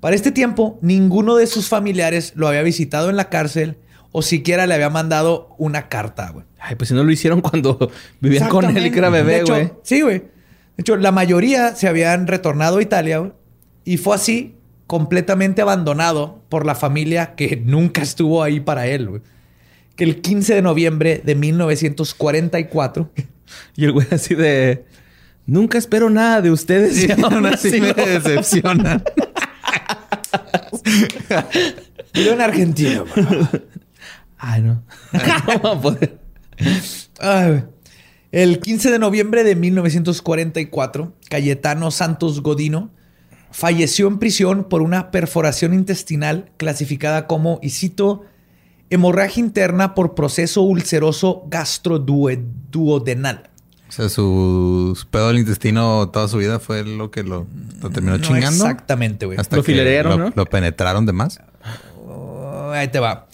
[0.01, 3.77] Para este tiempo, ninguno de sus familiares lo había visitado en la cárcel
[4.13, 6.45] o siquiera le había mandado una carta, güey.
[6.59, 7.91] Ay, pues si no lo hicieron cuando
[8.21, 9.71] vivían con él y que era bebé, güey.
[9.83, 10.19] Sí, güey.
[10.19, 13.33] De hecho, la mayoría se habían retornado a Italia, güey.
[13.85, 14.57] Y fue así,
[14.93, 19.23] completamente abandonado por la familia que nunca estuvo ahí para él.
[19.97, 23.11] Que el 15 de noviembre de 1944...
[23.75, 24.85] Y el güey así de...
[25.47, 27.09] Nunca espero nada de ustedes.
[27.09, 29.03] Y aún así me lo- decepciona.
[32.13, 33.05] Vivió en Argentina.
[34.37, 34.85] Ay, no.
[35.15, 36.19] no va a poder.
[37.19, 37.65] Ay,
[38.31, 42.91] el 15 de noviembre de 1944, Cayetano Santos Godino
[43.53, 48.25] falleció en prisión por una perforación intestinal clasificada como, y cito,
[48.91, 53.49] hemorragia interna por proceso ulceroso gastroduodenal.
[53.89, 57.47] O sea, su, su pedo del intestino toda su vida fue lo que lo,
[57.83, 58.65] lo terminó No chingando.
[58.65, 59.39] exactamente, güey.
[59.39, 60.33] Hasta Lo filerearon, lo, ¿no?
[60.35, 61.39] lo penetraron de más.
[62.07, 63.27] Oh, ahí te va.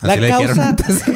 [0.00, 1.04] Así le dijeron antes.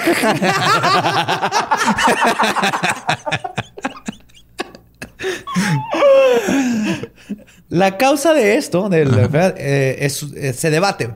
[7.73, 11.15] La causa de esto eh, es- eh, se debate.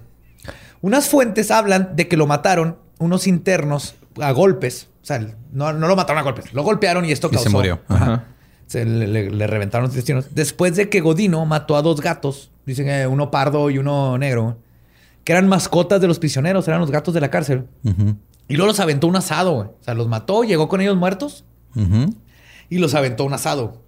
[0.81, 4.89] Unas fuentes hablan de que lo mataron unos internos a golpes.
[5.03, 5.19] O sea,
[5.53, 7.51] no, no lo mataron a golpes, lo golpearon y esto Y se causó.
[7.51, 7.81] murió.
[7.89, 8.05] Ajá.
[8.05, 8.25] Ajá.
[8.67, 10.35] Se le, le- le reventaron los intestinos.
[10.35, 14.59] Después de que Godino mató a dos gatos, dicen que uno pardo y uno negro,
[15.25, 17.67] que eran mascotas de los prisioneros, eran los gatos de la cárcel.
[17.85, 18.17] Ujú.
[18.49, 19.69] Y luego los aventó un asado, güey.
[19.69, 22.15] O sea, los mató, llegó con ellos muertos Ujú.
[22.71, 23.83] y los aventó un asado.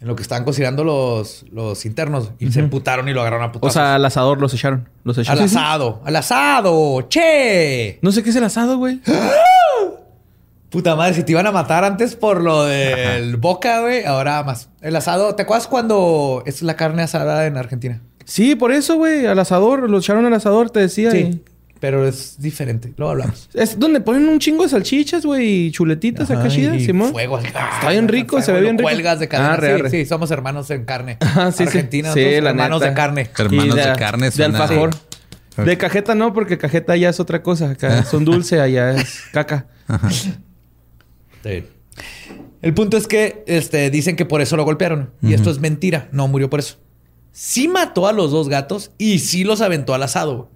[0.00, 2.30] En lo que estaban cocinando los, los internos.
[2.38, 3.72] Y se emputaron y lo agarraron a O putazos.
[3.74, 4.88] sea, al asador los echaron.
[5.02, 5.42] Los echaron.
[5.42, 5.58] al Sí, sí.
[5.60, 6.00] asado.
[6.04, 7.02] ¡Al asado!
[7.08, 7.98] ¡Che!
[8.02, 9.00] No sé qué es el asado, güey.
[10.70, 14.68] Puta madre, si te iban a matar antes por lo del boca, güey, ahora más.
[14.82, 18.02] El asado, ¿te acuerdas cuando es la carne asada en Argentina?
[18.26, 19.26] Sí, por eso, güey.
[19.26, 19.88] Al asador.
[19.88, 21.10] Los echaron al asador, te decía.
[21.10, 21.42] Sí,
[21.80, 22.92] pero es diferente.
[22.96, 23.48] Luego hablamos.
[23.54, 25.66] Es donde ponen un chingo de salchichas, güey.
[25.66, 27.12] Y chuletitas acá Ajá, chidas, Simón.
[27.12, 27.36] Fuego.
[27.36, 27.46] así.
[27.46, 28.86] Está bien rico, se ve Fuego, bien rico.
[28.86, 29.46] Huelgas de carne.
[29.48, 29.90] Ah, re, sí, re.
[29.90, 31.16] sí, somos hermanos en carne.
[31.20, 31.62] Ajá, sí, sí.
[31.64, 32.90] Argentina, Sí, nosotros la hermanos neta.
[32.90, 33.30] de carne.
[33.38, 34.90] Hermanos Y de carne De suena- alfajor.
[34.94, 35.62] Sí.
[35.64, 37.70] De cajeta no, porque cajeta ya es otra cosa.
[37.70, 39.66] Acá son dulce, allá es caca.
[41.42, 41.64] Sí.
[42.60, 45.10] El punto es que este, dicen que por eso lo golpearon.
[45.22, 46.08] Y esto es mentira.
[46.12, 46.76] No murió por eso.
[47.32, 50.50] Sí mató a los dos gatos y sí los aventó al asado.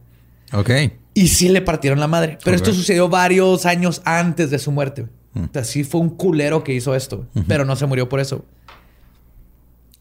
[0.53, 0.71] Ok.
[1.15, 2.39] Y sí le partieron la madre.
[2.45, 5.07] Pero esto sucedió varios años antes de su muerte.
[5.35, 7.27] O sea, sí fue un culero que hizo esto.
[7.49, 8.45] Pero no se murió por eso.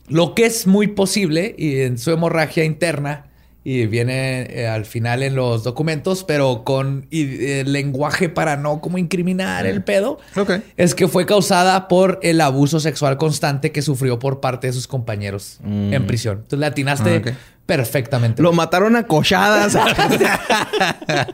[0.07, 3.27] Lo que es muy posible y en su hemorragia interna
[3.63, 8.81] y viene eh, al final en los documentos, pero con y, eh, lenguaje para no
[8.81, 10.53] como incriminar el pedo, Ok.
[10.77, 14.87] es que fue causada por el abuso sexual constante que sufrió por parte de sus
[14.87, 16.37] compañeros en prisión.
[16.37, 17.37] Entonces le atinaste Ah.
[17.77, 18.41] Perfectamente.
[18.41, 19.77] Lo mataron a cochadas.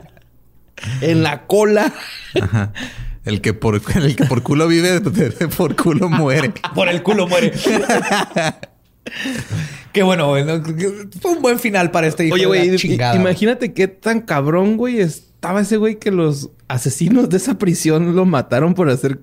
[1.00, 1.92] en la cola.
[2.40, 2.72] Ajá.
[3.24, 5.00] El que por, el que por culo vive,
[5.56, 6.52] por culo muere.
[6.76, 7.52] Por el culo muere.
[9.92, 10.32] Qué bueno.
[11.20, 12.76] Fue un buen final para este hijo Oye, güey,
[13.16, 18.24] imagínate qué tan cabrón, güey, estaba ese güey que los asesinos de esa prisión lo
[18.24, 19.22] mataron por hacer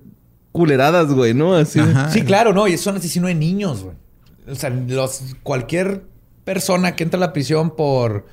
[0.52, 1.54] culeradas, güey, ¿no?
[1.54, 1.80] Así.
[1.80, 2.10] Ajá.
[2.10, 2.68] Sí, claro, no.
[2.68, 3.96] Y es un asesino de niños, güey.
[4.48, 6.02] O sea, los, cualquier
[6.46, 8.24] persona que entra a la prisión por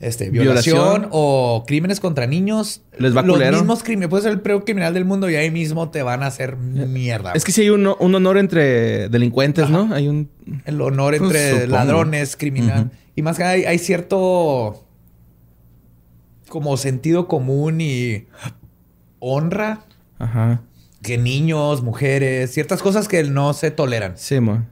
[0.00, 1.08] este, violación, Violación.
[1.12, 3.58] o crímenes contra niños, Les va los culero.
[3.58, 4.08] mismos crímenes.
[4.08, 7.32] Puede ser el peor criminal del mundo y ahí mismo te van a hacer mierda.
[7.32, 9.94] Es que sí hay un, un honor entre delincuentes, ¿no?
[9.94, 10.28] Hay un...
[10.64, 11.72] el honor Pues, entre supongo.
[11.76, 12.90] ladrones, criminal.
[13.14, 14.84] Y más que nada hay, hay cierto
[16.48, 18.26] como sentido común y
[19.20, 19.80] honra
[20.18, 20.62] Ajá.
[21.02, 24.14] que niños, mujeres, ciertas cosas que no se toleran.
[24.16, 24.66] Sí, mo.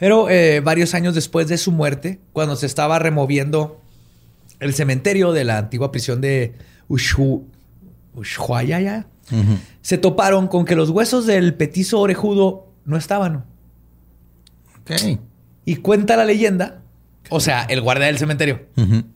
[0.00, 3.80] Pero eh, varios años después de su muerte, cuando se estaba removiendo
[4.58, 6.54] el cementerio de la antigua prisión de
[6.88, 7.44] Ushu-
[8.14, 9.58] Ushuaia, Ujú.
[9.82, 13.44] se toparon con que los huesos del petizo orejudo no estaban.
[14.80, 15.18] Ok.
[15.66, 16.80] Y cuenta la leyenda,
[17.28, 18.62] o sea, el guardia del cementerio.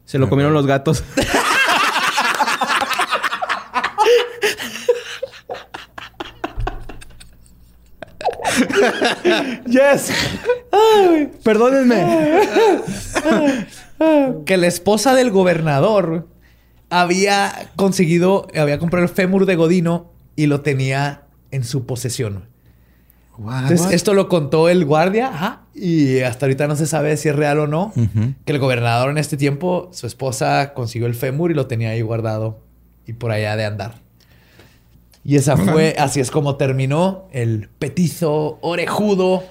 [0.05, 1.03] Se lo comieron los gatos.
[9.67, 10.13] yes.
[10.75, 12.41] Ay, perdónenme.
[14.47, 16.29] que la esposa del gobernador
[16.91, 22.49] había conseguido, había comprado el fémur de Godino y lo tenía en su posesión.
[23.39, 23.63] What?
[23.63, 27.37] Entonces, esto lo contó el guardia, ajá, y hasta ahorita no se sabe si es
[27.37, 27.93] real o no.
[28.45, 32.01] Que el gobernador en este tiempo, su esposa consiguió el fémur y lo tenía ahí
[32.01, 32.61] guardado
[33.07, 34.03] y por allá de andar.
[35.25, 39.43] Y esa fue, así es como terminó el petizo orejudo,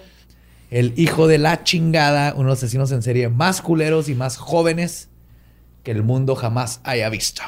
[0.74, 5.10] el hijo de la chingada, unos asesinos en serie más culeros y más jóvenes
[5.84, 7.44] que el mundo jamás haya visto.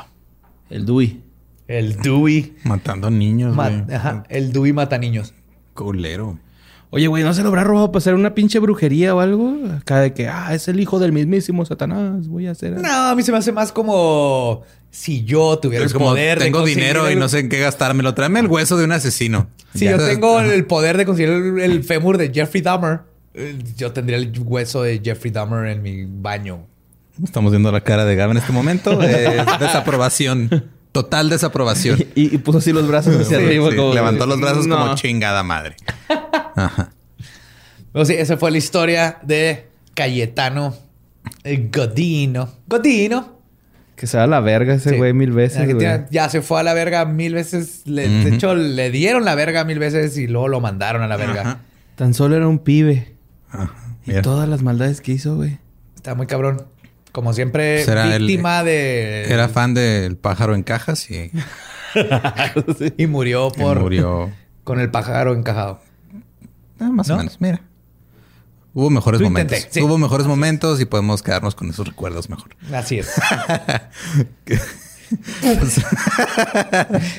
[0.70, 1.22] El Dewey.
[1.68, 3.96] El Dewey, Matando niños, ma- güey.
[3.96, 5.34] ajá, el Dewey mata niños.
[5.74, 6.38] Culero.
[6.92, 9.56] Oye, güey, ¿no se lo habrá robado para hacer una pinche brujería o algo?
[9.76, 12.28] Acá de que, ah, es el hijo del mismísimo Satanás.
[12.28, 12.74] Voy a hacer...
[12.80, 14.62] No, a mí se me hace más como
[14.92, 17.60] si yo tuviera Es el como poder de tengo dinero y no sé en qué
[17.60, 18.14] gastármelo.
[18.14, 19.48] Tráeme el hueso de un asesino.
[19.74, 19.98] Si Ya.
[19.98, 23.00] yo tengo el poder de conseguir el, el fémur de Jeffrey Dahmer,
[23.78, 26.66] yo tendría el hueso de Jeffrey Dahmer en mi baño.
[27.24, 29.00] Estamos viendo la cara de Gab en este momento.
[29.04, 30.50] Eh, desaprobación.
[30.92, 32.00] Total desaprobación.
[32.16, 33.70] Y, y puso así los brazos hacia Sí, arriba.
[33.70, 33.76] sí.
[33.76, 34.78] como- Levantó los brazos No.
[34.78, 35.76] como chingada madre.
[36.56, 36.92] Ajá.
[37.92, 40.76] Pero sí, esa fue la historia de Cayetano
[41.44, 42.50] eh, Godino.
[42.68, 43.36] Godino.
[43.96, 44.98] Que se da la verga ese Sí.
[44.98, 45.88] güey mil veces, güey.
[46.12, 47.82] Ya se fue a la verga mil veces.
[47.86, 51.16] Le- De hecho, le dieron la verga mil veces y luego lo mandaron a la
[51.18, 51.42] verga.
[51.42, 51.60] Ajá.
[51.96, 53.15] Tan solo era un pibe.
[53.64, 53.74] Ajá.
[54.06, 54.22] Y Mira.
[54.22, 55.58] todas las maldades que hizo, güey.
[55.96, 56.66] Está muy cabrón.
[57.12, 59.24] Como siempre, el- víctima de...
[59.32, 61.32] Era fan del pájaro en cajas y
[62.98, 63.80] Y murió y por...
[63.80, 64.32] murió.
[64.64, 65.80] Con el pájaro encajado.
[66.80, 67.16] Ah, más ¿No?
[67.16, 67.62] o menos, mira.
[68.74, 69.58] Hubo mejores Lo momentos.
[69.58, 69.82] intenté, sí.
[69.82, 72.58] Hubo mejores momentos y podemos quedarnos con esos recuerdos mejor.
[72.74, 73.10] Así es.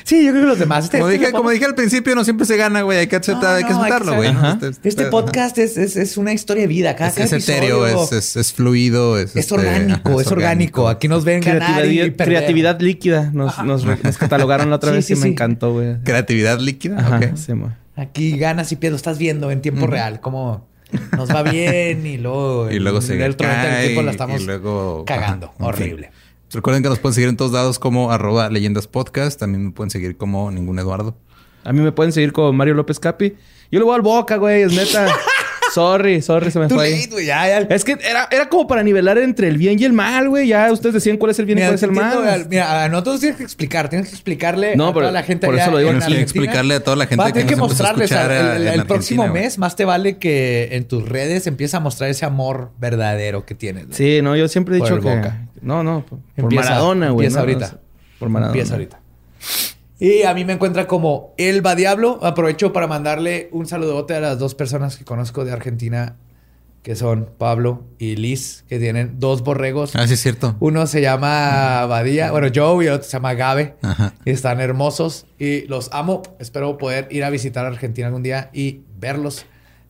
[0.03, 0.85] sí, yo creo que los demás.
[0.85, 2.99] Este, Como este dije, lo como dije al principio, no siempre se gana, güey.
[2.99, 4.29] Hay que aceptar, No, hay que no, hay que aceptarlo, güey.
[4.53, 6.95] Este, Este este- podcast es, es, es una historia de vida.
[6.95, 10.21] Cada, es, cada es etéreo, episodio es, es, es fluido, es, es este, orgánico, ajá,
[10.21, 10.89] es orgánico.
[10.89, 13.31] Aquí nos ven ganar y Creatividad, creatividad líquida.
[13.33, 15.97] Nos, nos, nos catalogaron la otra Sí, vez sí, y me encantó, güey.
[16.03, 16.99] Creatividad líquida.
[16.99, 17.19] Ajá.
[17.95, 20.67] Aquí ganas y pierdes, estás viendo en tiempo real cómo
[21.17, 25.03] nos va bien y luego, Y luego se el cae tiempo la y estamos luego
[25.05, 25.47] cagando.
[25.47, 25.65] ajá, en fin.
[25.67, 26.11] Horrible.
[26.51, 29.39] Recuerden que nos pueden seguir en todos lados como arroba leyendas podcast.
[29.39, 31.17] También me pueden seguir como ningún Eduardo.
[31.63, 33.35] A mí me pueden seguir con Mario López Capi.
[33.71, 35.07] Yo le voy al Boca, güey, es neta.
[35.73, 36.85] sorry, sorry, se me fue.
[36.85, 36.95] ahí.
[37.01, 37.57] late, güey, ya, ya.
[37.75, 40.47] Es que era, era como para nivelar entre el bien y el mal, güey.
[40.47, 42.29] Ya ustedes decían cuál es el bien y cuál es el entiendo, mal.
[42.29, 45.23] al- Mira, a nosotros tienes que explicar, tienes que explicarle No, a pero toda la
[45.23, 45.89] gente por allá eso lo digo.
[45.91, 48.31] Tienes que explicarle a toda la gente Vas a que tener que a mostrarles escuchar
[48.31, 52.09] al- a- el, próximo mes, más te vale que en tus redes empieza a mostrar
[52.09, 53.85] ese amor verdadero que tienes.
[53.87, 53.97] güey.
[53.97, 55.15] Sí, no, yo siempre he Por dicho el que...
[55.15, 55.47] Boca.
[55.61, 57.25] No, no, por, por Empieza- Maradona, güey.
[57.27, 57.51] empieza ¿no?
[57.51, 57.79] ahorita.
[58.19, 58.53] Por Maradona.
[58.57, 58.99] Empieza ahorita.
[59.99, 62.19] Y a mí me encuentra como Elba Diablo.
[62.21, 66.17] Aprovecho para mandarle un saludote a las dos personas que conozco de Argentina,
[66.83, 69.95] que son Pablo y Liz, que tienen dos borregos.
[69.95, 70.55] Ah, sí, es cierto.
[70.59, 73.75] Uno se llama Badía, bueno, Joe y el otro se llama Gabe.
[73.81, 74.13] Ajá.
[74.23, 76.21] Y están hermosos y los amo.
[76.39, 79.45] Espero poder ir a visitar Argentina algún día y verlos.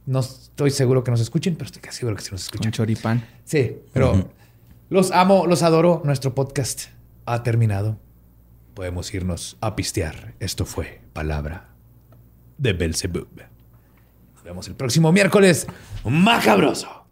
[0.06, 2.72] No estoy seguro que nos escuchen, pero estoy casi seguro que sí nos escuchan.
[2.72, 3.26] choripán.
[3.44, 4.30] Sí, pero
[4.90, 6.02] los amo, los adoro.
[6.06, 6.86] Nuestro podcast
[7.26, 7.98] ha terminado.
[8.78, 10.36] Podemos irnos a pistear.
[10.40, 11.70] Esto fue Palabra
[12.60, 13.28] de Belzebub.
[14.36, 15.66] Nos vemos el próximo miércoles.
[16.06, 17.08] Macabroso.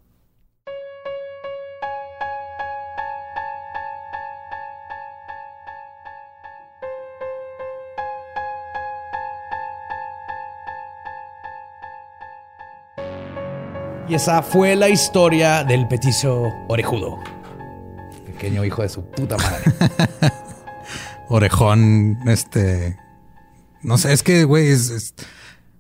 [14.08, 17.18] Y esa fue la historia del petizo orejudo.
[18.28, 19.64] Pequeño hijo de su puta madre.
[21.30, 22.98] Orejón, este.
[23.82, 25.14] No sé, es que, güey, es, es-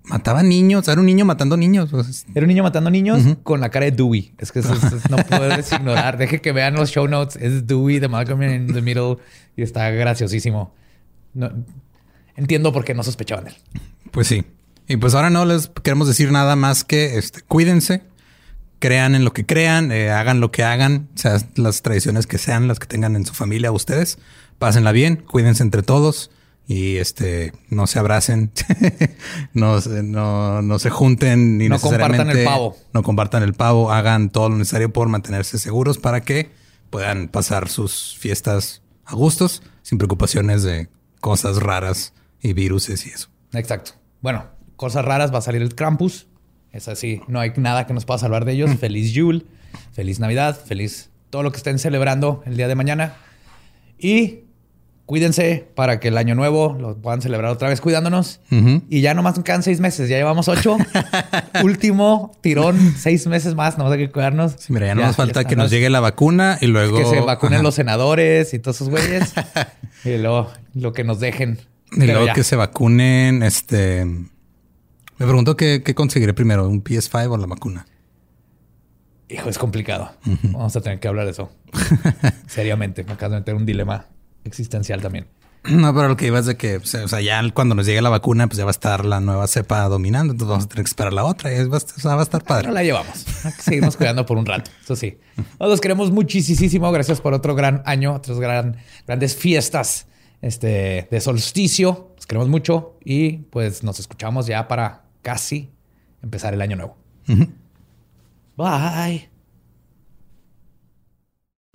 [0.03, 0.87] mataba niños.
[0.87, 1.89] Era un niño matando niños.
[2.35, 4.33] Era un niño matando niños con la cara de Dewey.
[4.37, 6.17] Es que eso, eso no puedes ignorar.
[6.19, 7.35] Deje que vean los show notes.
[7.41, 9.17] Es Dewey de Malcolm in the Middle
[9.57, 10.73] y está graciosísimo.
[11.33, 11.51] No-
[12.35, 13.57] entiendo por qué no sospechaban de él.
[14.11, 14.45] Pues sí.
[14.87, 18.03] Y pues ahora no les queremos decir nada más que este, cuídense,
[18.77, 22.37] crean en lo que crean, eh, hagan lo que hagan, o sea, las tradiciones que
[22.37, 24.19] sean, las que tengan en su familia ustedes,
[24.59, 26.31] pásenla bien, cuídense entre todos
[26.67, 28.51] y este no se abracen,
[29.53, 32.75] no, se- no, no se junten ni No compartan necesariamente el pavo.
[32.93, 36.49] no compartan el pavo, hagan todo lo necesario por mantenerse seguros para que
[36.89, 40.89] puedan pasar sus fiestas a gustos sin preocupaciones de
[41.21, 43.29] cosas raras y viruses y eso.
[43.53, 43.91] Exacto.
[44.21, 44.45] Bueno,
[44.75, 45.33] cosas raras.
[45.33, 46.27] Va a salir el Krampus.
[46.71, 47.21] Es así.
[47.27, 48.71] No hay nada que nos pueda salvar de ellos.
[48.79, 49.45] Feliz Yule.
[49.93, 50.59] Feliz Navidad.
[50.59, 53.15] Feliz todo lo que estén celebrando el día de mañana.
[53.97, 54.44] Y
[55.05, 58.39] cuídense para que el año nuevo lo puedan celebrar otra vez cuidándonos.
[58.89, 60.09] Y ya nomás quedan seis meses.
[60.09, 60.77] Ya llevamos ocho.
[61.63, 62.95] Último tirón.
[62.97, 63.77] Seis meses más.
[63.77, 64.55] Nomás hay que cuidarnos.
[64.57, 66.97] Sí, mira, ya no nos falta que nos llegue la vacuna y luego...
[66.97, 67.63] Que se vacunen Ajá.
[67.63, 69.33] los senadores y todos esos güeyes.
[70.05, 71.59] y luego lo que nos dejen.
[71.91, 72.33] Y Pero luego ya.
[72.33, 74.05] que se vacunen, este...
[74.05, 77.85] Me pregunto qué, qué conseguiré primero, un PS5 o la vacuna.
[79.29, 80.11] Hijo, es complicado.
[80.43, 81.51] Vamos a tener que hablar de eso.
[82.47, 83.03] Seriamente.
[83.03, 84.07] Me acabo de meter un dilema
[84.45, 85.27] existencial también.
[85.65, 87.85] No, pero lo que iba es de que, o sea, o sea, ya cuando nos
[87.85, 90.67] llegue la vacuna, pues ya va a estar la nueva cepa dominando, entonces vamos a
[90.67, 92.71] tener que esperar la otra y va a estar, o sea, va a estar padre.
[92.71, 93.25] la llevamos.
[93.59, 94.71] Seguirnos cuidando por un rato.
[94.83, 95.17] Eso sí.
[95.59, 96.91] Nos los queremos muchísimo.
[96.91, 98.77] Gracias por otro gran año, otras gran,
[99.07, 100.07] grandes fiestas
[100.41, 102.11] este, de solsticio.
[102.15, 105.71] Los queremos mucho y pues nos escuchamos ya para casi
[106.21, 106.97] empezar el año nuevo.
[108.55, 109.34] Bye.